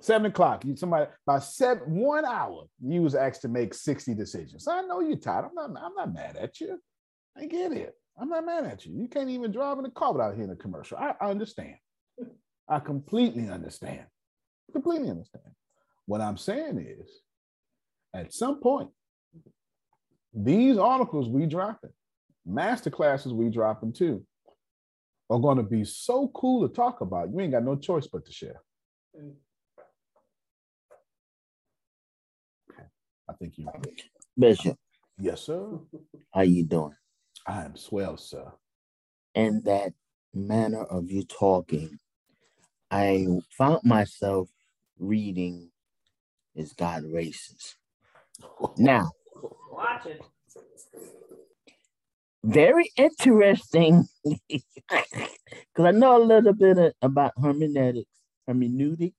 Seven 0.01 0.27
o'clock, 0.27 0.65
you 0.65 0.77
somebody 0.77 1.11
by 1.27 1.41
seven 1.41 1.97
one 1.97 2.25
hour, 2.25 2.67
you 2.81 3.03
was 3.03 3.17
asked 3.17 3.43
to 3.43 3.49
make 3.49 3.75
60 3.75 4.15
decisions. 4.15 4.69
I 4.69 4.83
know 4.83 5.01
you're 5.01 5.17
tired. 5.17 5.47
I'm 5.47 5.55
not, 5.55 5.83
I'm 5.83 5.95
not 5.95 6.15
mad 6.15 6.37
at 6.37 6.61
you. 6.61 6.81
I 7.37 7.47
get 7.47 7.73
it. 7.73 7.95
I'm 8.21 8.29
not 8.29 8.45
mad 8.45 8.65
at 8.65 8.85
you. 8.85 8.93
You 8.95 9.09
can't 9.09 9.31
even 9.31 9.53
drive 9.53 9.79
in 9.79 9.85
a 9.85 9.91
car 9.91 10.13
without 10.13 10.35
hearing 10.35 10.51
a 10.51 10.57
commercial. 10.57 10.99
I, 10.99 11.15
I 11.21 11.31
understand. 11.31 11.77
I 12.69 12.81
completely 12.81 13.49
understand. 13.49 14.05
Completely 14.73 15.09
understand. 15.09 15.45
What 16.07 16.21
I'm 16.21 16.37
saying 16.37 16.79
is, 16.79 17.09
at 18.15 18.33
some 18.33 18.61
point, 18.61 18.91
these 20.35 20.79
articles 20.79 21.29
we 21.29 21.47
dropping, 21.47 21.91
master 22.45 22.91
classes 22.91 23.33
we 23.33 23.51
dropping 23.51 23.93
too, 23.93 24.25
are 25.31 25.39
going 25.39 25.59
to 25.59 25.63
be 25.63 25.85
so 25.85 26.29
cool 26.35 26.67
to 26.67 26.75
talk 26.75 27.01
about. 27.01 27.31
You 27.31 27.41
ain't 27.41 27.53
got 27.53 27.65
no 27.65 27.77
choice 27.77 28.07
but 28.07 28.25
to 28.27 28.33
share. 28.33 28.61
I 33.29 33.35
think 33.35 33.59
you. 33.59 33.69
Bishop, 34.39 34.77
Yes, 35.21 35.43
sir. 35.43 35.79
how 36.33 36.43
you 36.43 36.65
doing? 36.65 36.95
I 37.49 37.65
am 37.65 37.77
swell, 37.77 38.17
sir. 38.19 38.53
And 39.35 39.65
that 39.65 39.95
manner 40.35 40.83
of 40.85 41.11
you 41.11 41.23
talking, 41.25 41.99
I 42.91 43.27
found 43.57 43.81
myself 43.85 44.49
reading 44.99 45.71
Is 46.55 46.73
God 46.75 47.05
Racist? 47.05 47.77
Now, 48.79 49.11
Watch 49.73 50.07
it. 50.07 50.23
very 52.45 52.91
interesting 52.97 54.05
because 54.49 54.65
I 55.79 55.91
know 55.93 56.23
a 56.23 56.25
little 56.25 56.53
bit 56.53 56.79
of- 56.79 56.93
about 57.03 57.33
hermeneutics, 57.41 58.11
hermeneutics. 58.47 59.17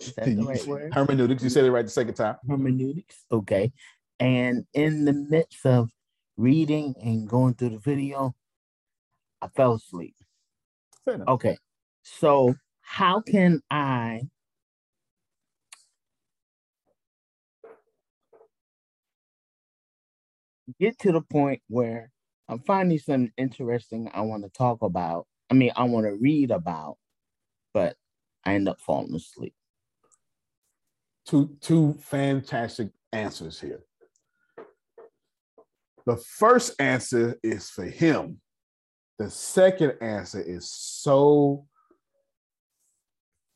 Is 0.00 0.14
that 0.14 0.26
the 0.36 0.44
right 0.44 0.66
word? 0.66 0.94
Hermeneutics. 0.94 1.42
You 1.42 1.50
said 1.50 1.64
it 1.64 1.70
right 1.72 1.84
the 1.84 1.90
second 1.90 2.14
time. 2.14 2.36
hermeneutics. 2.48 3.24
Okay. 3.32 3.72
And 4.18 4.64
in 4.74 5.04
the 5.06 5.12
midst 5.14 5.64
of 5.66 5.90
reading 6.40 6.94
and 7.02 7.28
going 7.28 7.54
through 7.54 7.70
the 7.70 7.78
video, 7.78 8.34
I 9.42 9.48
fell 9.48 9.74
asleep. 9.74 10.14
Okay. 11.28 11.56
So, 12.02 12.54
how 12.82 13.20
can 13.20 13.60
I 13.70 14.22
get 20.78 20.98
to 21.00 21.12
the 21.12 21.20
point 21.20 21.62
where 21.68 22.10
I'm 22.48 22.60
finding 22.60 22.98
something 22.98 23.32
interesting 23.36 24.10
I 24.12 24.22
want 24.22 24.44
to 24.44 24.50
talk 24.50 24.82
about? 24.82 25.26
I 25.50 25.54
mean, 25.54 25.72
I 25.76 25.84
want 25.84 26.06
to 26.06 26.14
read 26.14 26.50
about, 26.50 26.96
but 27.74 27.96
I 28.44 28.54
end 28.54 28.68
up 28.68 28.80
falling 28.80 29.14
asleep. 29.14 29.54
Two 31.26 31.56
two 31.60 31.94
fantastic 31.94 32.90
answers 33.12 33.60
here. 33.60 33.84
The 36.10 36.16
first 36.16 36.74
answer 36.80 37.38
is 37.40 37.70
for 37.70 37.84
him. 37.84 38.40
The 39.20 39.30
second 39.30 39.92
answer 40.00 40.40
is 40.40 40.68
so 40.68 41.66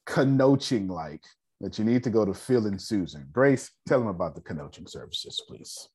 connoting 0.06 0.86
like 0.86 1.24
that 1.60 1.80
you 1.80 1.84
need 1.84 2.04
to 2.04 2.10
go 2.10 2.24
to 2.24 2.32
Phil 2.32 2.66
and 2.66 2.80
Susan. 2.80 3.26
Grace, 3.32 3.72
tell 3.88 3.98
them 3.98 4.06
about 4.06 4.36
the 4.36 4.40
connoting 4.40 4.86
services, 4.86 5.42
please. 5.48 5.88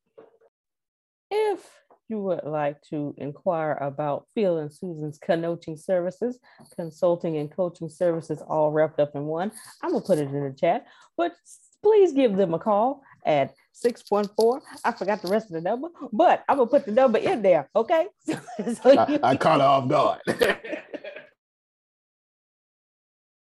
If 1.32 1.66
you 2.10 2.20
would 2.24 2.44
like 2.44 2.82
to 2.90 3.16
inquire 3.18 3.78
about 3.80 4.28
Phil 4.36 4.58
and 4.58 4.70
Susan's 4.70 5.18
connoting 5.18 5.78
services, 5.78 6.40
consulting 6.76 7.38
and 7.38 7.50
coaching 7.50 7.88
services 7.88 8.42
all 8.42 8.74
wrapped 8.74 9.00
up 9.00 9.16
in 9.16 9.24
one, 9.28 9.54
I'm 9.82 9.94
gonna 9.94 10.04
put 10.04 10.18
it 10.18 10.28
in 10.28 10.44
the 10.44 10.54
chat. 10.60 10.88
But 11.16 11.36
please 11.82 12.12
give 12.12 12.36
them 12.36 12.54
a 12.54 12.60
call 12.60 13.02
at 13.26 13.54
614. 13.80 14.62
I 14.84 14.92
forgot 14.92 15.22
the 15.22 15.30
rest 15.30 15.48
of 15.48 15.54
the 15.54 15.62
number, 15.62 15.88
but 16.12 16.44
I'm 16.48 16.58
gonna 16.58 16.70
put 16.70 16.86
the 16.86 16.92
number 16.92 17.18
in 17.18 17.42
there, 17.42 17.70
okay? 17.76 18.08
so 18.28 18.98
I, 18.98 19.20
I 19.24 19.36
caught 19.38 19.62
her 19.62 19.66
off 19.66 19.88
guard. 19.88 20.20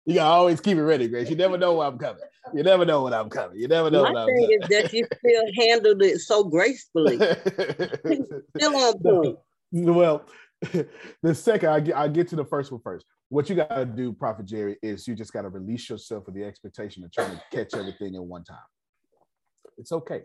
you 0.05 0.14
gotta 0.14 0.30
always 0.30 0.61
keep 0.61 0.76
it 0.76 0.82
ready, 0.82 1.07
Grace. 1.09 1.30
You 1.30 1.37
never 1.37 1.57
know 1.57 1.74
when 1.74 1.87
I'm 1.87 1.99
coming. 1.99 2.22
You 2.53 2.62
never 2.64 2.85
know 2.85 3.05
when 3.05 3.14
I'm 3.14 3.30
coming. 3.30 3.59
You 3.59 3.68
never 3.68 3.91
know 3.91 4.03
My 4.03 4.11
when 4.11 4.16
I'm 4.16 4.26
thing 4.26 4.43
coming. 4.43 4.59
is 4.62 4.68
that 4.68 4.93
you 4.93 5.07
still 5.18 5.45
handled 5.66 6.03
it 6.03 6.20
so 6.20 6.45
gracefully. 6.45 7.16
still 8.57 8.76
on 8.76 8.99
point. 8.99 9.39
well, 9.72 10.26
the 11.22 11.35
second 11.35 11.68
I 11.68 11.80
get, 11.80 11.97
I 11.97 12.09
get 12.09 12.28
to 12.28 12.37
the 12.37 12.45
first 12.45 12.72
one 12.72 12.80
first. 12.82 13.07
What 13.28 13.49
you 13.49 13.55
gotta 13.57 13.87
do, 13.87 14.12
Prophet 14.12 14.47
Jerry, 14.47 14.76
is 14.82 15.07
you 15.07 15.14
just 15.14 15.32
gotta 15.32 15.49
release 15.49 15.89
yourself 15.89 16.26
of 16.26 16.35
the 16.35 16.45
expectation 16.45 17.05
of 17.05 17.12
trying 17.12 17.30
to 17.30 17.43
catch 17.53 17.74
everything 17.74 18.14
in 18.14 18.28
one 18.28 18.43
time. 18.45 18.59
It's 19.79 19.93
okay 19.93 20.22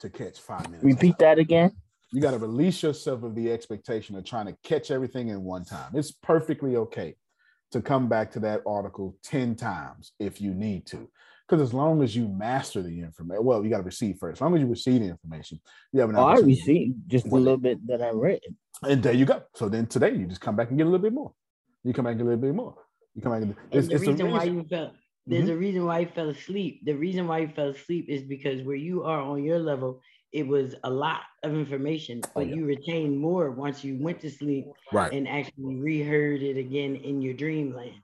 to 0.00 0.10
catch 0.10 0.40
five 0.40 0.66
minutes. 0.66 0.84
Repeat 0.84 1.18
that 1.18 1.38
again. 1.38 1.72
You 2.12 2.20
got 2.20 2.32
to 2.32 2.38
release 2.38 2.82
yourself 2.82 3.22
of 3.22 3.34
the 3.34 3.50
expectation 3.50 4.16
of 4.16 4.24
trying 4.24 4.46
to 4.46 4.56
catch 4.62 4.90
everything 4.90 5.28
in 5.28 5.42
one 5.42 5.64
time. 5.64 5.92
It's 5.94 6.12
perfectly 6.12 6.76
okay 6.76 7.16
to 7.70 7.80
come 7.80 8.08
back 8.08 8.30
to 8.32 8.40
that 8.40 8.60
article 8.66 9.16
10 9.24 9.54
times 9.56 10.12
if 10.18 10.40
you 10.40 10.52
need 10.52 10.86
to. 10.86 11.08
Because 11.48 11.62
as 11.62 11.74
long 11.74 12.02
as 12.02 12.14
you 12.14 12.28
master 12.28 12.82
the 12.82 13.00
information, 13.00 13.44
well, 13.44 13.64
you 13.64 13.70
got 13.70 13.78
to 13.78 13.82
receive 13.82 14.16
first. 14.18 14.38
As 14.38 14.40
long 14.42 14.54
as 14.54 14.60
you 14.60 14.66
receive 14.66 15.00
the 15.00 15.08
information, 15.08 15.60
you 15.92 16.00
have 16.00 16.10
an 16.10 16.16
Oh, 16.16 16.20
I 16.20 16.32
opportunity. 16.32 16.54
received 16.60 16.96
just 17.08 17.26
a 17.26 17.34
little 17.34 17.56
bit 17.56 17.84
that 17.86 18.02
I 18.02 18.10
read. 18.10 18.40
And 18.82 19.02
there 19.02 19.12
you 19.14 19.24
go. 19.24 19.42
So 19.54 19.68
then 19.68 19.86
today 19.86 20.14
you 20.14 20.26
just 20.26 20.40
come 20.40 20.56
back 20.56 20.68
and 20.68 20.78
get 20.78 20.84
a 20.86 20.90
little 20.90 21.02
bit 21.02 21.12
more. 21.14 21.32
You 21.84 21.92
come 21.94 22.04
back 22.04 22.12
and 22.12 22.20
get 22.20 22.24
a 22.24 22.30
little 22.30 22.42
bit 22.42 22.54
more. 22.54 22.74
You 23.14 23.22
come 23.22 23.32
back 23.32 23.42
and 23.42 23.54
And 23.72 23.74
it's, 23.78 23.88
the 23.88 23.94
it's 23.94 24.04
a 24.04 24.10
reason 24.10 24.30
why 24.30 24.44
you 24.44 24.64
fell 24.68 24.92
there's 25.26 25.48
Mhm. 25.48 25.52
a 25.52 25.56
reason 25.56 25.84
why 25.84 26.00
you 26.00 26.08
fell 26.08 26.28
asleep. 26.30 26.84
The 26.84 26.94
reason 26.94 27.26
why 27.28 27.38
you 27.38 27.48
fell 27.48 27.68
asleep 27.68 28.06
is 28.08 28.22
because 28.22 28.62
where 28.62 28.76
you 28.76 29.04
are 29.04 29.20
on 29.20 29.44
your 29.44 29.58
level, 29.58 30.00
it 30.32 30.46
was 30.46 30.74
a 30.82 30.90
lot 30.90 31.22
of 31.42 31.54
information, 31.54 32.22
but 32.34 32.46
you 32.48 32.64
retained 32.64 33.18
more 33.18 33.50
once 33.50 33.84
you 33.84 33.98
went 34.02 34.20
to 34.20 34.30
sleep 34.30 34.66
Right. 34.92 35.12
and 35.12 35.28
actually 35.28 35.76
reheard 35.76 36.42
it 36.42 36.56
again 36.56 36.96
in 36.96 37.22
your 37.22 37.34
dreamland. 37.34 38.02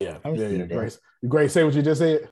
Yeah, 0.00 0.18
I 0.24 0.30
yeah, 0.30 0.48
yeah. 0.48 0.66
Grace, 0.66 1.00
Grace, 1.26 1.52
say 1.52 1.64
what 1.64 1.74
you 1.74 1.82
just 1.82 2.00
said. 2.00 2.30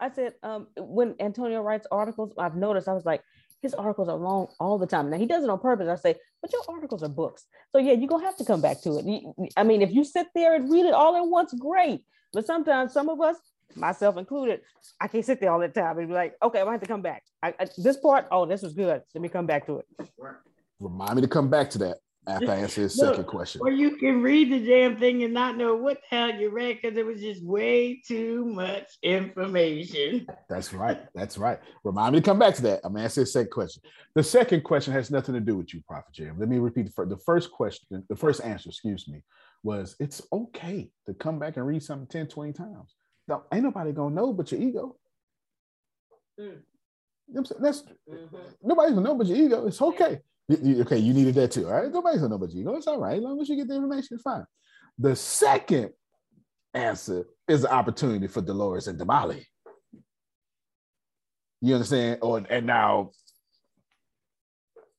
I 0.00 0.10
said, 0.10 0.34
um, 0.44 0.68
when 0.76 1.16
Antonio 1.18 1.60
writes 1.60 1.86
articles, 1.90 2.32
I've 2.38 2.56
noticed 2.56 2.88
I 2.88 2.94
was 2.94 3.04
like, 3.04 3.22
his 3.62 3.74
articles 3.74 4.08
are 4.08 4.16
long 4.16 4.48
all 4.60 4.78
the 4.78 4.86
time. 4.86 5.10
Now 5.10 5.18
he 5.18 5.26
does 5.26 5.42
it 5.44 5.50
on 5.50 5.58
purpose. 5.58 5.88
I 5.88 5.96
say, 5.96 6.16
but 6.40 6.52
your 6.52 6.62
articles 6.68 7.02
are 7.02 7.08
books. 7.08 7.46
So 7.72 7.78
yeah, 7.78 7.92
you're 7.92 8.08
gonna 8.08 8.24
have 8.24 8.36
to 8.38 8.44
come 8.44 8.60
back 8.60 8.80
to 8.82 8.98
it. 8.98 9.50
I 9.56 9.62
mean, 9.64 9.82
if 9.82 9.92
you 9.92 10.04
sit 10.04 10.28
there 10.34 10.54
and 10.54 10.70
read 10.70 10.84
it 10.86 10.94
all 10.94 11.16
at 11.16 11.26
once, 11.26 11.52
great. 11.54 12.04
But 12.32 12.46
sometimes 12.46 12.92
some 12.92 13.08
of 13.08 13.20
us, 13.20 13.36
myself 13.74 14.16
included, 14.16 14.60
I 15.00 15.08
can't 15.08 15.24
sit 15.24 15.40
there 15.40 15.50
all 15.50 15.58
the 15.58 15.68
time 15.68 15.98
and 15.98 16.08
be 16.08 16.14
like, 16.14 16.34
okay, 16.42 16.60
I 16.60 16.70
have 16.70 16.80
to 16.80 16.86
come 16.86 17.02
back. 17.02 17.24
I, 17.42 17.54
I- 17.58 17.68
this 17.78 17.96
part, 17.96 18.26
oh, 18.30 18.46
this 18.46 18.62
was 18.62 18.74
good. 18.74 19.02
Let 19.14 19.22
me 19.22 19.28
come 19.28 19.46
back 19.46 19.66
to 19.66 19.78
it. 19.78 19.86
Remind 20.80 21.16
me 21.16 21.22
to 21.22 21.28
come 21.28 21.48
back 21.50 21.70
to 21.70 21.78
that 21.78 21.98
after 22.28 22.50
I 22.50 22.56
answer 22.56 22.82
his 22.82 22.94
second 22.94 23.24
question. 23.24 23.60
Or 23.62 23.70
you 23.70 23.96
can 23.96 24.22
read 24.22 24.52
the 24.52 24.64
damn 24.64 24.98
thing 24.98 25.22
and 25.24 25.32
not 25.32 25.56
know 25.56 25.74
what 25.74 26.00
the 26.00 26.16
hell 26.16 26.34
you 26.34 26.50
read 26.50 26.78
because 26.80 26.96
it 26.96 27.04
was 27.04 27.20
just 27.20 27.42
way 27.42 28.00
too 28.06 28.44
much 28.44 28.98
information. 29.02 30.26
That's 30.48 30.72
right. 30.72 31.00
That's 31.14 31.38
right. 31.38 31.58
Remind 31.84 32.14
me 32.14 32.20
to 32.20 32.24
come 32.24 32.38
back 32.38 32.54
to 32.56 32.62
that. 32.62 32.80
I'm 32.84 32.92
gonna 32.92 33.04
answer 33.04 33.22
the 33.22 33.26
second 33.26 33.50
question. 33.50 33.82
The 34.14 34.22
second 34.22 34.62
question 34.62 34.92
has 34.92 35.10
nothing 35.10 35.34
to 35.34 35.40
do 35.40 35.56
with 35.56 35.72
you, 35.72 35.82
Prophet 35.86 36.12
Jam. 36.12 36.38
Let 36.38 36.48
me 36.48 36.58
repeat 36.58 36.86
the 36.86 36.92
first. 36.92 37.10
The 37.10 37.18
first 37.18 37.50
question, 37.50 38.04
the 38.08 38.16
first 38.16 38.44
answer, 38.44 38.68
excuse 38.68 39.08
me, 39.08 39.22
was 39.62 39.96
it's 39.98 40.22
okay 40.32 40.90
to 41.06 41.14
come 41.14 41.38
back 41.38 41.56
and 41.56 41.66
read 41.66 41.82
something 41.82 42.06
10, 42.06 42.28
20 42.28 42.52
times. 42.52 42.94
Now, 43.26 43.44
ain't 43.52 43.64
nobody 43.64 43.92
gonna 43.92 44.14
know 44.14 44.32
but 44.32 44.52
your 44.52 44.60
ego. 44.60 44.96
Mm. 46.40 46.62
You 47.28 47.34
know 47.34 47.40
what 47.40 47.40
I'm 47.40 47.44
saying? 47.44 47.62
That's 47.62 47.82
mm-hmm. 48.08 48.36
nobody's 48.62 48.94
gonna 48.94 49.06
know 49.06 49.14
but 49.14 49.26
your 49.26 49.36
ego. 49.36 49.66
It's 49.66 49.82
okay. 49.82 50.20
Okay, 50.50 50.98
you 50.98 51.12
needed 51.12 51.34
that 51.34 51.50
too. 51.50 51.66
All 51.66 51.74
right. 51.74 51.92
Nobody's 51.92 52.20
gonna 52.20 52.30
know 52.30 52.38
but 52.38 52.50
ego. 52.50 52.74
It's 52.76 52.86
all 52.86 52.98
right. 52.98 53.18
As 53.18 53.22
long 53.22 53.40
as 53.40 53.48
you 53.48 53.56
get 53.56 53.68
the 53.68 53.74
information, 53.74 54.14
it's 54.14 54.22
fine. 54.22 54.44
The 54.98 55.14
second 55.14 55.90
answer 56.72 57.26
is 57.46 57.62
the 57.62 57.72
opportunity 57.72 58.26
for 58.26 58.40
Dolores 58.40 58.88
and 58.88 58.98
Damali. 58.98 59.44
You 61.60 61.74
understand? 61.74 62.20
Oh, 62.22 62.30
or 62.30 62.46
and 62.48 62.66
now, 62.66 63.10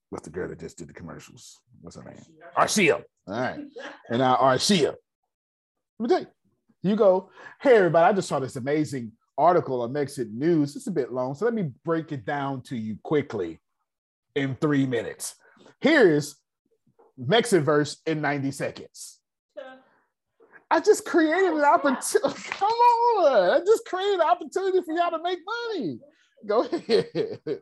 what's 0.10 0.26
the 0.26 0.30
girl 0.30 0.47
that 0.50 0.60
just 0.60 0.78
did 0.78 0.89
the 0.89 0.93
commercials? 0.93 1.60
What's 1.82 1.95
her 1.95 2.04
name? 2.04 2.24
Arshia. 2.56 3.04
All 3.28 3.34
right. 3.34 3.60
And 4.10 4.20
now 4.20 4.36
Arshia. 4.36 4.93
Let 5.97 6.00
me 6.00 6.08
tell 6.08 6.20
you. 6.22 6.28
You 6.82 6.95
go, 6.95 7.30
hey 7.62 7.76
everybody, 7.76 8.10
I 8.10 8.16
just 8.16 8.30
saw 8.30 8.39
this 8.39 8.56
amazing 8.56 9.12
article 9.38 9.82
on 9.82 9.91
Mexit 9.91 10.32
News. 10.32 10.78
It's 10.78 10.88
a 10.88 10.91
bit 10.91 11.12
long, 11.12 11.36
so 11.36 11.43
let 11.43 11.54
me 11.54 11.72
break 11.84 12.14
it 12.14 12.26
down 12.26 12.62
to 12.64 12.78
you 12.78 12.97
quickly 13.04 13.60
in 14.36 14.56
three 14.56 14.86
minutes. 14.86 15.36
Here's 15.82 16.36
Mexitverse 17.20 17.98
in 18.06 18.22
90 18.22 18.52
seconds. 18.52 19.20
I 20.72 20.80
just 20.80 21.04
created 21.04 21.54
an 21.54 21.64
opportunity. 21.64 22.42
Come 22.52 22.70
on. 22.70 23.50
I 23.50 23.60
just 23.66 23.86
created 23.86 24.16
an 24.16 24.22
opportunity 24.22 24.80
for 24.86 24.94
y'all 24.94 25.12
to 25.12 25.24
make 25.24 25.40
money. 25.46 26.00
Go 26.46 26.64
ahead. 26.64 27.62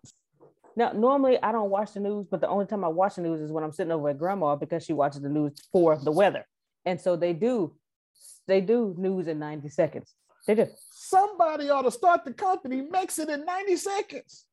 Now, 0.76 0.92
normally 0.92 1.42
I 1.42 1.52
don't 1.52 1.72
watch 1.72 1.94
the 1.94 2.00
news, 2.00 2.28
but 2.30 2.42
the 2.42 2.48
only 2.48 2.68
time 2.68 2.84
I 2.84 2.88
watch 2.90 3.16
the 3.16 3.22
news 3.22 3.42
is 3.42 3.52
when 3.52 3.64
I'm 3.64 3.72
sitting 3.72 3.92
over 3.92 4.10
at 4.10 4.20
grandma 4.20 4.56
because 4.56 4.84
she 4.84 4.94
watches 4.94 5.22
the 5.22 5.30
news 5.30 5.54
for 5.72 5.98
the 5.98 6.12
weather. 6.12 6.46
And 6.86 7.02
so 7.02 7.16
they 7.16 7.34
do, 7.34 7.74
they 8.48 8.62
do 8.62 8.94
news 8.98 9.28
in 9.28 9.40
90 9.40 9.70
seconds. 9.70 10.14
They 10.46 10.54
do. 10.54 10.68
Somebody 10.92 11.70
ought 11.70 11.82
to 11.82 11.92
start 11.92 12.26
the 12.26 12.34
company, 12.34 12.82
makes 12.82 13.18
it 13.18 13.28
in 13.30 13.44
90 13.44 13.76
seconds. 13.78 14.46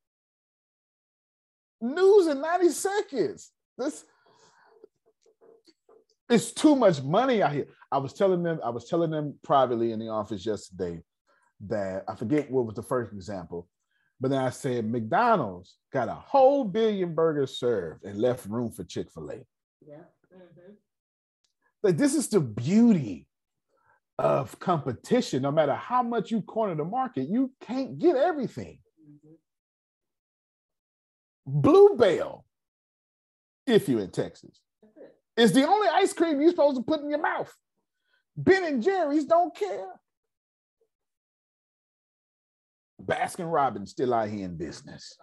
News 1.81 2.27
in 2.27 2.41
90 2.41 2.69
seconds. 2.69 3.51
This 3.77 4.05
it's 6.29 6.51
too 6.51 6.75
much 6.75 7.03
money 7.03 7.41
out 7.41 7.51
here. 7.51 7.67
I 7.91 7.97
was 7.97 8.13
telling 8.13 8.43
them, 8.43 8.59
I 8.63 8.69
was 8.69 8.85
telling 8.85 9.11
them 9.11 9.37
privately 9.43 9.91
in 9.91 9.99
the 9.99 10.09
office 10.09 10.45
yesterday 10.45 11.01
that 11.67 12.03
I 12.07 12.15
forget 12.15 12.49
what 12.49 12.65
was 12.65 12.75
the 12.75 12.83
first 12.83 13.13
example, 13.13 13.67
but 14.19 14.31
then 14.31 14.41
I 14.41 14.49
said 14.49 14.89
McDonald's 14.89 15.77
got 15.93 16.09
a 16.09 16.15
whole 16.15 16.63
billion 16.63 17.13
burgers 17.13 17.59
served 17.59 18.03
and 18.03 18.17
left 18.17 18.45
room 18.47 18.71
for 18.71 18.83
Chick-fil-A. 18.83 19.45
Yeah. 19.87 19.95
Mm-hmm. 20.35 20.73
Like 21.83 21.97
this 21.97 22.15
is 22.15 22.27
the 22.27 22.39
beauty 22.39 23.27
of 24.17 24.57
competition. 24.59 25.43
No 25.43 25.51
matter 25.51 25.75
how 25.75 26.01
much 26.01 26.31
you 26.31 26.41
corner 26.41 26.75
the 26.75 26.85
market, 26.85 27.29
you 27.29 27.51
can't 27.61 27.99
get 27.99 28.15
everything. 28.15 28.79
Bluebell, 31.45 32.45
if 33.67 33.87
you're 33.87 34.01
in 34.01 34.11
Texas, 34.11 34.59
is 35.37 35.51
the 35.53 35.67
only 35.67 35.87
ice 35.87 36.13
cream 36.13 36.41
you're 36.41 36.51
supposed 36.51 36.77
to 36.77 36.83
put 36.83 37.01
in 37.01 37.09
your 37.09 37.21
mouth. 37.21 37.53
Ben 38.37 38.63
and 38.63 38.83
Jerry's 38.83 39.25
don't 39.25 39.55
care. 39.55 39.87
Baskin 43.01 43.51
Robbins 43.51 43.91
still 43.91 44.13
out 44.13 44.29
here 44.29 44.45
in 44.45 44.57
business. 44.57 45.17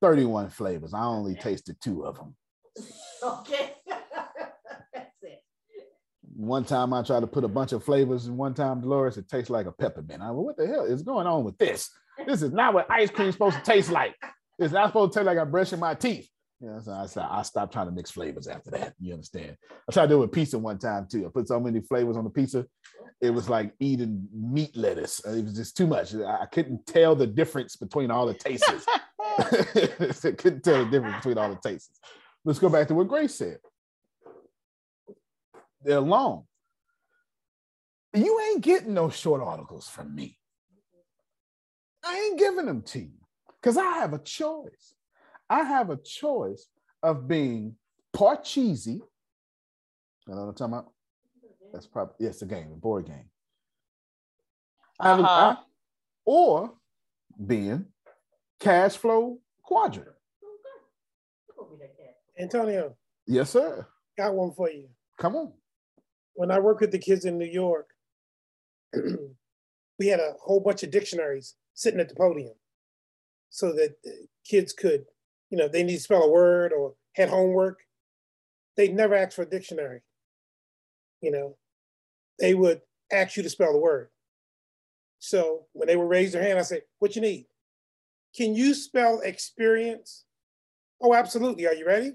31 0.00 0.50
flavors. 0.50 0.94
I 0.94 1.04
only 1.04 1.34
tasted 1.34 1.76
two 1.80 2.04
of 2.04 2.16
them. 2.16 2.36
Okay. 3.22 3.74
That's 4.94 5.12
it. 5.22 5.42
One 6.34 6.64
time 6.64 6.94
I 6.94 7.02
tried 7.02 7.20
to 7.20 7.26
put 7.26 7.44
a 7.44 7.48
bunch 7.48 7.72
of 7.72 7.84
flavors 7.84 8.26
in 8.28 8.36
one 8.38 8.54
time, 8.54 8.80
Dolores, 8.80 9.18
it 9.18 9.28
tastes 9.28 9.50
like 9.50 9.66
a 9.66 9.72
peppermint. 9.72 10.22
I 10.22 10.30
went, 10.30 10.46
what 10.46 10.56
the 10.56 10.66
hell 10.66 10.86
is 10.86 11.02
going 11.02 11.26
on 11.26 11.44
with 11.44 11.58
this? 11.58 11.90
This 12.26 12.40
is 12.40 12.50
not 12.50 12.72
what 12.72 12.90
ice 12.90 13.10
cream 13.10 13.28
is 13.28 13.34
supposed 13.34 13.58
to 13.58 13.62
taste 13.62 13.90
like. 13.90 14.14
It's 14.60 14.74
not 14.74 14.88
supposed 14.88 15.14
to 15.14 15.18
taste 15.18 15.26
like 15.26 15.38
I'm 15.38 15.50
brushing 15.50 15.80
my 15.80 15.94
teeth. 15.94 16.28
You 16.60 16.68
know, 16.68 16.80
so 16.80 16.92
I, 16.92 17.06
said, 17.06 17.24
I 17.30 17.40
stopped 17.40 17.72
trying 17.72 17.86
to 17.86 17.92
mix 17.92 18.10
flavors 18.10 18.46
after 18.46 18.70
that. 18.72 18.92
You 19.00 19.14
understand? 19.14 19.56
I 19.88 19.92
tried 19.92 20.04
to 20.04 20.08
do 20.10 20.16
it 20.16 20.20
with 20.20 20.32
pizza 20.32 20.58
one 20.58 20.78
time 20.78 21.06
too. 21.10 21.24
I 21.24 21.30
put 21.30 21.48
so 21.48 21.58
many 21.58 21.80
flavors 21.80 22.18
on 22.18 22.24
the 22.24 22.30
pizza, 22.30 22.66
it 23.22 23.30
was 23.30 23.48
like 23.48 23.72
eating 23.80 24.28
meat 24.34 24.76
lettuce. 24.76 25.22
Uh, 25.26 25.32
it 25.32 25.44
was 25.44 25.54
just 25.54 25.76
too 25.76 25.86
much. 25.86 26.14
I 26.14 26.42
I 26.42 26.46
couldn't 26.46 26.86
tell 26.86 27.16
the 27.16 27.26
difference 27.26 27.76
between 27.76 28.10
all 28.10 28.26
the 28.26 28.34
tastes. 28.34 28.66
I 29.20 30.32
couldn't 30.32 30.62
tell 30.62 30.84
the 30.84 30.90
difference 30.90 31.16
between 31.16 31.38
all 31.38 31.50
the 31.50 31.58
tastes. 31.62 31.98
Let's 32.44 32.58
go 32.58 32.68
back 32.68 32.88
to 32.88 32.94
what 32.94 33.08
Grace 33.08 33.34
said. 33.34 33.58
They're 35.82 36.00
long. 36.00 36.44
You 38.14 38.40
ain't 38.50 38.62
getting 38.62 38.92
no 38.92 39.08
short 39.08 39.40
articles 39.40 39.88
from 39.88 40.14
me. 40.14 40.36
I 42.04 42.16
ain't 42.16 42.38
giving 42.38 42.66
them 42.66 42.82
to 42.82 42.98
you 42.98 43.19
because 43.60 43.76
I 43.76 43.84
have 43.98 44.12
a 44.12 44.18
choice. 44.18 44.94
I 45.48 45.62
have 45.64 45.90
a 45.90 45.96
choice 45.96 46.66
of 47.02 47.26
being 47.28 47.76
Parcheesi. 48.14 49.00
I 50.28 50.32
know 50.32 50.42
what 50.42 50.48
I'm 50.48 50.54
talking 50.54 50.74
about. 50.74 50.92
That's 51.72 51.86
probably 51.86 52.14
yes, 52.18 52.42
a 52.42 52.46
game, 52.46 52.70
a 52.72 52.76
board 52.76 53.06
game. 53.06 53.30
Having- 55.00 55.24
Uh-huh. 55.24 55.56
I- 55.58 55.64
or 56.24 56.78
being 57.46 57.86
cash 58.58 58.96
flow 58.96 59.40
quadrant. 59.62 60.16
Antonio, 62.38 62.96
Yes, 63.26 63.50
sir. 63.50 63.86
got 64.16 64.34
one 64.34 64.52
for 64.52 64.70
you. 64.70 64.88
Come 65.18 65.36
on. 65.36 65.52
When 66.34 66.50
I 66.50 66.58
worked 66.58 66.80
with 66.80 66.90
the 66.90 66.98
kids 66.98 67.26
in 67.26 67.36
New 67.36 67.44
York, 67.46 67.90
we 69.98 70.06
had 70.06 70.20
a 70.20 70.32
whole 70.40 70.60
bunch 70.60 70.82
of 70.82 70.90
dictionaries 70.90 71.56
sitting 71.74 72.00
at 72.00 72.08
the 72.08 72.14
podium 72.14 72.54
so 73.50 73.72
that 73.72 73.96
kids 74.44 74.72
could, 74.72 75.04
you 75.50 75.58
know, 75.58 75.68
they 75.68 75.82
need 75.82 75.96
to 75.96 76.02
spell 76.02 76.22
a 76.22 76.30
word 76.30 76.72
or 76.72 76.94
had 77.14 77.28
homework. 77.28 77.80
They'd 78.76 78.94
never 78.94 79.14
ask 79.14 79.36
for 79.36 79.42
a 79.42 79.50
dictionary. 79.50 80.00
You 81.20 81.32
know, 81.32 81.56
they 82.38 82.54
would 82.54 82.80
ask 83.12 83.36
you 83.36 83.42
to 83.42 83.50
spell 83.50 83.72
the 83.72 83.78
word. 83.78 84.08
So 85.18 85.66
when 85.72 85.88
they 85.88 85.96
would 85.96 86.08
raise 86.08 86.32
their 86.32 86.42
hand, 86.42 86.58
I 86.58 86.62
say, 86.62 86.82
What 86.98 87.14
you 87.14 87.22
need? 87.22 87.46
Can 88.34 88.54
you 88.54 88.74
spell 88.74 89.20
experience? 89.20 90.24
Oh, 91.02 91.14
absolutely. 91.14 91.66
Are 91.66 91.74
you 91.74 91.86
ready? 91.86 92.12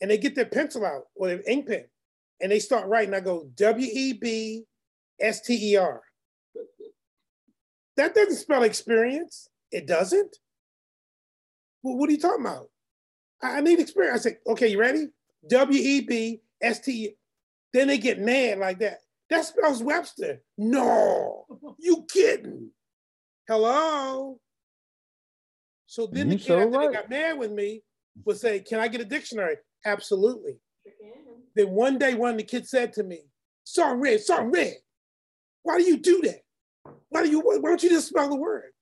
And 0.00 0.10
they 0.10 0.18
get 0.18 0.34
their 0.34 0.46
pencil 0.46 0.84
out 0.84 1.04
or 1.16 1.28
their 1.28 1.42
ink 1.48 1.66
pen 1.66 1.86
and 2.40 2.52
they 2.52 2.58
start 2.58 2.88
writing. 2.88 3.14
I 3.14 3.20
go, 3.20 3.48
W 3.56 3.88
E 3.90 4.12
B 4.12 4.64
S 5.20 5.40
T 5.40 5.72
E 5.72 5.76
R. 5.76 6.02
That 7.96 8.14
doesn't 8.14 8.36
spell 8.36 8.62
experience. 8.62 9.48
It 9.72 9.86
doesn't. 9.86 10.36
Well, 11.86 11.98
what 11.98 12.08
are 12.08 12.12
you 12.12 12.18
talking 12.18 12.44
about? 12.44 12.68
I 13.40 13.58
I 13.58 13.60
need 13.60 13.78
experience. 13.78 14.26
I 14.26 14.30
said, 14.30 14.38
okay, 14.48 14.66
you 14.66 14.80
ready? 14.80 15.06
W 15.48 15.80
E 15.80 16.00
B 16.00 16.42
S 16.60 16.80
T 16.80 17.04
E. 17.04 17.16
Then 17.72 17.86
they 17.86 17.96
get 17.98 18.18
mad 18.18 18.58
like 18.58 18.80
that. 18.80 18.98
That 19.30 19.44
spells 19.44 19.84
Webster. 19.84 20.42
No, 20.58 21.46
you 21.78 22.04
kidding? 22.10 22.70
Hello. 23.46 24.40
So 25.86 26.08
then 26.10 26.30
the 26.30 26.36
kid 26.36 26.46
so 26.46 26.58
after 26.58 26.88
they 26.88 26.92
got 26.92 27.08
mad 27.08 27.38
with 27.38 27.52
me 27.52 27.84
would 28.24 28.36
say, 28.36 28.58
"Can 28.58 28.80
I 28.80 28.88
get 28.88 29.00
a 29.00 29.04
dictionary?" 29.04 29.58
Absolutely. 29.84 30.58
Then 31.54 31.70
one 31.70 31.98
day, 31.98 32.14
one 32.14 32.32
of 32.32 32.36
the 32.38 32.42
kids 32.42 32.68
said 32.68 32.94
to 32.94 33.04
me, 33.04 33.20
"Sorry, 33.62 33.96
red, 33.96 34.20
sorry, 34.22 34.48
red. 34.50 34.74
Why 35.62 35.78
do 35.78 35.84
you 35.84 35.98
do 35.98 36.20
that? 36.22 36.40
Why 37.10 37.22
do 37.22 37.30
you? 37.30 37.40
Why 37.42 37.60
don't 37.62 37.82
you 37.84 37.90
just 37.90 38.08
spell 38.08 38.28
the 38.28 38.34
word?" 38.34 38.72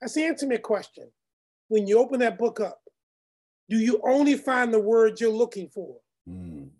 That's 0.00 0.14
said, 0.14 0.28
"Answer 0.28 0.46
me 0.46 0.54
a 0.54 0.60
question. 0.60 1.10
When 1.68 1.86
you 1.86 1.98
open 1.98 2.20
that 2.20 2.38
book 2.38 2.60
up, 2.60 2.80
do 3.68 3.78
you 3.78 4.00
only 4.04 4.36
find 4.36 4.72
the 4.72 4.80
word 4.80 5.20
you're 5.20 5.30
looking 5.30 5.68
for?" 5.68 5.96
Mm. 6.28 6.70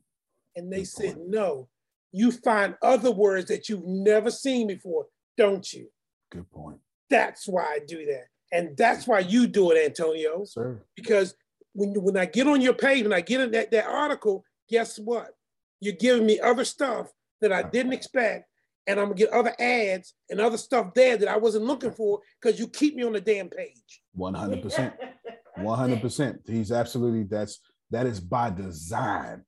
And 0.57 0.73
they 0.73 0.85
said, 0.85 1.19
"No. 1.19 1.69
You 2.13 2.31
find 2.31 2.77
other 2.83 3.11
words 3.11 3.49
that 3.49 3.69
you've 3.69 3.87
never 3.87 4.31
seen 4.31 4.67
before, 4.67 5.07
don't 5.37 5.73
you?" 5.73 5.91
Good 6.31 6.51
point. 6.51 6.79
That's 7.09 7.47
why 7.49 7.65
I 7.65 7.79
do 7.87 8.05
that. 8.07 8.27
And 8.53 8.77
that's 8.77 9.07
why 9.07 9.21
you 9.21 9.47
do 9.47 9.71
it, 9.71 9.83
Antonio. 9.85 10.45
Sir. 10.45 10.83
Because 10.95 11.35
when, 11.73 11.95
when 12.03 12.17
I 12.17 12.27
get 12.27 12.47
on 12.47 12.61
your 12.61 12.75
page, 12.75 13.03
when 13.03 13.13
I 13.13 13.23
get 13.23 13.41
in 13.41 13.51
that, 13.53 13.71
that 13.71 13.87
article, 13.87 14.45
guess 14.69 14.99
what? 14.99 15.35
You're 15.81 15.95
giving 15.95 16.27
me 16.27 16.39
other 16.39 16.65
stuff 16.65 17.11
that 17.41 17.53
I 17.53 17.63
didn't 17.63 17.95
expect. 17.95 18.49
And 18.87 18.99
I'm 18.99 19.07
gonna 19.07 19.17
get 19.17 19.31
other 19.31 19.55
ads 19.61 20.15
and 20.29 20.41
other 20.41 20.57
stuff 20.57 20.93
there 20.95 21.17
that 21.17 21.29
I 21.29 21.37
wasn't 21.37 21.65
looking 21.65 21.93
for 21.93 22.21
because 22.41 22.59
you 22.59 22.67
keep 22.69 22.97
me 22.97 23.05
on 23.05 23.13
the 23.13 23.21
damn 23.21 23.49
page. 23.49 24.03
One 24.13 24.35
hundred 24.35 24.63
percent. 24.63 24.95
One 25.57 25.79
hundred 25.79 26.01
percent. 26.01 26.41
He's 26.47 26.73
absolutely 26.73 27.25
that's 27.25 27.61
that 27.91 28.07
is 28.07 28.21
by 28.21 28.51
design. 28.51 29.45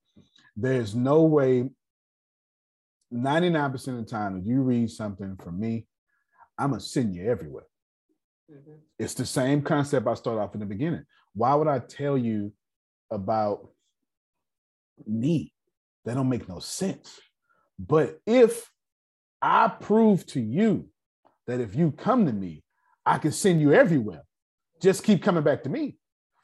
There's 0.56 0.94
no 0.94 1.22
way. 1.22 1.68
Ninety 3.10 3.50
nine 3.50 3.72
percent 3.72 3.98
of 3.98 4.04
the 4.04 4.10
time, 4.10 4.38
if 4.38 4.46
you 4.46 4.60
read 4.62 4.90
something 4.90 5.36
from 5.42 5.58
me, 5.58 5.86
I'm 6.58 6.70
gonna 6.70 6.80
send 6.80 7.14
you 7.14 7.28
everywhere. 7.28 7.66
Mm-hmm. 8.52 8.72
It's 8.98 9.14
the 9.14 9.26
same 9.26 9.62
concept 9.62 10.06
I 10.06 10.14
started 10.14 10.40
off 10.40 10.54
in 10.54 10.60
the 10.60 10.66
beginning. 10.66 11.04
Why 11.34 11.54
would 11.54 11.68
I 11.68 11.80
tell 11.80 12.16
you 12.16 12.52
about 13.10 13.68
me? 15.06 15.52
That 16.04 16.14
don't 16.14 16.28
make 16.28 16.48
no 16.48 16.58
sense. 16.58 17.18
But 17.78 18.20
if 18.26 18.70
I 19.44 19.68
prove 19.68 20.24
to 20.28 20.40
you 20.40 20.88
that 21.46 21.60
if 21.60 21.74
you 21.74 21.90
come 21.92 22.24
to 22.24 22.32
me, 22.32 22.64
I 23.04 23.18
can 23.18 23.30
send 23.30 23.60
you 23.60 23.74
everywhere. 23.74 24.22
Just 24.80 25.04
keep 25.04 25.22
coming 25.22 25.44
back 25.44 25.62
to 25.64 25.68
me. 25.68 25.98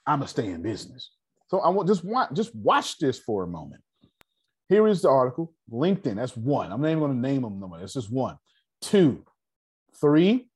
I'ma 0.07 0.26
stay 0.26 0.48
in 0.48 0.61
business. 0.61 1.11
So 1.48 1.61
I 1.61 1.70
want 1.70 1.88
just 1.88 2.05
watch, 2.05 2.28
just 2.34 2.55
watch 2.55 2.98
this 2.98 3.18
for 3.18 3.42
a 3.42 3.46
moment. 3.46 3.80
Here 4.68 4.86
is 4.86 5.01
the 5.01 5.09
article. 5.09 5.55
LinkedIn. 5.72 6.16
That's 6.16 6.36
one. 6.36 6.70
I'm 6.70 6.82
not 6.82 6.90
even 6.90 7.09
to 7.09 7.14
name 7.14 7.40
them 7.40 7.59
no 7.59 7.68
more. 7.68 7.78
That's 7.78 7.94
just 7.94 8.12
one. 8.12 8.36
Two, 8.82 9.24
three, 9.98 10.51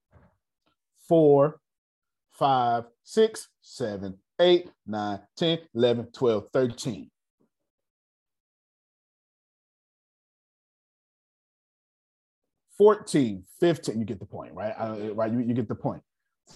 four, 1.09 1.61
five, 2.31 2.85
six, 3.05 3.49
seven, 3.63 4.19
eight, 4.39 4.71
nine, 4.87 5.21
10, 5.39 5.61
11, 5.75 6.09
12, 6.13 6.45
13. 6.53 7.11
Fourteen, 12.77 13.45
fifteen. 13.61 13.99
you 14.01 14.05
get 14.05 14.19
the 14.19 14.27
point, 14.27 14.53
right? 14.55 14.75
I, 14.77 15.11
right, 15.11 15.33
you, 15.33 15.41
you 15.41 15.55
get 15.55 15.69
the 15.69 15.75
point. 15.75 16.03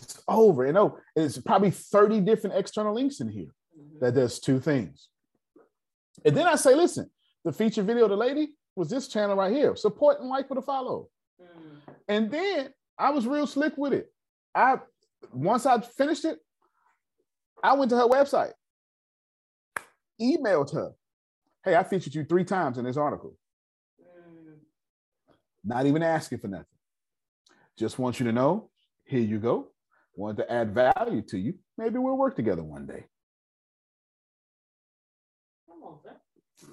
It's 0.02 0.20
over 0.28 0.64
and 0.64 0.76
over. 0.76 1.02
It's 1.16 1.38
probably 1.38 1.70
30 1.70 2.20
different 2.20 2.56
external 2.56 2.94
links 2.94 3.20
in 3.20 3.28
here 3.28 3.54
mm-hmm. 3.78 4.04
that 4.04 4.14
does 4.14 4.38
two 4.38 4.60
things. 4.60 5.08
And 6.24 6.36
then 6.36 6.46
I 6.46 6.56
say, 6.56 6.74
listen, 6.74 7.10
the 7.44 7.52
feature 7.52 7.82
video 7.82 8.04
of 8.04 8.10
the 8.10 8.16
lady 8.16 8.50
was 8.76 8.90
this 8.90 9.08
channel 9.08 9.36
right 9.36 9.52
here. 9.52 9.74
Support 9.76 10.20
and 10.20 10.28
like 10.28 10.50
with 10.50 10.58
a 10.58 10.62
follow. 10.62 11.08
Mm-hmm. 11.40 11.92
And 12.08 12.30
then 12.30 12.70
I 12.98 13.10
was 13.10 13.26
real 13.26 13.46
slick 13.46 13.74
with 13.76 13.92
it. 13.92 14.12
I 14.54 14.76
once 15.32 15.66
I 15.66 15.80
finished 15.80 16.24
it, 16.24 16.38
I 17.62 17.74
went 17.74 17.90
to 17.90 17.96
her 17.96 18.08
website, 18.08 18.52
emailed 20.20 20.72
her, 20.74 20.92
hey, 21.64 21.74
I 21.74 21.82
featured 21.82 22.14
you 22.14 22.24
three 22.24 22.44
times 22.44 22.78
in 22.78 22.84
this 22.84 22.96
article. 22.96 23.34
Not 25.64 25.86
even 25.86 26.02
asking 26.02 26.38
for 26.38 26.48
nothing. 26.48 26.66
Just 27.76 27.98
want 27.98 28.18
you 28.20 28.26
to 28.26 28.32
know, 28.32 28.70
here 29.04 29.20
you 29.20 29.38
go. 29.38 29.68
Wanted 30.14 30.38
to 30.38 30.52
add 30.52 30.74
value 30.74 31.22
to 31.28 31.38
you. 31.38 31.54
Maybe 31.76 31.98
we'll 31.98 32.16
work 32.16 32.34
together 32.36 32.62
one 32.62 32.86
day. 32.86 33.04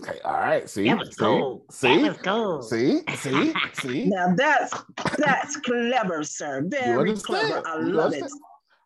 Okay, 0.01 0.19
all 0.25 0.33
right. 0.33 0.67
See, 0.69 0.86
That 0.89 0.97
was 0.97 1.09
see, 1.09 1.15
gold. 1.17 1.61
see, 1.71 2.01
That 2.01 2.09
was 2.09 2.17
gold. 2.17 2.65
see, 2.67 3.01
see, 3.17 3.53
see. 3.73 4.05
Now 4.07 4.33
that's 4.36 4.73
that's 5.17 5.57
clever, 5.57 6.23
sir. 6.23 6.63
Very 6.67 7.11
understand? 7.11 7.23
clever. 7.23 7.67
I 7.67 7.79
You 7.79 7.93
love 7.93 8.13
it. 8.13 8.23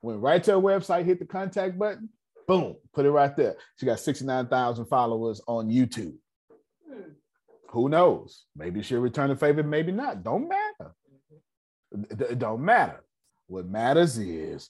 Went 0.02 0.20
right 0.20 0.44
to 0.44 0.52
her 0.52 0.58
website, 0.58 1.06
hit 1.06 1.20
the 1.20 1.26
contact 1.26 1.80
button, 1.80 2.10
boom, 2.48 2.76
put 2.94 3.06
it 3.06 3.12
right 3.12 3.36
there. 3.36 3.56
She 3.78 3.86
got 3.86 4.00
69,000 4.00 4.86
followers 4.86 5.42
on 5.48 5.70
YouTube. 5.70 6.14
Who 7.72 7.90
knows? 7.90 8.46
Maybe 8.56 8.82
she'll 8.82 9.00
return 9.00 9.30
the 9.30 9.36
favor, 9.36 9.64
maybe 9.64 9.92
not. 9.92 10.24
Don't 10.24 10.50
matter. 10.50 10.94
It 11.92 12.40
don't 12.40 12.62
matter. 12.62 13.04
What 13.48 13.68
matters 13.68 14.18
is 14.18 14.70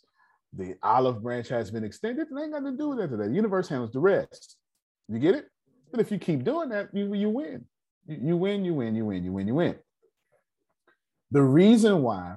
the 0.53 0.75
olive 0.83 1.21
branch 1.21 1.47
has 1.49 1.71
been 1.71 1.83
extended. 1.83 2.27
It 2.31 2.41
ain't 2.41 2.51
got 2.51 2.59
to 2.61 2.71
do 2.75 2.89
with 2.89 2.99
that 2.99 3.09
today. 3.09 3.27
The 3.27 3.35
universe 3.35 3.69
handles 3.69 3.91
the 3.91 3.99
rest. 3.99 4.57
You 5.07 5.19
get 5.19 5.35
it? 5.35 5.45
But 5.91 6.01
if 6.01 6.11
you 6.11 6.17
keep 6.17 6.43
doing 6.43 6.69
that, 6.69 6.89
you, 6.93 7.13
you 7.13 7.29
win. 7.29 7.65
You, 8.07 8.17
you 8.21 8.37
win, 8.37 8.65
you 8.65 8.73
win, 8.73 8.95
you 8.95 9.05
win, 9.05 9.23
you 9.23 9.31
win, 9.31 9.47
you 9.47 9.55
win. 9.55 9.75
The 11.31 11.41
reason 11.41 12.01
why 12.01 12.35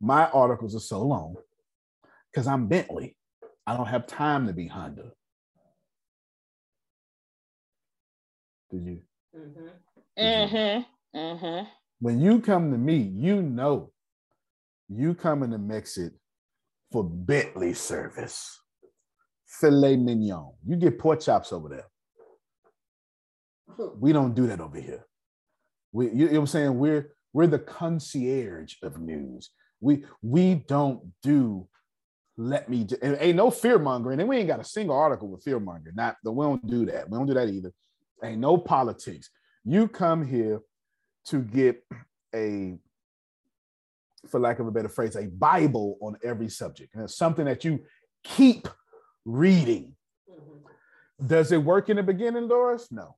my 0.00 0.26
articles 0.28 0.74
are 0.74 0.80
so 0.80 1.02
long, 1.02 1.36
because 2.32 2.46
I'm 2.46 2.66
Bentley. 2.66 3.16
I 3.66 3.76
don't 3.76 3.86
have 3.86 4.06
time 4.06 4.46
to 4.46 4.52
be 4.52 4.68
Honda. 4.68 5.10
Did 8.70 8.84
you? 8.84 9.00
Mm-hmm. 9.36 9.68
Mm-hmm. 10.18 11.64
When 12.00 12.20
you 12.20 12.40
come 12.40 12.70
to 12.70 12.78
me, 12.78 12.96
you 12.96 13.42
know 13.42 13.92
you 14.88 15.14
coming 15.14 15.50
to 15.50 15.58
Mexit 15.58 16.12
for 16.90 17.04
Bentley 17.04 17.74
service. 17.74 18.58
Filet 19.46 19.96
mignon. 19.96 20.52
You 20.66 20.76
get 20.76 20.98
pork 20.98 21.20
chops 21.20 21.52
over 21.52 21.68
there. 21.68 21.86
We 23.96 24.12
don't 24.12 24.34
do 24.34 24.46
that 24.48 24.60
over 24.60 24.78
here. 24.78 25.06
We, 25.92 26.06
you 26.06 26.26
know 26.26 26.32
what 26.32 26.38
I'm 26.40 26.46
saying? 26.46 26.78
We're 26.78 27.12
we're 27.32 27.46
the 27.46 27.58
concierge 27.58 28.74
of 28.82 29.00
news. 29.00 29.50
We 29.80 30.04
we 30.22 30.56
don't 30.66 31.00
do 31.22 31.68
let 32.36 32.68
me 32.68 32.86
and 33.02 33.16
ain't 33.20 33.36
no 33.36 33.50
fear 33.50 33.78
mongering, 33.78 34.20
and 34.20 34.28
we 34.28 34.38
ain't 34.38 34.48
got 34.48 34.60
a 34.60 34.64
single 34.64 34.96
article 34.96 35.28
with 35.28 35.42
fear 35.42 35.58
mongering. 35.60 35.96
Not 35.96 36.16
that 36.22 36.32
we 36.32 36.44
don't 36.44 36.66
do 36.66 36.86
that. 36.86 37.08
We 37.08 37.16
don't 37.16 37.26
do 37.26 37.34
that 37.34 37.48
either. 37.48 37.72
Ain't 38.22 38.40
no 38.40 38.58
politics. 38.58 39.30
You 39.64 39.88
come 39.88 40.26
here 40.26 40.60
to 41.26 41.42
get 41.42 41.82
a, 42.34 42.78
for 44.28 44.40
lack 44.40 44.58
of 44.58 44.66
a 44.66 44.70
better 44.70 44.88
phrase, 44.88 45.16
a 45.16 45.26
Bible 45.26 45.98
on 46.00 46.16
every 46.24 46.48
subject. 46.48 46.94
And 46.94 47.04
it's 47.04 47.16
something 47.16 47.44
that 47.44 47.64
you 47.64 47.80
keep 48.24 48.68
reading. 49.24 49.94
Mm-hmm. 50.30 51.26
Does 51.26 51.52
it 51.52 51.62
work 51.62 51.88
in 51.88 51.96
the 51.96 52.02
beginning, 52.02 52.48
Doris? 52.48 52.88
No. 52.90 53.16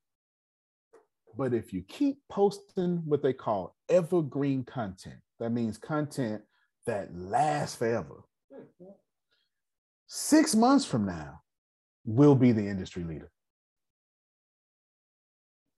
But 1.37 1.55
if 1.55 1.73
you 1.73 1.83
keep 1.83 2.19
posting 2.29 3.03
what 3.05 3.23
they 3.23 3.33
call 3.33 3.77
evergreen 3.89 4.65
content, 4.65 5.21
that 5.39 5.51
means 5.51 5.79
content 5.79 6.43
that 6.87 7.15
lasts 7.15 7.77
forever. 7.77 8.25
Mm-hmm. 8.53 8.91
Six 10.09 10.57
months 10.57 10.85
from 10.85 11.07
now, 11.07 11.41
we'll 12.05 12.35
be 12.35 12.51
the 12.51 12.67
industry 12.67 13.05
leader. 13.05 13.31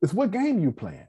It's 0.02 0.12
what 0.12 0.32
game 0.32 0.58
you 0.60 0.72
playing. 0.72 1.06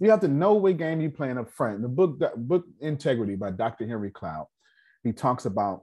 You 0.00 0.10
have 0.10 0.20
to 0.20 0.28
know 0.28 0.54
what 0.54 0.78
game 0.78 1.00
you 1.00 1.10
playing 1.10 1.38
up 1.38 1.50
front. 1.50 1.82
The 1.82 1.88
book, 1.88 2.20
book 2.36 2.64
Integrity 2.80 3.36
by 3.36 3.50
Dr. 3.50 3.86
Henry 3.86 4.10
Cloud, 4.10 4.46
he 5.04 5.12
talks 5.12 5.44
about 5.44 5.82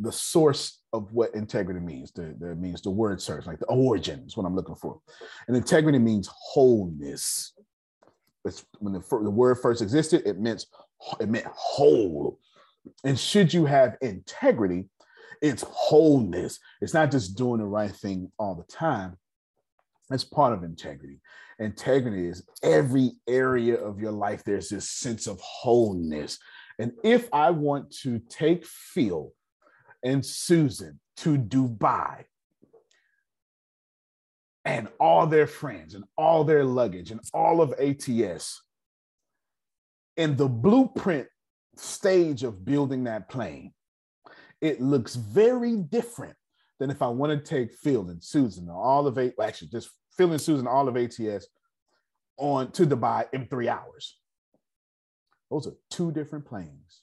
the 0.00 0.12
source 0.12 0.80
of 0.92 1.12
what 1.12 1.34
integrity 1.34 1.80
means. 1.80 2.12
The, 2.12 2.34
the 2.38 2.54
means 2.54 2.80
the 2.80 2.90
word 2.90 3.20
search, 3.20 3.46
like 3.46 3.58
the 3.58 3.66
origin 3.66 4.24
is 4.26 4.36
what 4.36 4.46
I'm 4.46 4.56
looking 4.56 4.74
for. 4.74 5.00
And 5.48 5.56
integrity 5.56 5.98
means 5.98 6.30
wholeness. 6.32 7.52
It's 8.44 8.64
when 8.78 8.92
the, 8.92 9.00
the 9.00 9.30
word 9.30 9.56
first 9.56 9.82
existed, 9.82 10.22
it 10.24 10.38
meant 10.38 10.64
it 11.20 11.28
meant 11.28 11.46
whole. 11.52 12.38
And 13.04 13.18
should 13.18 13.52
you 13.52 13.66
have 13.66 13.96
integrity, 14.00 14.84
it's 15.42 15.64
wholeness. 15.68 16.58
It's 16.80 16.94
not 16.94 17.10
just 17.10 17.36
doing 17.36 17.58
the 17.58 17.66
right 17.66 17.90
thing 17.90 18.30
all 18.38 18.54
the 18.54 18.72
time. 18.72 19.16
That's 20.08 20.24
part 20.24 20.52
of 20.52 20.62
integrity. 20.62 21.20
Integrity 21.58 22.28
is 22.28 22.46
every 22.62 23.12
area 23.28 23.76
of 23.76 23.98
your 23.98 24.12
life, 24.12 24.44
there's 24.44 24.68
this 24.68 24.88
sense 24.88 25.26
of 25.26 25.40
wholeness. 25.40 26.38
And 26.78 26.92
if 27.02 27.28
I 27.32 27.50
want 27.50 27.90
to 28.02 28.20
take 28.28 28.66
Phil 28.66 29.32
and 30.04 30.24
Susan 30.24 31.00
to 31.18 31.38
Dubai 31.38 32.24
and 34.64 34.88
all 35.00 35.26
their 35.26 35.46
friends 35.46 35.94
and 35.94 36.04
all 36.18 36.44
their 36.44 36.64
luggage 36.64 37.10
and 37.10 37.20
all 37.32 37.62
of 37.62 37.72
ATS, 37.80 38.62
in 40.16 40.36
the 40.36 40.48
blueprint 40.48 41.28
stage 41.76 42.42
of 42.42 42.64
building 42.64 43.04
that 43.04 43.28
plane, 43.28 43.72
it 44.60 44.80
looks 44.80 45.14
very 45.14 45.76
different 45.76 46.36
than 46.78 46.90
if 46.90 47.02
I 47.02 47.08
want 47.08 47.32
to 47.32 47.38
take 47.38 47.72
Phil 47.72 48.08
and 48.10 48.22
Susan 48.22 48.68
or 48.68 48.82
all 48.82 49.06
of 49.06 49.18
eight, 49.18 49.34
well, 49.36 49.48
actually 49.48 49.68
just 49.68 49.90
Phil 50.16 50.32
and 50.32 50.40
Susan, 50.40 50.66
all 50.66 50.88
of 50.88 50.96
ATS 50.96 51.46
on 52.38 52.70
to 52.72 52.86
Dubai 52.86 53.26
in 53.32 53.46
three 53.46 53.68
hours. 53.68 54.18
Those 55.50 55.66
are 55.66 55.74
two 55.90 56.12
different 56.12 56.44
planes. 56.44 57.02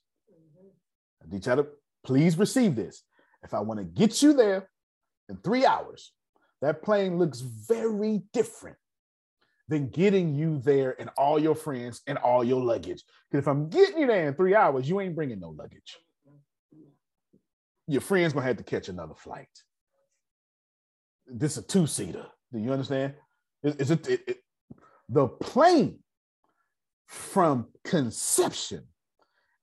Mm-hmm. 1.25 1.35
Each 1.35 1.47
other, 1.47 1.67
please 2.05 2.37
receive 2.37 2.75
this. 2.75 3.03
If 3.43 3.53
I 3.53 3.59
want 3.59 3.79
to 3.79 3.85
get 3.85 4.21
you 4.21 4.33
there 4.33 4.69
in 5.29 5.37
three 5.37 5.65
hours, 5.65 6.13
that 6.61 6.83
plane 6.83 7.17
looks 7.17 7.39
very 7.41 8.23
different 8.31 8.77
than 9.67 9.89
getting 9.89 10.35
you 10.35 10.59
there 10.59 10.95
and 10.99 11.09
all 11.17 11.39
your 11.39 11.55
friends 11.55 12.01
and 12.07 12.17
all 12.17 12.43
your 12.43 12.61
luggage. 12.61 13.03
Because 13.29 13.43
if 13.43 13.47
I'm 13.47 13.69
getting 13.69 13.99
you 13.99 14.07
there 14.07 14.27
in 14.27 14.33
three 14.33 14.55
hours, 14.55 14.87
you 14.87 14.99
ain't 14.99 15.15
bringing 15.15 15.39
no 15.39 15.49
luggage. 15.49 15.97
Your 17.87 18.01
friend's 18.01 18.33
gonna 18.33 18.45
have 18.45 18.57
to 18.57 18.63
catch 18.63 18.89
another 18.89 19.15
flight. 19.15 19.49
This 21.27 21.53
is 21.53 21.63
a 21.63 21.67
two-seater. 21.67 22.25
Do 22.51 22.59
you 22.59 22.71
understand? 22.71 23.13
Is 23.63 23.91
it, 23.91 24.07
it, 24.07 24.21
it 24.27 24.37
the 25.09 25.27
plane 25.27 25.99
from 27.07 27.67
conception 27.83 28.83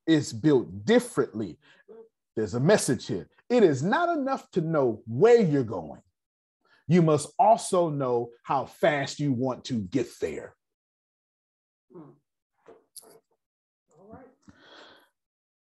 is 0.07 0.33
built 0.33 0.85
differently. 0.85 1.59
There's 2.37 2.55
a 2.55 2.61
message 2.61 3.07
here. 3.07 3.29
It 3.49 3.63
is 3.63 3.83
not 3.83 4.09
enough 4.17 4.51
to 4.53 4.61
know 4.61 5.03
where 5.07 5.41
you're 5.41 5.65
going. 5.65 6.01
You 6.87 7.03
must 7.03 7.33
also 7.39 7.89
know 7.89 8.31
how 8.43 8.67
fast 8.67 9.21
you 9.21 9.33
want 9.33 9.65
to 9.67 9.75
get 9.75 10.09
there. 10.21 10.55
Hmm. 11.93 12.11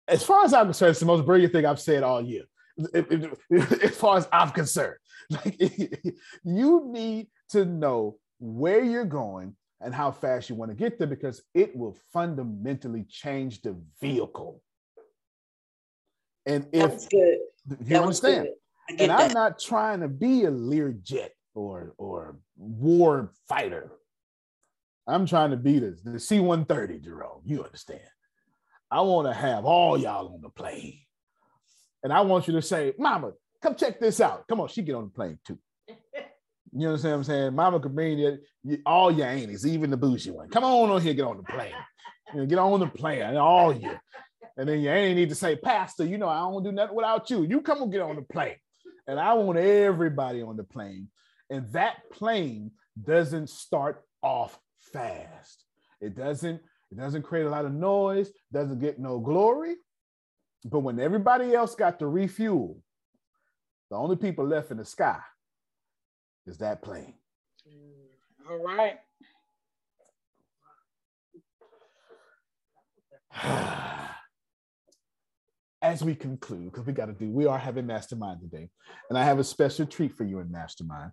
As 0.09 0.23
far 0.23 0.43
as 0.43 0.53
I'm 0.53 0.65
concerned, 0.67 0.91
it's 0.91 0.99
the 0.99 1.05
most 1.05 1.25
brilliant 1.25 1.53
thing 1.53 1.65
I've 1.65 1.79
said 1.79 2.03
all 2.03 2.21
year. 2.21 2.43
As 3.83 3.95
far 3.95 4.17
as 4.17 4.27
I'm 4.31 4.51
concerned, 4.51 4.97
like 5.29 5.59
you 6.43 6.83
need 6.85 7.27
to 7.49 7.65
know 7.65 8.17
where 8.39 8.83
you're 8.83 9.05
going 9.05 9.55
and 9.81 9.93
how 9.93 10.11
fast 10.11 10.49
you 10.49 10.55
want 10.55 10.71
to 10.71 10.75
get 10.75 10.97
there 10.97 11.07
because 11.07 11.41
it 11.53 11.75
will 11.75 11.97
fundamentally 12.13 13.05
change 13.09 13.61
the 13.61 13.77
vehicle. 14.01 14.61
And 16.45 16.67
if 16.73 17.05
you 17.11 17.39
That 17.65 18.01
understand, 18.01 18.47
and 18.89 18.97
get 18.97 19.11
I'm 19.11 19.33
not 19.33 19.59
trying 19.59 19.99
to 19.99 20.07
be 20.07 20.45
a 20.45 20.51
Learjet 20.51 21.29
or 21.53 21.93
or 21.97 22.37
war 22.57 23.31
fighter. 23.47 23.91
I'm 25.07 25.25
trying 25.25 25.51
to 25.51 25.57
be 25.57 25.79
the, 25.79 25.97
the 26.03 26.19
C-130, 26.19 27.03
Jerome. 27.03 27.41
You 27.43 27.63
understand? 27.63 28.01
I 28.91 29.01
want 29.01 29.27
to 29.27 29.33
have 29.33 29.65
all 29.65 29.97
y'all 29.97 30.33
on 30.33 30.41
the 30.41 30.49
plane. 30.49 30.99
And 32.03 32.11
I 32.13 32.21
want 32.21 32.47
you 32.47 32.53
to 32.53 32.61
say, 32.61 32.93
Mama, 32.97 33.33
come 33.61 33.75
check 33.75 33.99
this 33.99 34.19
out. 34.21 34.47
Come 34.47 34.61
on, 34.61 34.67
she 34.69 34.81
get 34.81 34.95
on 34.95 35.05
the 35.05 35.11
plane 35.11 35.39
too. 35.45 35.57
You 36.71 36.87
understand 36.87 37.13
what 37.13 37.17
I'm 37.17 37.23
saying? 37.23 37.55
Mama 37.55 37.79
could 37.79 37.95
bring 37.95 38.19
you, 38.19 38.37
you- 38.63 38.81
all 38.85 39.09
your 39.09 39.25
aunties, 39.25 39.65
even 39.65 39.89
the 39.89 39.97
bougie 39.97 40.29
one. 40.29 40.49
Come 40.49 40.63
on 40.63 40.91
on 40.91 41.01
here, 41.01 41.15
get 41.15 41.25
on 41.25 41.37
the 41.37 41.43
plane. 41.43 41.73
You 42.31 42.41
know, 42.41 42.45
get 42.45 42.59
on 42.59 42.79
the 42.79 42.85
plane, 42.85 43.23
and 43.23 43.37
all 43.39 43.73
you. 43.73 43.97
And 44.55 44.69
then 44.69 44.81
your 44.81 44.93
auntie 44.93 45.15
need 45.15 45.29
to 45.29 45.35
say, 45.35 45.55
Pastor, 45.55 46.05
you 46.05 46.19
know, 46.19 46.29
I 46.29 46.37
don't 46.41 46.63
do 46.63 46.71
nothing 46.71 46.95
without 46.95 47.27
you. 47.31 47.41
You 47.43 47.61
come 47.61 47.81
and 47.81 47.91
get 47.91 48.01
on 48.01 48.17
the 48.17 48.21
plane. 48.21 48.57
And 49.07 49.19
I 49.19 49.33
want 49.33 49.57
everybody 49.57 50.43
on 50.43 50.57
the 50.57 50.63
plane. 50.63 51.07
And 51.49 51.67
that 51.73 52.07
plane 52.11 52.69
doesn't 53.03 53.49
start 53.49 54.03
off 54.21 54.59
fast. 54.93 55.63
It 56.01 56.15
doesn't, 56.15 56.61
it 56.91 56.97
doesn't 56.97 57.23
create 57.23 57.45
a 57.45 57.49
lot 57.49 57.65
of 57.65 57.73
noise, 57.73 58.31
doesn't 58.51 58.79
get 58.79 58.99
no 58.99 59.19
glory. 59.19 59.75
But 60.65 60.79
when 60.79 60.99
everybody 60.99 61.53
else 61.53 61.75
got 61.75 61.99
to 61.99 62.07
refuel, 62.07 62.81
the 63.89 63.95
only 63.95 64.15
people 64.15 64.45
left 64.45 64.71
in 64.71 64.77
the 64.77 64.85
sky 64.85 65.19
is 66.45 66.57
that 66.57 66.81
plane. 66.81 67.13
Mm, 67.67 68.51
all 68.51 68.63
right. 68.63 68.97
As 75.81 76.03
we 76.03 76.13
conclude, 76.13 76.65
because 76.65 76.85
we 76.85 76.91
got 76.91 77.05
to 77.05 77.13
do, 77.13 77.29
we 77.31 77.45
are 77.45 77.57
having 77.57 77.87
mastermind 77.87 78.41
today, 78.41 78.69
and 79.09 79.17
I 79.17 79.23
have 79.23 79.39
a 79.39 79.43
special 79.45 79.85
treat 79.85 80.13
for 80.13 80.25
you 80.25 80.39
in 80.39 80.51
mastermind. 80.51 81.11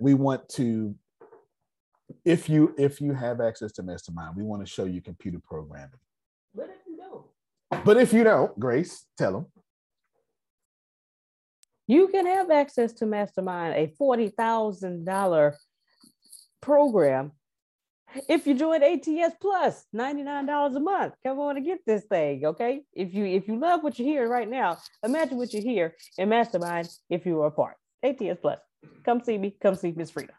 We 0.00 0.14
want 0.14 0.48
to, 0.50 0.96
if 2.24 2.48
you 2.48 2.74
if 2.78 3.00
you 3.00 3.12
have 3.14 3.40
access 3.40 3.72
to 3.72 3.82
mastermind, 3.82 4.36
we 4.36 4.42
want 4.42 4.64
to 4.64 4.70
show 4.70 4.84
you 4.84 5.00
computer 5.00 5.38
programming. 5.42 5.90
But 6.54 6.70
if 6.70 6.86
you 6.86 6.96
don't, 6.96 7.84
But 7.84 7.96
if 7.98 8.12
you 8.12 8.24
don't, 8.24 8.58
Grace, 8.58 9.04
tell 9.18 9.32
them. 9.32 9.46
you 11.86 12.08
can 12.08 12.26
have 12.26 12.50
access 12.50 12.92
to 12.94 13.06
Mastermind, 13.06 13.74
a 13.74 13.92
forty 13.98 14.28
thousand 14.28 15.04
dollar 15.04 15.56
program. 16.60 17.32
If 18.28 18.46
you 18.46 18.54
join 18.54 18.82
ATS 18.82 19.04
plus 19.04 19.34
Plus, 19.40 19.84
ninety 19.92 20.22
nine 20.22 20.46
dollars 20.46 20.74
a 20.76 20.80
month. 20.80 21.14
Come 21.24 21.38
on 21.40 21.56
and 21.56 21.66
get 21.66 21.80
this 21.86 22.04
thing, 22.04 22.44
okay? 22.46 22.82
If 22.92 23.14
you 23.14 23.24
if 23.26 23.46
you 23.48 23.58
love 23.58 23.82
what 23.82 23.98
you're 23.98 24.08
hearing 24.08 24.30
right 24.30 24.48
now, 24.48 24.78
imagine 25.04 25.36
what 25.38 25.52
you 25.52 25.60
hear 25.60 25.94
in 26.18 26.28
Mastermind 26.28 26.88
if 27.10 27.26
you 27.26 27.36
were 27.36 27.46
a 27.46 27.50
part. 27.50 27.76
ATS 28.02 28.38
Plus, 28.40 28.60
come 29.04 29.20
see 29.22 29.36
me. 29.38 29.56
Come 29.60 29.74
see 29.74 29.92
Miss 29.94 30.10
Frida. 30.10 30.32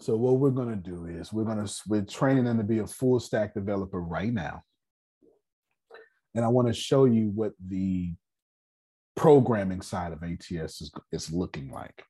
So 0.00 0.16
what 0.16 0.38
we're 0.38 0.50
gonna 0.50 0.76
do 0.76 1.06
is 1.06 1.32
we're 1.32 1.44
gonna 1.44 1.68
we're 1.88 2.02
training 2.02 2.44
them 2.44 2.58
to 2.58 2.64
be 2.64 2.78
a 2.78 2.86
full 2.86 3.18
stack 3.18 3.54
developer 3.54 4.00
right 4.00 4.32
now. 4.32 4.62
And 6.34 6.44
I 6.44 6.48
want 6.48 6.68
to 6.68 6.74
show 6.74 7.06
you 7.06 7.30
what 7.34 7.52
the 7.66 8.14
programming 9.14 9.80
side 9.80 10.12
of 10.12 10.22
ATS 10.22 10.82
is, 10.82 10.92
is 11.10 11.32
looking 11.32 11.70
like. 11.70 12.04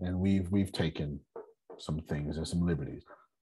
And 0.00 0.18
we've 0.18 0.50
we've 0.50 0.72
taken 0.72 1.20
some 1.76 2.00
things 2.08 2.38
and 2.38 2.48
some 2.48 2.64
liberties. 2.66 3.04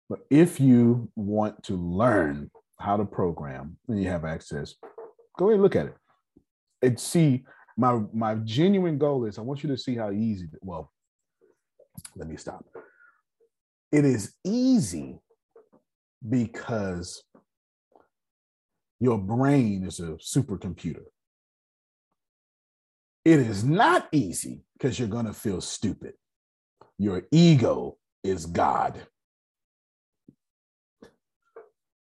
But 0.09 0.20
if 0.30 0.61
you 0.61 1.11
want 1.16 1.62
to 1.64 1.76
learn 1.76 2.51
how 2.78 2.97
to 2.97 3.05
program 3.05 3.78
and 3.88 4.03
you 4.03 4.09
have 4.09 4.24
access, 4.24 4.74
go 5.38 5.47
ahead 5.47 5.55
and 5.55 5.62
look 5.62 5.76
at 5.76 5.86
it. 5.86 5.97
And 6.82 7.01
see 7.01 7.45
my 7.76 8.01
my 8.12 8.34
genuine 8.34 8.99
goal 8.99 9.24
is 9.24 9.38
I 9.38 9.43
want 9.43 9.62
you 9.62 9.70
to 9.70 9.78
see 9.78 9.97
how 9.97 10.11
easy 10.11 10.49
well, 10.61 10.93
let 12.16 12.28
me 12.28 12.36
stop. 12.36 12.64
It 13.93 14.05
is 14.05 14.34
easy 14.45 15.18
because 16.28 17.22
your 19.01 19.18
brain 19.18 19.84
is 19.84 19.99
a 19.99 20.18
supercomputer. 20.18 21.05
It 23.24 23.41
is 23.41 23.64
not 23.64 24.09
easy 24.12 24.62
because 24.74 24.99
you're 24.99 25.09
going 25.09 25.26
to 25.26 25.32
feel 25.32 25.61
stupid. 25.61 26.14
Your 26.99 27.22
ego 27.32 27.97
is 28.22 28.47
God. 28.47 29.01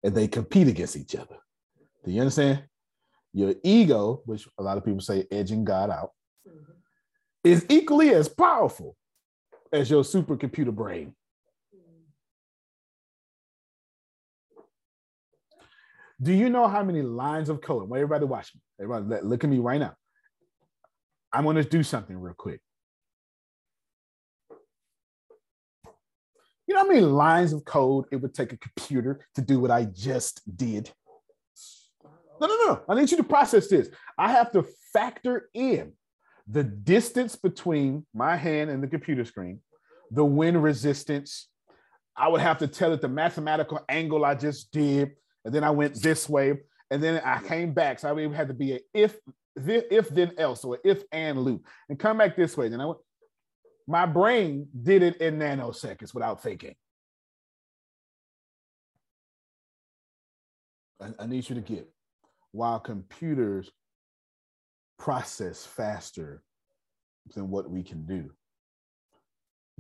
And 0.04 0.16
they 0.16 0.28
compete 0.28 0.68
against 0.68 0.96
each 0.96 1.16
other. 1.16 1.38
Do 2.06 2.12
you 2.12 2.22
understand? 2.22 2.64
Your 3.34 3.56
ego, 3.64 4.22
which 4.26 4.48
a 4.58 4.64
lot 4.64 4.78
of 4.78 4.86
people 4.86 5.02
say 5.02 5.26
edging 5.32 5.66
God 5.66 5.90
out, 5.90 6.12
mm-hmm. 6.48 6.74
is 7.44 7.66
equally 7.70 8.10
as 8.10 8.28
powerful 8.28 8.96
as 9.72 9.90
your 9.90 10.04
supercomputer 10.04 10.74
brain. 10.74 11.16
Do 16.24 16.32
you 16.32 16.50
know 16.50 16.68
how 16.68 16.84
many 16.84 17.02
lines 17.02 17.50
of 17.50 17.62
code? 17.62 17.90
Well, 17.90 18.00
everybody 18.00 18.26
watch 18.26 18.56
me. 18.56 18.62
Everybody 18.82 19.26
look 19.26 19.44
at 19.44 19.50
me 19.50 19.60
right 19.60 19.80
now. 19.80 19.94
I'm 21.34 21.44
going 21.44 21.58
to 21.58 21.64
do 21.64 21.84
something 21.84 22.18
real 22.18 22.34
quick. 22.34 22.62
You 26.66 26.76
know 26.76 26.82
how 26.82 26.88
many 26.88 27.02
lines 27.02 27.52
of 27.52 27.66
code 27.66 28.06
it 28.12 28.16
would 28.16 28.34
take 28.34 28.54
a 28.54 28.58
computer 28.58 29.26
to 29.36 29.42
do 29.42 29.60
what 29.60 29.70
I 29.70 29.84
just 29.84 30.42
did? 30.56 30.90
No, 32.40 32.48
no, 32.48 32.56
no. 32.68 32.82
I 32.88 32.96
need 32.96 33.12
you 33.12 33.18
to 33.18 33.24
process 33.24 33.68
this. 33.68 33.90
I 34.18 34.32
have 34.32 34.52
to 34.54 34.66
factor 34.94 35.50
in 35.54 35.92
the 36.48 36.64
distance 36.64 37.36
between 37.36 38.06
my 38.14 38.38
hand 38.38 38.70
and 38.70 38.82
the 38.82 38.88
computer 38.88 39.26
screen, 39.26 39.60
the 40.10 40.24
wind 40.24 40.64
resistance. 40.64 41.50
I 42.16 42.30
would 42.30 42.42
have 42.42 42.60
to 42.60 42.68
tell 42.68 42.94
it 42.94 43.02
the 43.02 43.10
mathematical 43.10 43.82
angle 43.90 44.24
I 44.24 44.36
just 44.36 44.72
did, 44.72 45.12
and 45.46 45.54
then 45.54 45.64
I 45.64 45.72
went 45.72 45.96
this 45.96 46.30
way, 46.30 46.60
and 46.92 47.04
then 47.04 47.22
I 47.24 47.42
came 47.42 47.74
back. 47.74 48.00
So 48.00 48.16
I 48.16 48.36
had 48.36 48.48
to 48.48 48.54
be 48.54 48.74
a 48.74 48.80
if 48.94 49.18
if 49.56 50.10
then 50.10 50.34
else 50.38 50.64
or 50.64 50.80
if 50.84 51.04
and 51.12 51.40
loop, 51.40 51.66
and 51.90 52.00
come 52.00 52.18
back 52.18 52.36
this 52.36 52.58
way. 52.58 52.70
Then 52.70 52.82
I 52.82 52.86
went. 52.86 53.00
My 53.88 54.06
brain 54.06 54.68
did 54.82 55.04
it 55.04 55.18
in 55.18 55.40
nanoseconds 55.40 56.14
without 56.14 56.42
thinking. 56.42 56.76
I, 61.02 61.10
I 61.20 61.26
need 61.28 61.50
you 61.50 61.56
to 61.56 61.62
get 61.62 61.90
while 62.54 62.80
computers 62.80 63.70
process 64.98 65.66
faster 65.66 66.42
than 67.36 67.50
what 67.50 67.70
we 67.70 67.84
can 67.84 68.06
do, 68.06 68.30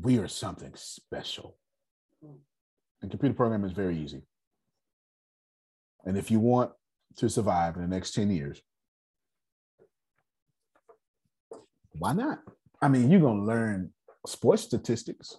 we 0.01 0.17
are 0.17 0.27
something 0.27 0.73
special. 0.75 1.57
Hmm. 2.21 2.35
And 3.01 3.11
computer 3.11 3.35
programming 3.35 3.69
is 3.69 3.75
very 3.75 3.97
easy. 3.97 4.23
And 6.05 6.17
if 6.17 6.29
you 6.29 6.39
want 6.39 6.71
to 7.17 7.29
survive 7.29 7.75
in 7.75 7.81
the 7.81 7.87
next 7.87 8.13
10 8.13 8.29
years, 8.29 8.61
why 11.93 12.13
not? 12.13 12.39
I 12.81 12.87
mean, 12.87 13.09
you're 13.09 13.21
going 13.21 13.39
to 13.39 13.45
learn 13.45 13.93
sports 14.27 14.63
statistics. 14.63 15.37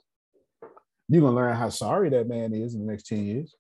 You're 1.09 1.21
going 1.21 1.33
to 1.33 1.37
learn 1.37 1.57
how 1.57 1.69
sorry 1.69 2.09
that 2.11 2.29
man 2.29 2.55
is 2.55 2.75
in 2.75 2.87
the 2.87 2.91
next 2.91 3.07
10 3.07 3.25
years. 3.25 3.55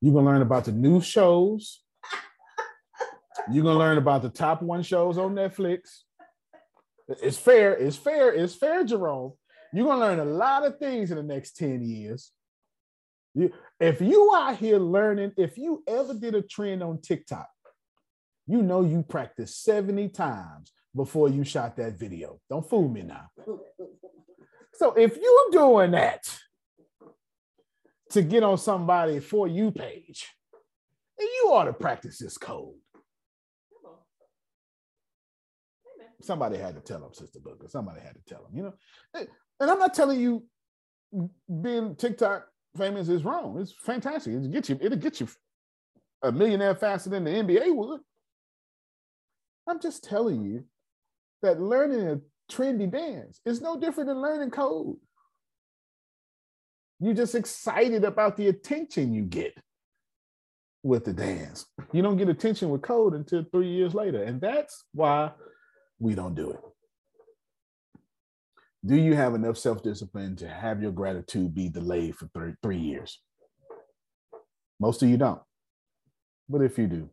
You're 0.00 0.12
going 0.12 0.24
to 0.24 0.30
learn 0.30 0.42
about 0.42 0.66
the 0.66 0.72
new 0.72 1.00
shows. 1.00 1.82
You're 3.50 3.64
going 3.64 3.76
to 3.76 3.78
learn 3.78 3.98
about 3.98 4.22
the 4.22 4.28
top 4.28 4.62
one 4.62 4.82
shows 4.82 5.18
on 5.18 5.34
Netflix. 5.34 6.02
It's 7.08 7.38
fair. 7.38 7.74
It's 7.74 7.96
fair. 7.96 8.32
It's 8.32 8.54
fair, 8.54 8.84
Jerome. 8.84 9.32
You're 9.72 9.86
going 9.86 10.00
to 10.00 10.06
learn 10.06 10.20
a 10.20 10.30
lot 10.30 10.66
of 10.66 10.78
things 10.78 11.10
in 11.10 11.16
the 11.16 11.22
next 11.22 11.56
10 11.56 11.82
years. 11.82 12.30
You, 13.34 13.52
if 13.80 14.00
you 14.00 14.32
out 14.34 14.56
here 14.56 14.78
learning, 14.78 15.32
if 15.36 15.56
you 15.56 15.82
ever 15.86 16.14
did 16.14 16.34
a 16.34 16.42
trend 16.42 16.82
on 16.82 17.00
TikTok, 17.00 17.48
you 18.46 18.62
know 18.62 18.82
you 18.82 19.02
practiced 19.02 19.62
70 19.64 20.08
times 20.10 20.72
before 20.94 21.28
you 21.28 21.44
shot 21.44 21.76
that 21.76 21.98
video. 21.98 22.38
Don't 22.50 22.68
fool 22.68 22.88
me 22.88 23.02
now. 23.02 23.28
So 24.74 24.92
if 24.92 25.16
you're 25.16 25.50
doing 25.52 25.92
that 25.92 26.22
to 28.10 28.22
get 28.22 28.42
on 28.42 28.58
somebody 28.58 29.20
for 29.20 29.48
you 29.48 29.70
page, 29.70 30.28
then 31.18 31.28
you 31.28 31.50
ought 31.52 31.64
to 31.64 31.72
practice 31.72 32.18
this 32.18 32.36
code. 32.36 32.74
Somebody 36.20 36.58
had 36.58 36.74
to 36.74 36.80
tell 36.80 37.04
him, 37.04 37.12
Sister 37.12 37.40
Booker. 37.40 37.68
Somebody 37.68 38.00
had 38.00 38.14
to 38.14 38.20
tell 38.26 38.46
him, 38.46 38.56
you 38.56 38.62
know. 38.64 38.74
And 39.14 39.70
I'm 39.70 39.78
not 39.78 39.94
telling 39.94 40.20
you 40.20 40.44
being 41.60 41.96
TikTok 41.96 42.46
famous 42.76 43.08
is 43.08 43.24
wrong. 43.24 43.58
It's 43.60 43.72
fantastic. 43.72 44.34
It'll 44.34 44.48
get 44.48 44.68
you, 44.68 44.78
it'll 44.80 44.98
get 44.98 45.20
you 45.20 45.28
a 46.22 46.32
millionaire 46.32 46.74
faster 46.74 47.10
than 47.10 47.24
the 47.24 47.30
NBA 47.30 47.74
would. 47.74 48.00
I'm 49.68 49.80
just 49.80 50.04
telling 50.04 50.44
you 50.44 50.64
that 51.42 51.60
learning 51.60 52.08
a 52.08 52.20
trendy 52.52 52.90
dance 52.90 53.40
is 53.44 53.60
no 53.60 53.78
different 53.78 54.08
than 54.08 54.20
learning 54.20 54.50
code. 54.50 54.96
You're 57.00 57.14
just 57.14 57.34
excited 57.34 58.04
about 58.04 58.36
the 58.36 58.48
attention 58.48 59.12
you 59.12 59.22
get 59.22 59.54
with 60.82 61.04
the 61.04 61.12
dance. 61.12 61.66
You 61.92 62.02
don't 62.02 62.16
get 62.16 62.28
attention 62.28 62.70
with 62.70 62.82
code 62.82 63.14
until 63.14 63.44
three 63.50 63.68
years 63.68 63.94
later. 63.94 64.22
And 64.22 64.40
that's 64.40 64.84
why 64.92 65.32
we 65.98 66.14
don't 66.14 66.34
do 66.34 66.52
it. 66.52 66.60
Do 68.84 68.96
you 68.96 69.14
have 69.14 69.34
enough 69.34 69.58
self 69.58 69.82
discipline 69.82 70.36
to 70.36 70.48
have 70.48 70.82
your 70.82 70.92
gratitude 70.92 71.54
be 71.54 71.68
delayed 71.68 72.16
for 72.16 72.28
three, 72.34 72.54
three 72.62 72.78
years? 72.78 73.20
Most 74.80 75.02
of 75.02 75.08
you 75.08 75.16
don't. 75.16 75.40
But 76.48 76.62
if 76.62 76.76
you 76.78 76.88
do, 76.88 77.10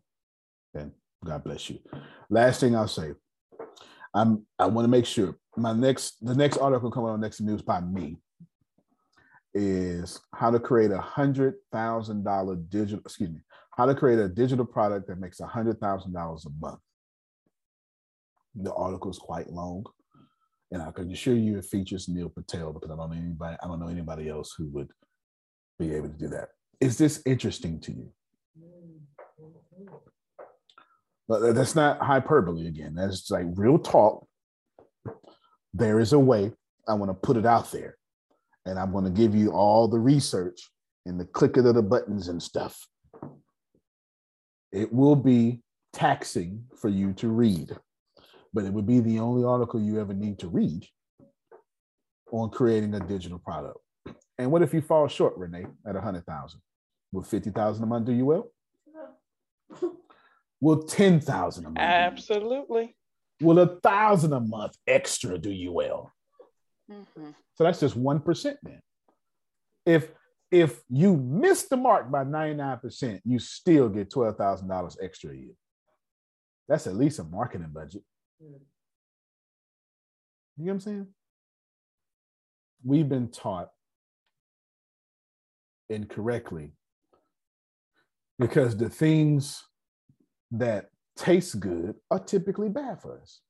then 0.73 0.91
God 1.23 1.43
bless 1.43 1.69
you. 1.69 1.79
Last 2.29 2.59
thing 2.59 2.75
I'll 2.75 2.87
say, 2.87 3.13
I'm 4.13 4.45
I 4.57 4.65
want 4.65 4.85
to 4.85 4.89
make 4.89 5.05
sure 5.05 5.35
my 5.55 5.73
next 5.73 6.25
the 6.25 6.35
next 6.35 6.57
article 6.57 6.89
coming 6.89 7.11
on 7.11 7.21
Mexit 7.21 7.41
News 7.41 7.61
by 7.61 7.81
me 7.81 8.17
is 9.53 10.19
how 10.33 10.49
to 10.51 10.59
create 10.59 10.91
a 10.91 11.01
hundred 11.01 11.55
thousand 11.71 12.23
dollar 12.23 12.55
digital 12.55 13.01
excuse 13.05 13.29
me 13.29 13.41
how 13.77 13.85
to 13.85 13.95
create 13.95 14.19
a 14.19 14.27
digital 14.27 14.65
product 14.65 15.07
that 15.07 15.19
makes 15.19 15.39
a 15.39 15.47
hundred 15.47 15.79
thousand 15.79 16.13
dollars 16.13 16.45
a 16.45 16.49
month. 16.65 16.79
The 18.55 18.73
article 18.73 19.11
is 19.11 19.19
quite 19.19 19.49
long, 19.49 19.85
and 20.71 20.81
I 20.81 20.91
can 20.91 21.11
assure 21.11 21.35
you 21.35 21.57
it 21.57 21.65
features 21.65 22.07
Neil 22.07 22.29
Patel 22.29 22.73
because 22.73 22.91
I 22.91 22.95
don't 22.95 23.09
know 23.09 23.17
anybody 23.17 23.57
I 23.61 23.67
don't 23.67 23.79
know 23.79 23.87
anybody 23.87 24.29
else 24.29 24.53
who 24.57 24.67
would 24.69 24.89
be 25.77 25.93
able 25.93 26.09
to 26.09 26.17
do 26.17 26.27
that. 26.29 26.49
Is 26.79 26.97
this 26.97 27.21
interesting 27.25 27.79
to 27.81 27.91
you? 27.91 28.11
But 31.27 31.53
that's 31.53 31.75
not 31.75 32.01
hyperbole 32.01 32.67
again. 32.67 32.95
That's 32.95 33.29
like 33.29 33.45
real 33.53 33.77
talk. 33.77 34.27
There 35.73 35.99
is 35.99 36.13
a 36.13 36.19
way. 36.19 36.51
I 36.87 36.93
want 36.95 37.11
to 37.11 37.13
put 37.13 37.37
it 37.37 37.45
out 37.45 37.71
there. 37.71 37.97
And 38.65 38.79
I'm 38.79 38.91
going 38.91 39.05
to 39.05 39.11
give 39.11 39.35
you 39.35 39.51
all 39.51 39.87
the 39.87 39.99
research 39.99 40.59
and 41.05 41.19
the 41.19 41.25
clicking 41.25 41.67
of 41.67 41.75
the 41.75 41.83
buttons 41.83 42.29
and 42.29 42.41
stuff. 42.41 42.87
It 44.71 44.91
will 44.91 45.15
be 45.15 45.61
taxing 45.93 46.63
for 46.75 46.89
you 46.89 47.13
to 47.13 47.27
read, 47.27 47.75
but 48.53 48.65
it 48.65 48.73
would 48.73 48.87
be 48.87 48.99
the 48.99 49.19
only 49.19 49.43
article 49.43 49.79
you 49.79 49.99
ever 49.99 50.13
need 50.13 50.39
to 50.39 50.47
read 50.47 50.85
on 52.31 52.49
creating 52.49 52.93
a 52.95 52.99
digital 52.99 53.39
product. 53.39 53.79
And 54.37 54.51
what 54.51 54.61
if 54.61 54.73
you 54.73 54.81
fall 54.81 55.07
short, 55.07 55.37
Renee, 55.37 55.65
at 55.85 55.95
100,000? 55.95 56.61
With 57.11 57.27
50,000 57.27 57.83
a 57.83 57.87
month, 57.87 58.05
do 58.05 58.13
you 58.13 58.25
well? 58.25 58.51
Will 60.61 60.83
10,000 60.83 61.65
a 61.65 61.67
month? 61.67 61.79
Absolutely. 61.79 62.95
Will 63.41 63.59
a 63.59 63.79
thousand 63.79 64.33
a 64.33 64.39
month 64.39 64.75
extra 64.85 65.37
do 65.37 65.49
you 65.49 65.71
well? 65.71 66.11
Mm-hmm. 66.91 67.29
So 67.55 67.63
that's 67.63 67.79
just 67.79 67.97
1% 67.97 68.55
then. 68.63 68.81
If 69.85 70.11
if 70.51 70.81
you 70.89 71.15
miss 71.15 71.67
the 71.67 71.77
mark 71.77 72.09
by 72.09 72.23
99%, 72.23 73.21
you 73.23 73.37
still 73.37 73.87
get 73.87 74.09
$12,000 74.09 74.97
extra 74.99 75.31
a 75.31 75.35
year. 75.35 75.53
That's 76.67 76.87
at 76.87 76.95
least 76.95 77.19
a 77.19 77.23
marketing 77.23 77.69
budget. 77.71 78.01
You 78.39 78.47
know 78.49 78.59
what 80.55 80.71
I'm 80.71 80.79
saying? 80.79 81.07
We've 82.83 83.09
been 83.09 83.29
taught 83.29 83.69
incorrectly 85.89 86.71
because 88.37 88.77
the 88.77 88.89
things 88.89 89.63
that 90.51 90.89
taste 91.17 91.59
good 91.59 91.95
are 92.09 92.19
typically 92.19 92.69
bad 92.69 93.01
for 93.01 93.19
us. 93.21 93.41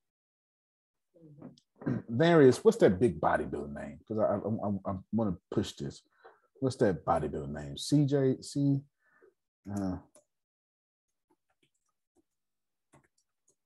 There 2.10 2.42
is, 2.42 2.58
what's 2.64 2.78
that 2.78 3.00
big 3.00 3.22
bodybuilder 3.22 3.74
name? 3.74 4.00
Because 4.00 4.20
I, 4.20 4.36
I, 4.36 4.92
I, 4.92 4.94
I 4.94 4.98
want 5.14 5.34
to 5.34 5.38
push 5.50 5.74
this. 5.74 6.02
What's 6.60 6.76
that 6.78 7.06
bodybuilder 7.06 7.50
name? 7.50 7.76
CJ, 7.76 8.44
C, 8.44 8.80
uh, 9.74 9.98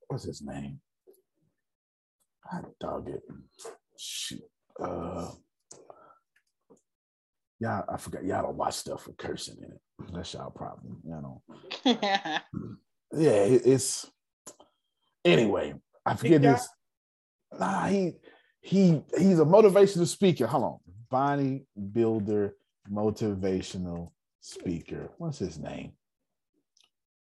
what's 0.06 0.24
his 0.24 0.42
name? 0.42 0.80
I 2.50 2.60
dog 2.80 3.08
it. 3.08 3.22
Shoot. 3.98 4.42
Uh, 4.78 5.30
y'all, 7.60 7.84
I 7.88 7.96
forgot. 7.96 8.24
Y'all 8.24 8.42
don't 8.42 8.56
watch 8.56 8.74
stuff 8.74 9.06
with 9.06 9.16
cursing 9.16 9.58
in 9.58 9.72
it. 9.72 10.12
That's 10.12 10.34
y'all 10.34 10.50
problem. 10.50 10.98
You 11.04 11.10
know. 11.22 11.42
yeah, 13.12 13.44
it, 13.44 13.62
it's 13.64 14.10
anyway. 15.24 15.74
I 16.04 16.14
forget 16.14 16.42
this. 16.42 16.68
Nah, 17.58 17.86
he 17.86 18.12
he 18.60 19.02
he's 19.16 19.38
a 19.38 19.44
motivational 19.44 20.06
speaker. 20.06 20.46
Hold 20.46 20.64
on, 20.64 20.78
Bonnie 21.10 21.64
Builder, 21.92 22.56
motivational 22.90 24.10
speaker. 24.40 25.10
What's 25.18 25.38
his 25.38 25.58
name? 25.58 25.92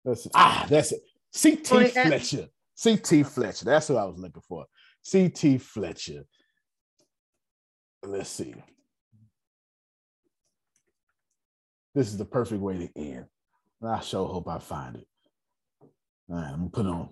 That's 0.05 0.29
ah, 0.35 0.67
that's 0.69 0.93
it. 0.93 1.03
C.T. 1.33 1.63
Fletcher. 1.89 2.49
C.T. 2.75 3.23
Fletcher. 3.25 3.65
That's 3.65 3.89
who 3.89 3.97
I 3.97 4.05
was 4.05 4.19
looking 4.19 4.43
for. 4.49 4.67
C.T. 5.03 5.59
Fletcher. 5.59 6.25
Let's 8.03 8.31
see. 8.31 8.55
This 11.95 12.09
is 12.09 12.19
the 12.19 12.25
perfect 12.25 12.61
way 12.61 12.79
to 12.79 13.01
end. 13.01 13.27
I 13.85 14.01
sure 14.01 14.27
hope 14.27 14.49
I 14.49 14.59
find 14.59 14.97
it. 14.97 15.07
All 16.31 16.37
right, 16.37 16.51
I'm 16.53 16.59
gonna 16.59 16.71
put 16.71 16.87
on. 16.87 17.09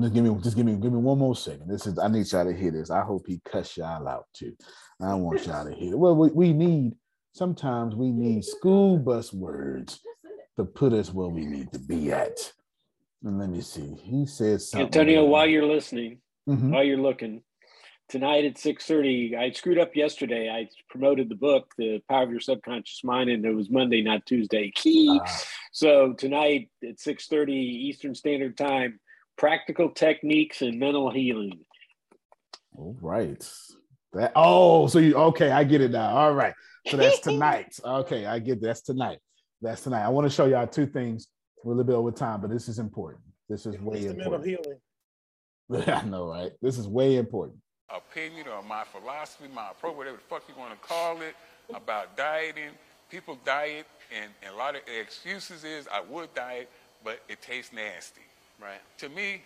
Just 0.00 0.14
give 0.14 0.24
me, 0.24 0.40
just 0.42 0.56
give 0.56 0.64
me, 0.64 0.74
give 0.74 0.92
me 0.92 0.98
one 0.98 1.18
more 1.18 1.34
second. 1.34 1.68
This 1.68 1.86
is, 1.86 1.98
I 1.98 2.06
need 2.06 2.30
y'all 2.30 2.44
to 2.44 2.56
hear 2.56 2.70
this. 2.70 2.90
I 2.90 3.02
hope 3.02 3.24
he 3.26 3.40
cuss 3.44 3.76
y'all 3.76 4.06
out 4.06 4.26
too. 4.32 4.54
I 5.00 5.14
want 5.14 5.44
y'all 5.44 5.64
to 5.64 5.74
hear 5.74 5.94
it. 5.94 5.98
Well, 5.98 6.14
we, 6.14 6.28
we 6.30 6.52
need 6.52 6.92
sometimes 7.32 7.96
we 7.96 8.12
need 8.12 8.44
school 8.44 8.96
bus 8.98 9.32
words 9.32 10.00
to 10.56 10.64
put 10.64 10.92
us 10.92 11.12
where 11.12 11.28
we 11.28 11.46
need 11.46 11.72
to 11.72 11.78
be 11.80 12.12
at. 12.12 12.52
And 13.24 13.40
let 13.40 13.48
me 13.50 13.60
see. 13.60 13.96
He 14.00 14.26
said 14.26 14.60
something. 14.60 14.86
Antonio, 14.86 15.24
while 15.24 15.48
you're 15.48 15.66
listening, 15.66 16.20
Mhm. 16.48 16.70
while 16.70 16.82
you're 16.82 16.96
looking, 16.96 17.42
tonight 18.08 18.44
at 18.44 18.58
6:30, 18.58 19.36
I 19.36 19.50
screwed 19.50 19.78
up 19.78 19.94
yesterday. 19.94 20.48
I 20.48 20.68
promoted 20.88 21.28
the 21.28 21.34
book, 21.34 21.74
The 21.76 22.02
Power 22.08 22.24
of 22.24 22.30
Your 22.30 22.40
Subconscious 22.40 23.04
Mind, 23.04 23.30
and 23.30 23.44
it 23.44 23.54
was 23.54 23.70
Monday, 23.70 24.02
not 24.02 24.26
Tuesday. 24.26 24.70
Key. 24.74 25.20
So 25.72 26.14
tonight 26.14 26.70
at 26.82 26.98
6:30 26.98 27.52
Eastern 27.52 28.14
Standard 28.14 28.56
Time, 28.56 28.98
practical 29.36 29.90
techniques 29.90 30.62
and 30.62 30.78
mental 30.78 31.10
healing. 31.10 31.64
All 32.76 32.96
right. 33.00 33.46
That 34.14 34.32
oh, 34.34 34.86
so 34.86 34.98
you 34.98 35.14
okay? 35.14 35.50
I 35.50 35.64
get 35.64 35.82
it 35.82 35.90
now. 35.90 36.16
All 36.16 36.32
right. 36.32 36.54
So 36.86 36.96
that's 36.96 37.20
tonight. 37.28 37.78
Okay, 37.84 38.24
I 38.24 38.38
get 38.38 38.60
that's 38.60 38.80
tonight. 38.80 39.18
That's 39.60 39.82
tonight. 39.82 40.04
I 40.04 40.08
want 40.08 40.26
to 40.26 40.34
show 40.34 40.46
y'all 40.46 40.66
two 40.66 40.86
things. 40.86 41.28
We're 41.62 41.72
a 41.72 41.76
little 41.76 41.88
bit 41.88 41.96
over 41.96 42.10
time, 42.10 42.40
but 42.40 42.50
this 42.50 42.68
is 42.68 42.78
important. 42.78 43.22
This 43.48 43.66
is 43.66 43.78
way 43.78 43.98
It's 43.98 44.06
the 44.06 44.14
mental 44.14 44.40
healing. 44.40 44.80
I 45.86 46.02
know, 46.04 46.28
right? 46.28 46.52
This 46.62 46.78
is 46.78 46.88
way 46.88 47.16
important. 47.16 47.58
opinion 47.94 48.46
or 48.48 48.62
my 48.62 48.84
philosophy, 48.84 49.44
my 49.54 49.70
approach, 49.70 49.96
whatever 49.96 50.16
the 50.16 50.22
fuck 50.22 50.42
you 50.48 50.54
want 50.58 50.72
to 50.72 50.88
call 50.88 51.20
it, 51.20 51.34
about 51.74 52.16
dieting. 52.16 52.70
People 53.10 53.38
diet, 53.44 53.86
and, 54.14 54.30
and 54.42 54.54
a 54.54 54.56
lot 54.56 54.76
of 54.76 54.82
the 54.86 55.00
excuses 55.00 55.64
is 55.64 55.88
I 55.88 56.00
would 56.00 56.34
diet, 56.34 56.68
but 57.04 57.20
it 57.28 57.40
tastes 57.40 57.72
nasty. 57.72 58.20
Right. 58.60 58.80
To 58.98 59.08
me, 59.08 59.42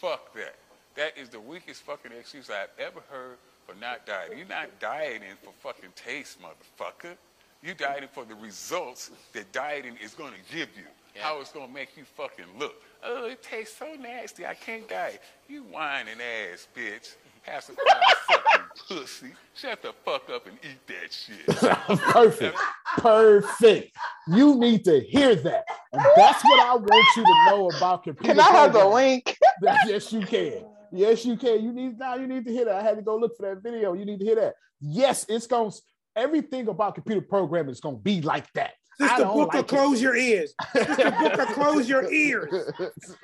fuck 0.00 0.32
that. 0.34 0.54
That 0.96 1.18
is 1.18 1.28
the 1.28 1.40
weakest 1.40 1.82
fucking 1.82 2.12
excuse 2.12 2.50
I've 2.50 2.68
ever 2.78 3.00
heard 3.10 3.36
for 3.66 3.74
not 3.80 4.06
dieting. 4.06 4.38
You're 4.38 4.48
not 4.48 4.68
dieting 4.80 5.22
for 5.42 5.52
fucking 5.62 5.90
taste, 5.96 6.38
motherfucker. 6.40 7.16
You're 7.62 7.74
dieting 7.74 8.08
for 8.12 8.24
the 8.24 8.34
results 8.34 9.10
that 9.32 9.50
dieting 9.52 9.96
is 10.02 10.14
going 10.14 10.32
to 10.32 10.54
give 10.54 10.68
you. 10.76 10.84
How 11.20 11.40
it's 11.40 11.52
going 11.52 11.68
to 11.68 11.72
make 11.72 11.96
you 11.96 12.04
fucking 12.16 12.46
look. 12.58 12.74
Oh, 13.04 13.26
it 13.26 13.42
tastes 13.42 13.76
so 13.76 13.86
nasty. 14.00 14.46
I 14.46 14.54
can't 14.54 14.88
die. 14.88 15.18
You 15.48 15.62
whining 15.62 16.14
ass 16.20 16.66
bitch. 16.76 17.14
Have 17.42 17.62
some 17.62 17.76
kind 17.76 17.88
of 17.88 18.18
fucking 18.26 18.66
pussy. 18.88 19.32
Shut 19.54 19.82
the 19.82 19.92
fuck 20.04 20.30
up 20.30 20.46
and 20.46 20.56
eat 20.62 20.86
that 20.86 21.12
shit. 21.12 21.46
Perfect. 22.00 22.58
Perfect. 22.96 23.96
You 24.28 24.54
need 24.56 24.84
to 24.84 25.00
hear 25.00 25.34
that. 25.34 25.64
And 25.92 26.02
that's 26.16 26.42
what 26.42 26.60
I 26.60 26.74
want 26.74 27.06
you 27.16 27.22
to 27.22 27.44
know 27.50 27.70
about 27.76 28.04
computer. 28.04 28.34
Can 28.34 28.40
I 28.40 28.50
have 28.50 28.72
the 28.72 28.84
link? 28.86 29.36
Yes, 29.86 30.12
you 30.12 30.20
can. 30.26 30.64
Yes, 30.90 31.24
you 31.24 31.36
can. 31.36 31.62
You 31.62 31.72
need 31.72 31.98
now. 31.98 32.16
You 32.16 32.26
need 32.26 32.44
to 32.44 32.52
hear 32.52 32.64
that. 32.64 32.74
I 32.74 32.82
had 32.82 32.96
to 32.96 33.02
go 33.02 33.16
look 33.16 33.36
for 33.36 33.48
that 33.48 33.62
video. 33.62 33.94
You 33.94 34.04
need 34.04 34.18
to 34.18 34.24
hear 34.24 34.34
that. 34.34 34.54
Yes, 34.80 35.24
it's 35.28 35.46
going. 35.46 35.70
to 35.70 35.76
Everything 36.16 36.68
about 36.68 36.94
computer 36.94 37.20
programming 37.20 37.72
is 37.72 37.80
going 37.80 37.96
to 37.96 38.02
be 38.02 38.20
like 38.20 38.52
that. 38.54 38.72
Sister 38.98 39.24
Booker, 39.24 39.58
like 39.58 39.64
it. 39.64 39.68
close 39.68 40.00
your 40.00 40.16
ears. 40.16 40.54
Sister 40.72 41.10
Booker, 41.10 41.46
close 41.46 41.88
your 41.88 42.10
ears. 42.12 42.72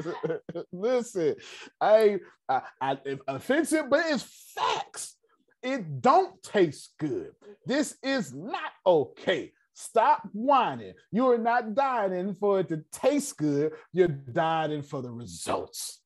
Listen, 0.73 1.37
I, 1.81 2.19
I, 2.49 2.63
I 2.81 2.99
offensive, 3.29 3.87
but 3.89 4.05
it's 4.07 4.25
facts. 4.55 5.17
It 5.63 6.01
don't 6.01 6.43
taste 6.43 6.95
good. 6.99 7.33
This 7.67 7.97
is 8.03 8.33
not 8.33 8.73
okay. 8.87 9.53
Stop 9.75 10.29
whining. 10.33 10.95
You 11.13 11.31
are 11.31 11.39
not 11.39 11.75
dieting 11.75 12.35
for 12.35 12.61
it 12.61 12.69
to 12.69 12.85
taste 12.93 13.37
good. 13.37 13.73
You're 13.93 14.09
dieting 14.09 14.83
for 14.83 15.03
the 15.03 15.11
results. 15.11 16.01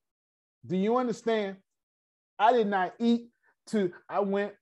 Do 0.67 0.77
you 0.77 0.97
understand? 0.97 1.57
I 2.39 2.53
did 2.53 2.67
not 2.67 2.95
eat 2.99 3.29
to, 3.69 3.93
I 4.09 4.21
went, 4.21 4.53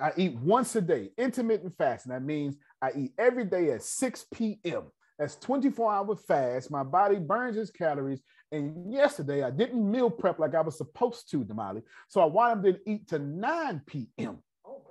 I 0.00 0.12
eat 0.16 0.36
once 0.36 0.74
a 0.76 0.80
day, 0.80 1.10
intermittent 1.18 1.76
fasting. 1.76 2.12
That 2.12 2.22
means 2.22 2.56
I 2.84 2.90
eat 2.96 3.12
every 3.18 3.44
day 3.44 3.70
at 3.70 3.82
6 3.82 4.26
p.m. 4.34 4.84
That's 5.18 5.36
24 5.36 5.92
hour 5.92 6.16
fast. 6.16 6.70
My 6.70 6.82
body 6.82 7.16
burns 7.16 7.56
its 7.56 7.70
calories. 7.70 8.20
And 8.52 8.92
yesterday 8.92 9.42
I 9.42 9.50
didn't 9.50 9.90
meal 9.90 10.10
prep 10.10 10.38
like 10.38 10.54
I 10.54 10.60
was 10.60 10.76
supposed 10.76 11.30
to, 11.30 11.44
Damali. 11.44 11.82
So 12.08 12.20
I 12.20 12.26
up 12.26 12.62
didn't 12.62 12.82
eat 12.86 13.08
to 13.08 13.18
9 13.18 13.82
p.m. 13.86 14.38
Oh, 14.66 14.82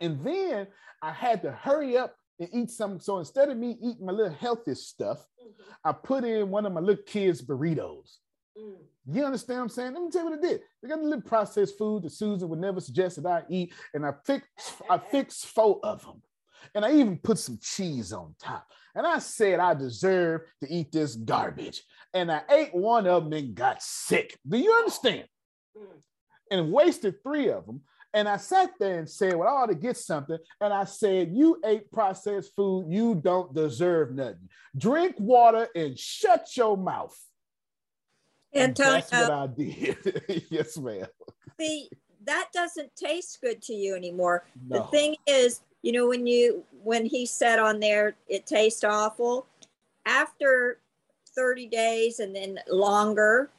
And 0.00 0.24
then 0.24 0.68
I 1.02 1.12
had 1.12 1.42
to 1.42 1.50
hurry 1.50 1.96
up 1.96 2.14
and 2.38 2.48
eat 2.52 2.70
some. 2.70 3.00
So 3.00 3.18
instead 3.18 3.48
of 3.48 3.56
me 3.56 3.76
eating 3.82 4.06
my 4.06 4.12
little 4.12 4.32
healthy 4.32 4.74
stuff, 4.74 5.18
mm-hmm. 5.42 5.72
I 5.84 5.92
put 5.92 6.24
in 6.24 6.50
one 6.50 6.66
of 6.66 6.72
my 6.72 6.80
little 6.80 7.02
kids' 7.04 7.42
burritos. 7.42 8.18
Mm. 8.58 8.76
You 9.12 9.24
understand 9.24 9.58
what 9.58 9.64
I'm 9.64 9.68
saying? 9.70 9.94
Let 9.94 10.02
me 10.02 10.10
tell 10.10 10.24
you 10.24 10.30
what 10.30 10.38
I 10.38 10.42
did. 10.42 10.60
They 10.82 10.88
got 10.88 10.98
a 10.98 11.02
little 11.02 11.22
processed 11.22 11.78
food 11.78 12.02
that 12.02 12.12
Susan 12.12 12.48
would 12.48 12.58
never 12.60 12.80
suggest 12.80 13.22
that 13.22 13.28
I 13.28 13.42
eat, 13.48 13.72
and 13.94 14.04
I 14.04 14.12
fixed 14.24 14.74
I 14.88 14.98
fixed 15.10 15.46
four 15.46 15.80
of 15.82 16.04
them, 16.04 16.22
and 16.74 16.84
I 16.84 16.92
even 16.92 17.18
put 17.18 17.38
some 17.38 17.58
cheese 17.60 18.12
on 18.12 18.34
top. 18.40 18.66
And 18.94 19.06
I 19.06 19.18
said 19.18 19.60
I 19.60 19.74
deserve 19.74 20.42
to 20.62 20.72
eat 20.72 20.92
this 20.92 21.14
garbage, 21.14 21.82
and 22.12 22.30
I 22.30 22.42
ate 22.50 22.74
one 22.74 23.06
of 23.06 23.24
them 23.24 23.32
and 23.32 23.54
got 23.54 23.82
sick. 23.82 24.38
Do 24.48 24.58
you 24.58 24.72
understand? 24.72 25.26
Mm. 25.76 26.02
And 26.50 26.72
wasted 26.72 27.22
three 27.22 27.50
of 27.50 27.66
them. 27.66 27.82
And 28.12 28.28
I 28.28 28.38
sat 28.38 28.70
there 28.80 28.98
and 28.98 29.08
said, 29.08 29.36
Well, 29.36 29.48
I 29.48 29.62
ought 29.62 29.66
to 29.66 29.74
get 29.74 29.96
something. 29.96 30.38
And 30.60 30.72
I 30.72 30.84
said, 30.84 31.30
You 31.32 31.60
ate 31.64 31.90
processed 31.92 32.52
food. 32.56 32.86
You 32.88 33.14
don't 33.14 33.54
deserve 33.54 34.12
nothing. 34.12 34.48
Drink 34.76 35.14
water 35.18 35.68
and 35.76 35.96
shut 35.96 36.48
your 36.56 36.76
mouth. 36.76 37.16
And 38.52 38.74
that's 38.74 39.12
what 39.12 39.30
uh, 39.30 39.44
I 39.44 39.46
did. 39.46 40.44
yes, 40.50 40.76
ma'am. 40.76 41.06
see, 41.60 41.88
that 42.24 42.48
doesn't 42.52 42.94
taste 42.96 43.38
good 43.40 43.62
to 43.62 43.72
you 43.72 43.94
anymore. 43.94 44.44
The 44.68 44.82
thing 44.84 45.14
is, 45.26 45.60
you 45.82 45.92
know, 45.92 46.08
when 46.08 46.26
you 46.26 46.64
when 46.82 47.04
he 47.06 47.26
said 47.26 47.58
on 47.58 47.80
there 47.80 48.16
it 48.28 48.46
tastes 48.46 48.84
awful, 48.84 49.46
after 50.06 50.80
30 51.34 51.66
days 51.66 52.18
and 52.18 52.34
then 52.34 52.58
longer, 52.68 53.50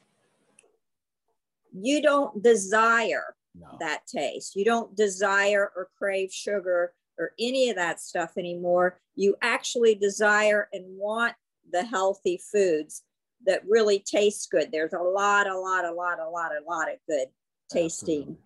you 1.73 2.02
don't 2.02 2.43
desire 2.43 3.35
that 3.80 4.06
taste. 4.07 4.56
You 4.56 4.65
don't 4.65 4.95
desire 4.95 5.72
or 5.76 5.89
crave 5.98 6.31
sugar 6.31 6.93
or 7.18 7.31
any 7.39 7.69
of 7.69 7.76
that 7.76 7.99
stuff 7.99 8.31
anymore. 8.38 8.99
You 9.15 9.35
actually 9.41 9.95
desire 9.95 10.69
and 10.73 10.85
want 10.98 11.35
the 11.72 11.84
healthy 11.84 12.41
foods 12.52 13.03
that 13.45 13.61
really 13.68 13.99
taste 13.99 14.49
good. 14.52 14.72
There's 14.72 14.93
a 14.93 14.99
lot, 14.99 15.48
a 15.48 15.57
lot, 15.57 15.85
a 15.85 15.91
lot, 15.91 16.19
a 16.19 16.30
lot, 16.30 16.52
a 16.52 16.69
lot 16.69 16.91
of 16.91 16.98
good 17.07 17.27
tasting 17.72 18.38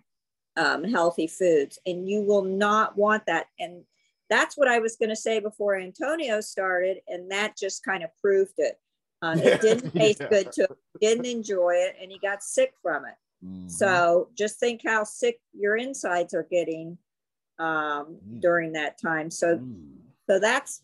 um, 0.58 0.84
healthy 0.84 1.28
foods, 1.28 1.80
and 1.86 2.08
you 2.10 2.22
will 2.22 2.44
not 2.44 2.98
want 2.98 3.26
that. 3.28 3.48
And 3.60 3.84
that's 4.30 4.58
what 4.58 4.68
I 4.68 4.80
was 4.80 4.96
going 4.96 5.10
to 5.10 5.16
say 5.16 5.40
before 5.40 5.76
Antonio 5.80 6.42
started, 6.42 6.98
and 7.08 7.30
that 7.32 7.58
just 7.58 7.84
kind 7.84 8.04
of 8.04 8.10
proved 8.22 8.54
it. 8.58 8.80
Um, 9.22 9.40
it 9.40 9.62
didn't 9.62 9.92
taste 9.96 10.22
Yeah. 10.22 10.30
good 10.30 10.52
to 10.54 10.62
him, 10.64 10.76
didn't 11.02 11.26
enjoy 11.26 11.74
it, 11.76 11.96
and 12.02 12.12
he 12.12 12.20
got 12.20 12.44
sick 12.44 12.74
from 12.82 13.06
it. 13.06 13.16
So 13.68 14.30
just 14.36 14.60
think 14.60 14.82
how 14.84 15.04
sick 15.04 15.40
your 15.54 15.76
insides 15.78 16.34
are 16.34 16.48
getting 16.50 16.98
um, 17.60 18.18
during 18.40 18.74
that 18.74 19.00
time. 19.00 19.30
So, 19.30 19.60
so 20.28 20.40
that's 20.40 20.82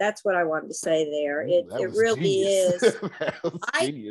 that's 0.00 0.24
what 0.24 0.34
I 0.34 0.42
wanted 0.44 0.68
to 0.68 0.74
say 0.74 1.08
there. 1.10 1.42
It 1.42 1.68
that 1.70 1.80
it 1.80 1.90
really 1.92 2.20
genius. 2.22 2.82
is 2.82 2.96
I- 3.72 4.02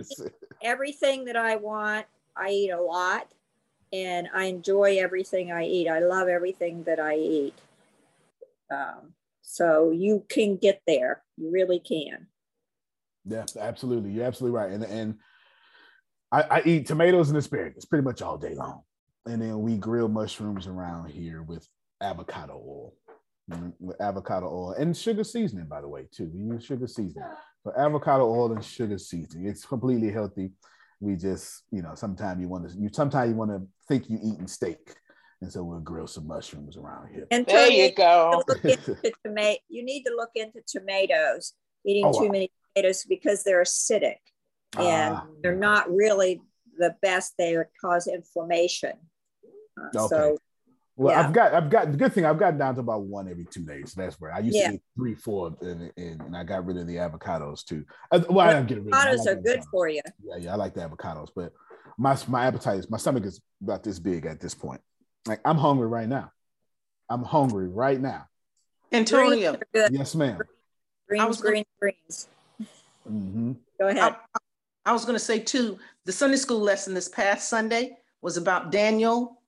everything 0.62 1.26
that 1.26 1.36
I 1.36 1.58
want. 1.58 2.06
I 2.38 2.50
eat 2.52 2.70
a 2.70 2.82
lot, 2.82 3.28
and 3.91 4.28
I 4.34 4.45
enjoy 4.45 4.98
everything 4.99 5.52
I 5.52 5.66
eat. 5.66 5.88
I 5.88 5.99
love 5.99 6.28
everything 6.28 6.84
that 6.84 6.99
I 6.99 7.16
eat. 7.16 7.53
Um, 8.72 9.14
so 9.41 9.91
you 9.91 10.26
can 10.30 10.57
get 10.57 10.82
there. 10.86 11.24
You 11.38 11.52
really 11.52 11.80
can. 11.80 12.28
Yeah, 13.26 13.45
absolutely. 13.60 14.11
You're 14.11 14.26
absolutely 14.26 14.57
right. 14.57 14.72
And 14.72 14.84
and 14.84 15.16
I, 16.32 16.41
I 16.41 16.61
eat 16.66 16.88
tomatoes 16.88 17.30
and 17.30 17.38
asparagus 17.38 17.86
pretty 17.86 18.03
much 18.03 18.22
all 18.22 18.38
day 18.38 18.53
long. 18.53 18.82
And 19.26 19.41
then 19.41 19.60
we 19.61 19.78
grill 19.78 20.07
mushrooms 20.07 20.68
around 20.68 21.10
here 21.10 21.41
with 21.44 21.68
avocado 22.02 22.53
oil. 22.53 22.94
Mm, 23.52 23.74
With 23.80 23.99
avocado 23.99 24.45
oil 24.48 24.72
and 24.74 24.95
sugar 24.95 25.24
seasoning, 25.24 25.66
by 25.66 25.82
the 25.82 25.88
way, 25.88 26.07
too. 26.11 26.30
We 26.34 26.56
use 26.56 26.64
sugar 26.64 26.88
seasoning. 26.88 27.28
So 27.64 27.74
avocado 27.76 28.30
oil 28.30 28.53
and 28.53 28.64
sugar 28.64 28.98
seasoning. 28.98 29.48
It's 29.48 29.66
completely 29.66 30.11
healthy. 30.11 30.52
We 31.00 31.16
just, 31.16 31.64
you 31.72 31.82
know, 31.82 31.96
sometimes 31.96 32.42
you 32.42 32.48
want 32.50 32.70
to 32.70 32.78
you 32.78 32.90
sometimes 32.92 33.30
you 33.32 33.36
want 33.38 33.52
to 33.52 33.62
think 33.88 34.10
you're 34.10 34.20
eating 34.22 34.48
steak. 34.48 34.96
And 35.42 35.50
so 35.52 35.64
we'll 35.64 35.80
grill 35.80 36.08
some 36.08 36.28
mushrooms 36.28 36.76
around 36.76 37.14
here. 37.14 37.26
And 37.32 37.46
There 37.46 37.70
you 37.72 37.92
go. 37.94 38.44
Look 38.46 38.66
into 38.66 38.98
tomato. 39.26 39.62
You 39.70 39.86
need 39.86 40.04
to 40.04 40.14
look 40.14 40.32
into 40.36 40.60
tomatoes. 40.68 41.54
Eating 41.86 42.06
Oh, 42.08 42.12
too 42.12 42.26
wow. 42.26 42.32
many 42.32 42.52
tomatoes 42.76 43.06
because 43.08 43.44
they're 43.44 43.64
acidic, 43.64 44.18
and 44.78 45.16
Ah. 45.16 45.26
they're 45.42 45.56
not 45.56 45.90
really 45.90 46.42
the 46.78 46.94
best. 47.02 47.36
They 47.38 47.56
cause 47.80 48.08
inflammation. 48.08 48.98
Uh, 49.80 49.98
Okay. 49.98 50.08
So 50.10 50.38
Well, 51.00 51.16
Yeah. 51.16 51.26
I've 51.26 51.32
got, 51.34 51.54
I've 51.54 51.70
got 51.70 51.92
the 51.92 51.98
good 51.98 52.12
thing. 52.14 52.26
I've 52.26 52.38
gotten 52.38 52.60
down 52.60 52.74
to 52.76 52.82
about 52.82 53.04
one 53.04 53.30
every 53.30 53.46
two 53.46 53.64
days. 53.64 53.94
So 53.94 54.02
that's 54.02 54.20
where 54.20 54.34
I 54.34 54.40
used 54.40 54.58
Yeah. 54.58 54.68
to 54.72 54.74
eat 54.76 54.82
three, 54.98 55.16
four, 55.16 55.56
and, 55.62 55.94
and, 55.96 56.22
and 56.22 56.36
I 56.36 56.44
got 56.44 56.66
rid 56.66 56.76
of 56.76 56.88
the 56.88 56.98
avocados 56.98 57.64
too. 57.64 57.86
Uh, 58.12 58.20
well, 58.30 58.46
I 58.50 58.54
didn't 58.54 58.68
get 58.68 58.84
rid 58.84 58.94
of 58.94 59.00
Avocados 59.00 59.18
like 59.20 59.28
are 59.30 59.36
the 59.36 59.42
good 59.42 59.64
for 59.72 59.88
you. 59.88 60.02
Yeah, 60.22 60.36
yeah, 60.36 60.52
I 60.52 60.56
like 60.58 60.74
the 60.74 60.82
avocados, 60.82 61.30
but 61.34 61.54
my 61.98 62.18
my 62.28 62.46
appetite 62.48 62.80
is 62.80 62.90
my 62.90 62.98
stomach 62.98 63.24
is 63.24 63.40
about 63.64 63.82
this 63.82 63.98
big 63.98 64.26
at 64.26 64.42
this 64.42 64.54
point. 64.54 64.82
Like 65.26 65.40
I'm 65.46 65.58
hungry 65.58 65.88
right 65.88 66.08
now. 66.08 66.34
I'm 67.10 67.24
hungry 67.24 67.70
right 67.70 68.00
now. 68.00 68.26
Antonio. 68.92 69.58
Greens. 69.74 69.90
Yes, 69.92 70.16
ma'am. 70.16 70.38
Greens, 71.08 71.26
was 71.28 71.38
gonna- 71.42 71.64
greens, 71.80 72.28
greens. 72.58 72.68
hmm 73.08 73.54
Go 73.80 73.88
ahead. 73.88 74.16
I 74.86 74.92
was 74.92 75.06
going 75.06 75.16
to 75.18 75.24
say 75.24 75.40
too, 75.40 75.80
the 76.04 76.12
Sunday 76.12 76.36
school 76.38 76.60
lesson 76.60 76.94
this 76.94 77.08
past 77.08 77.48
Sunday 77.48 77.98
was 78.22 78.36
about 78.36 78.70
Daniel 78.70 79.42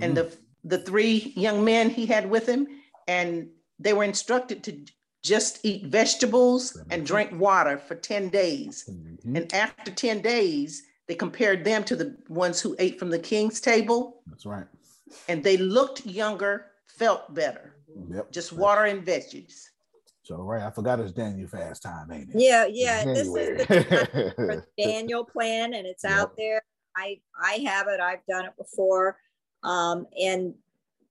and 0.00 0.16
the 0.16 0.34
the 0.64 0.78
three 0.78 1.32
young 1.36 1.64
men 1.64 1.90
he 1.90 2.06
had 2.06 2.28
with 2.28 2.48
him, 2.48 2.66
and 3.06 3.48
they 3.78 3.92
were 3.92 4.04
instructed 4.04 4.64
to 4.64 4.84
just 5.22 5.60
eat 5.64 5.86
vegetables 5.86 6.78
and 6.90 7.06
drink 7.06 7.30
water 7.32 7.78
for 7.78 7.94
10 7.94 8.28
days. 8.28 8.88
Mm-hmm. 8.90 9.36
And 9.36 9.54
after 9.54 9.90
10 9.90 10.20
days, 10.20 10.82
they 11.06 11.14
compared 11.14 11.64
them 11.64 11.84
to 11.84 11.96
the 11.96 12.16
ones 12.28 12.60
who 12.60 12.76
ate 12.78 12.98
from 12.98 13.10
the 13.10 13.18
king's 13.18 13.60
table, 13.60 14.22
That's 14.26 14.46
right. 14.46 14.66
and 15.28 15.42
they 15.42 15.56
looked 15.56 16.06
younger, 16.06 16.66
felt 16.86 17.32
better. 17.34 17.76
Yep. 18.10 18.32
Just 18.32 18.52
water 18.52 18.84
and 18.84 19.06
veggies. 19.06 19.64
So 20.22 20.36
right, 20.36 20.62
I 20.62 20.70
forgot 20.70 21.00
it's 21.00 21.12
Daniel 21.12 21.46
fast 21.48 21.82
time, 21.82 22.10
ain't 22.10 22.30
it? 22.30 22.36
Yeah, 22.36 22.66
yeah. 22.66 23.04
This 23.04 23.28
is 23.28 23.34
the 23.34 24.64
Daniel 24.78 25.22
plan, 25.22 25.74
and 25.74 25.86
it's 25.86 26.04
out 26.04 26.34
there. 26.38 26.62
I 26.96 27.20
I 27.38 27.56
have 27.66 27.88
it. 27.88 28.00
I've 28.00 28.24
done 28.26 28.46
it 28.46 28.56
before, 28.56 29.18
um, 29.64 30.06
and 30.20 30.54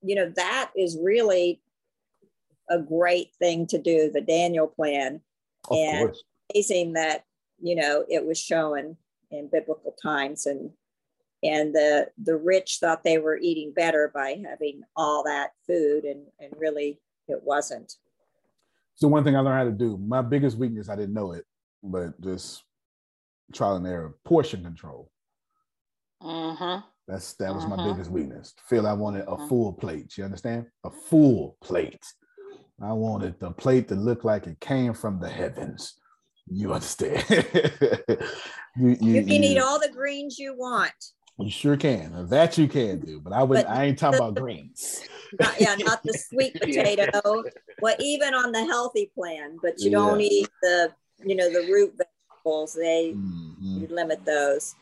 you 0.01 0.15
know 0.15 0.31
that 0.35 0.71
is 0.75 0.97
really 1.01 1.61
a 2.69 2.80
great 2.80 3.34
thing 3.39 3.67
to 3.67 3.77
do. 3.77 4.09
The 4.13 4.21
Daniel 4.21 4.67
plan, 4.67 5.21
Of 5.69 5.77
and 5.77 5.99
course. 6.07 6.23
amazing 6.53 6.93
that 6.93 7.25
you 7.61 7.75
know 7.75 8.05
it 8.09 8.25
was 8.25 8.39
shown 8.39 8.97
in 9.31 9.49
biblical 9.51 9.95
times, 10.01 10.45
and 10.45 10.71
and 11.43 11.73
the 11.75 12.09
the 12.21 12.38
rich 12.38 12.77
thought 12.80 13.03
they 13.03 13.17
were 13.17 13.38
eating 13.38 13.73
better 13.73 14.11
by 14.13 14.41
having 14.47 14.84
all 14.95 15.23
that 15.23 15.51
food, 15.67 16.03
and 16.05 16.25
and 16.39 16.53
really 16.57 16.99
it 17.27 17.41
wasn't. 17.43 17.93
So 18.95 19.07
one 19.07 19.23
thing 19.23 19.35
I 19.35 19.39
learned 19.39 19.57
how 19.57 19.63
to 19.65 19.71
do. 19.71 19.97
My 19.97 20.21
biggest 20.21 20.57
weakness, 20.57 20.88
I 20.88 20.95
didn't 20.95 21.15
know 21.15 21.31
it, 21.31 21.45
but 21.81 22.19
just 22.21 22.63
trial 23.51 23.75
and 23.75 23.88
error, 23.88 24.15
portion 24.23 24.63
control. 24.63 25.09
Uh-huh. 26.21 26.81
That's 27.07 27.34
that 27.34 27.53
was 27.53 27.67
my 27.67 27.75
Uh-huh. 27.75 27.84
biggest 27.91 28.11
weakness. 28.11 28.53
Feel 28.69 28.88
I 28.88 28.93
wanted 28.93 29.23
a 29.27 29.31
Uh-huh. 29.31 29.47
full 29.47 29.73
plate. 29.73 30.17
You 30.17 30.23
understand? 30.23 30.67
A 30.84 30.89
full 30.89 31.57
plate. 31.61 32.05
I 32.81 32.93
wanted 32.93 33.39
the 33.39 33.51
plate 33.51 33.88
to 33.89 33.95
look 33.95 34.23
like 34.23 34.47
it 34.47 34.59
came 34.59 34.93
from 34.93 35.19
the 35.19 35.30
heavens. 35.30 35.95
You 36.47 36.73
understand? 36.73 37.23
you, 38.77 38.97
you, 38.99 39.13
You 39.15 39.25
can 39.25 39.43
eat 39.43 39.59
all 39.59 39.80
the 39.80 39.89
greens 39.89 40.38
you 40.39 40.55
want. 40.57 40.91
you 41.39 41.49
sure 41.49 41.77
can. 41.77 42.27
That 42.30 42.57
you 42.57 42.67
can 42.67 42.99
do, 42.99 43.19
but 43.21 43.31
I 43.34 43.43
would 43.43 43.55
But 43.59 43.69
I 43.69 43.85
ain't 43.85 43.97
talking 43.99 44.17
the- 44.17 44.23
about 44.23 44.35
greens. 44.35 45.01
Not, 45.39 45.59
yeah, 45.59 45.75
not 45.75 46.03
the 46.03 46.13
sweet 46.30 46.53
potato. 46.59 47.43
Well, 47.81 47.95
even 47.99 48.34
on 48.34 48.51
the 48.51 48.65
healthy 48.65 49.11
plan, 49.15 49.57
but 49.61 49.80
you 49.80 49.89
don't 49.91 50.21
eat 50.21 50.49
the, 50.61 50.93
you 51.25 51.35
know, 51.35 51.49
the 51.51 51.71
root 51.71 51.93
vegetables. 51.97 52.73
They 52.73 53.11
Mm-hmm. 53.15 53.81
you 53.81 53.88
limit 53.89 54.25
those. 54.25 54.75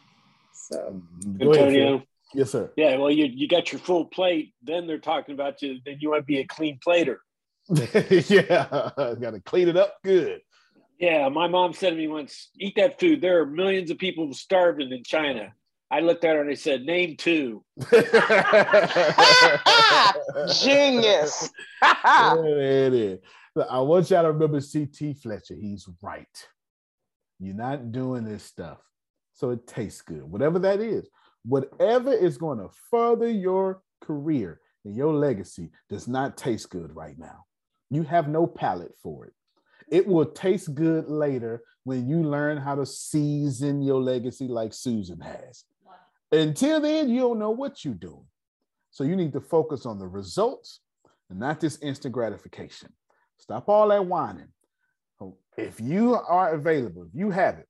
So 0.54 1.02
Go 1.40 1.52
ahead, 1.54 1.68
Antonio. 1.68 2.04
Phil. 2.32 2.40
Yes, 2.40 2.52
sir. 2.52 2.72
Yeah, 2.76 2.98
well, 2.98 3.12
you 3.12 3.26
you 3.26 3.48
got 3.48 3.72
your 3.72 3.80
full 3.80 4.06
plate. 4.06 4.54
Then 4.62 4.88
they're 4.88 5.00
talking 5.00 5.34
about 5.34 5.62
you. 5.62 5.80
Then 5.86 5.98
you 6.00 6.10
want 6.10 6.22
to 6.22 6.26
be 6.26 6.40
a 6.40 6.48
clean 6.48 6.80
plater. 6.84 7.22
yeah, 7.70 8.92
got 8.98 9.32
to 9.32 9.42
clean 9.46 9.68
it 9.68 9.78
up 9.78 9.98
good. 10.04 10.42
Yeah, 11.00 11.30
my 11.30 11.48
mom 11.48 11.74
said 11.74 11.92
to 11.92 11.96
me 11.96 12.08
once, 12.08 12.50
"Eat 12.60 12.76
that 12.76 13.00
food. 13.00 13.22
There 13.22 13.42
are 13.42 13.46
millions 13.46 13.92
of 13.92 13.98
people 13.98 14.34
starving 14.34 14.92
in 14.92 15.04
China." 15.04 15.54
I 15.90 16.00
looked 16.00 16.24
at 16.24 16.36
her 16.36 16.42
and 16.42 16.50
I 16.50 16.56
said, 16.56 16.84
"Name 16.84 17.18
two. 17.18 17.64
Genius. 20.62 21.50
It 21.84 22.94
is. 22.94 23.20
I 23.70 23.80
want 23.82 24.10
y'all 24.10 24.24
to 24.24 24.32
remember 24.32 24.62
CT 24.62 25.18
Fletcher. 25.18 25.56
He's 25.56 25.88
right. 26.02 26.48
You're 27.40 27.56
not 27.56 27.92
doing 27.92 28.24
this 28.24 28.44
stuff. 28.44 28.78
So 29.34 29.50
it 29.50 29.68
tastes 29.68 30.02
good. 30.02 30.24
Whatever 30.24 30.60
that 30.60 30.80
is, 30.80 31.10
whatever 31.44 32.12
is 32.14 32.38
going 32.38 32.60
to 32.60 32.70
further 32.90 33.30
your 33.30 33.82
career 34.02 34.60
and 34.86 34.96
your 34.96 35.14
legacy 35.14 35.70
does 35.90 36.08
not 36.08 36.38
taste 36.38 36.70
good 36.70 36.96
right 36.96 37.18
now. 37.18 37.46
You 37.90 38.04
have 38.04 38.28
no 38.28 38.48
palate 38.48 38.96
for 39.02 39.26
it. 39.26 39.34
It 39.90 40.08
will 40.08 40.26
taste 40.26 40.74
good 40.74 41.10
later 41.10 41.62
when 41.84 42.08
you 42.08 42.24
learn 42.24 42.58
how 42.58 42.76
to 42.76 42.86
season 42.86 43.82
your 43.82 44.02
legacy 44.02 44.48
like 44.48 44.74
Susan 44.74 45.20
has. 45.20 45.66
Until 46.32 46.80
then, 46.80 47.10
you 47.10 47.20
don't 47.20 47.40
know 47.40 47.52
what 47.52 47.84
you're 47.84 47.94
doing. 47.94 48.26
So 48.92 49.04
you 49.04 49.16
need 49.16 49.34
to 49.34 49.42
focus 49.42 49.86
on 49.86 50.00
the 50.00 50.08
results 50.08 50.80
and 51.30 51.40
not 51.40 51.60
this 51.60 51.78
instant 51.82 52.14
gratification. 52.14 52.94
Stop 53.38 53.68
all 53.68 53.90
that 53.90 54.06
whining. 54.06 54.48
If 55.58 55.82
you 55.82 56.16
are 56.16 56.54
available, 56.54 57.04
if 57.04 57.10
you 57.14 57.30
have 57.30 57.58
it, 57.58 57.68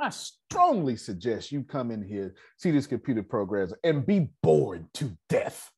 I 0.00 0.10
strongly 0.10 0.96
suggest 0.96 1.50
you 1.50 1.64
come 1.64 1.90
in 1.90 2.02
here, 2.02 2.34
see 2.56 2.70
this 2.70 2.86
computer 2.86 3.22
programs, 3.22 3.72
and 3.82 4.06
be 4.06 4.30
bored 4.42 4.86
to 4.94 5.16
death. 5.28 5.70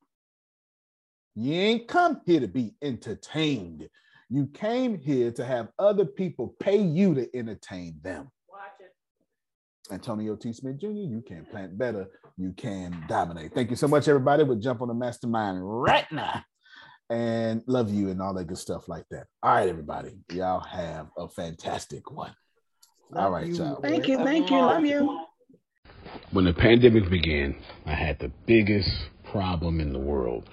You 1.35 1.55
ain't 1.55 1.89
come 1.89 2.21
here 2.27 2.41
to 2.41 2.49
be 2.49 2.75
entertained. 2.83 3.89
You 4.29 4.47
came 4.53 4.99
here 4.99 5.31
to 5.33 5.45
have 5.45 5.69
other 5.79 6.05
people 6.05 6.55
pay 6.61 6.79
you 6.79 7.15
to 7.15 7.35
entertain 7.37 7.99
them. 8.03 8.31
Antonio 9.91 10.37
T. 10.37 10.53
Smith 10.53 10.79
Jr., 10.79 10.89
you 10.89 11.23
can 11.27 11.45
plant 11.47 11.77
better, 11.77 12.07
you 12.37 12.53
can 12.53 13.05
dominate. 13.09 13.53
Thank 13.55 13.71
you 13.71 13.77
so 13.77 13.89
much, 13.89 14.07
everybody. 14.07 14.45
We'll 14.45 14.59
jump 14.59 14.83
on 14.83 14.89
the 14.89 14.95
mastermind 14.95 15.59
right 15.63 16.11
now. 16.13 16.45
And 17.09 17.63
love 17.67 17.93
you 17.93 18.11
and 18.11 18.23
all 18.23 18.35
that 18.35 18.47
good 18.47 18.59
stuff 18.59 18.87
like 18.87 19.05
that. 19.11 19.27
All 19.43 19.53
right, 19.53 19.69
everybody. 19.69 20.21
Y'all 20.33 20.61
have 20.61 21.09
a 21.19 21.29
fantastic 21.29 22.09
one. 22.13 22.33
All 23.15 23.31
right, 23.31 23.47
y'all. 23.47 23.81
Thank 23.81 24.09
you, 24.09 24.19
thank 24.19 24.51
you, 24.51 24.57
love 24.57 24.85
you. 24.85 25.27
When 26.33 26.45
the 26.45 26.53
pandemic 26.53 27.11
began, 27.11 27.57
I 27.87 27.95
had 27.95 28.19
the 28.19 28.31
biggest 28.47 28.91
problem 29.31 29.81
in 29.81 29.93
the 29.93 29.99
world 29.99 30.49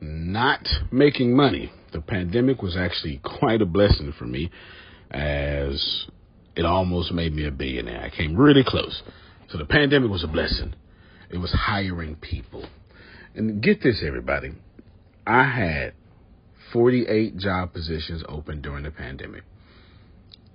not 0.00 0.66
making 0.90 1.34
money. 1.34 1.72
The 1.92 2.00
pandemic 2.00 2.62
was 2.62 2.76
actually 2.76 3.20
quite 3.40 3.62
a 3.62 3.66
blessing 3.66 4.12
for 4.18 4.24
me 4.24 4.50
as 5.10 6.06
it 6.56 6.64
almost 6.64 7.12
made 7.12 7.34
me 7.34 7.46
a 7.46 7.50
billionaire. 7.50 8.02
I 8.02 8.10
came 8.16 8.36
really 8.36 8.64
close. 8.66 9.02
So 9.50 9.58
the 9.58 9.64
pandemic 9.64 10.10
was 10.10 10.24
a 10.24 10.28
blessing. 10.28 10.74
It 11.30 11.38
was 11.38 11.52
hiring 11.52 12.16
people. 12.16 12.66
And 13.34 13.62
get 13.62 13.82
this, 13.82 14.02
everybody. 14.06 14.52
I 15.26 15.44
had 15.44 15.92
48 16.72 17.36
job 17.36 17.72
positions 17.72 18.22
open 18.28 18.60
during 18.60 18.84
the 18.84 18.90
pandemic, 18.90 19.42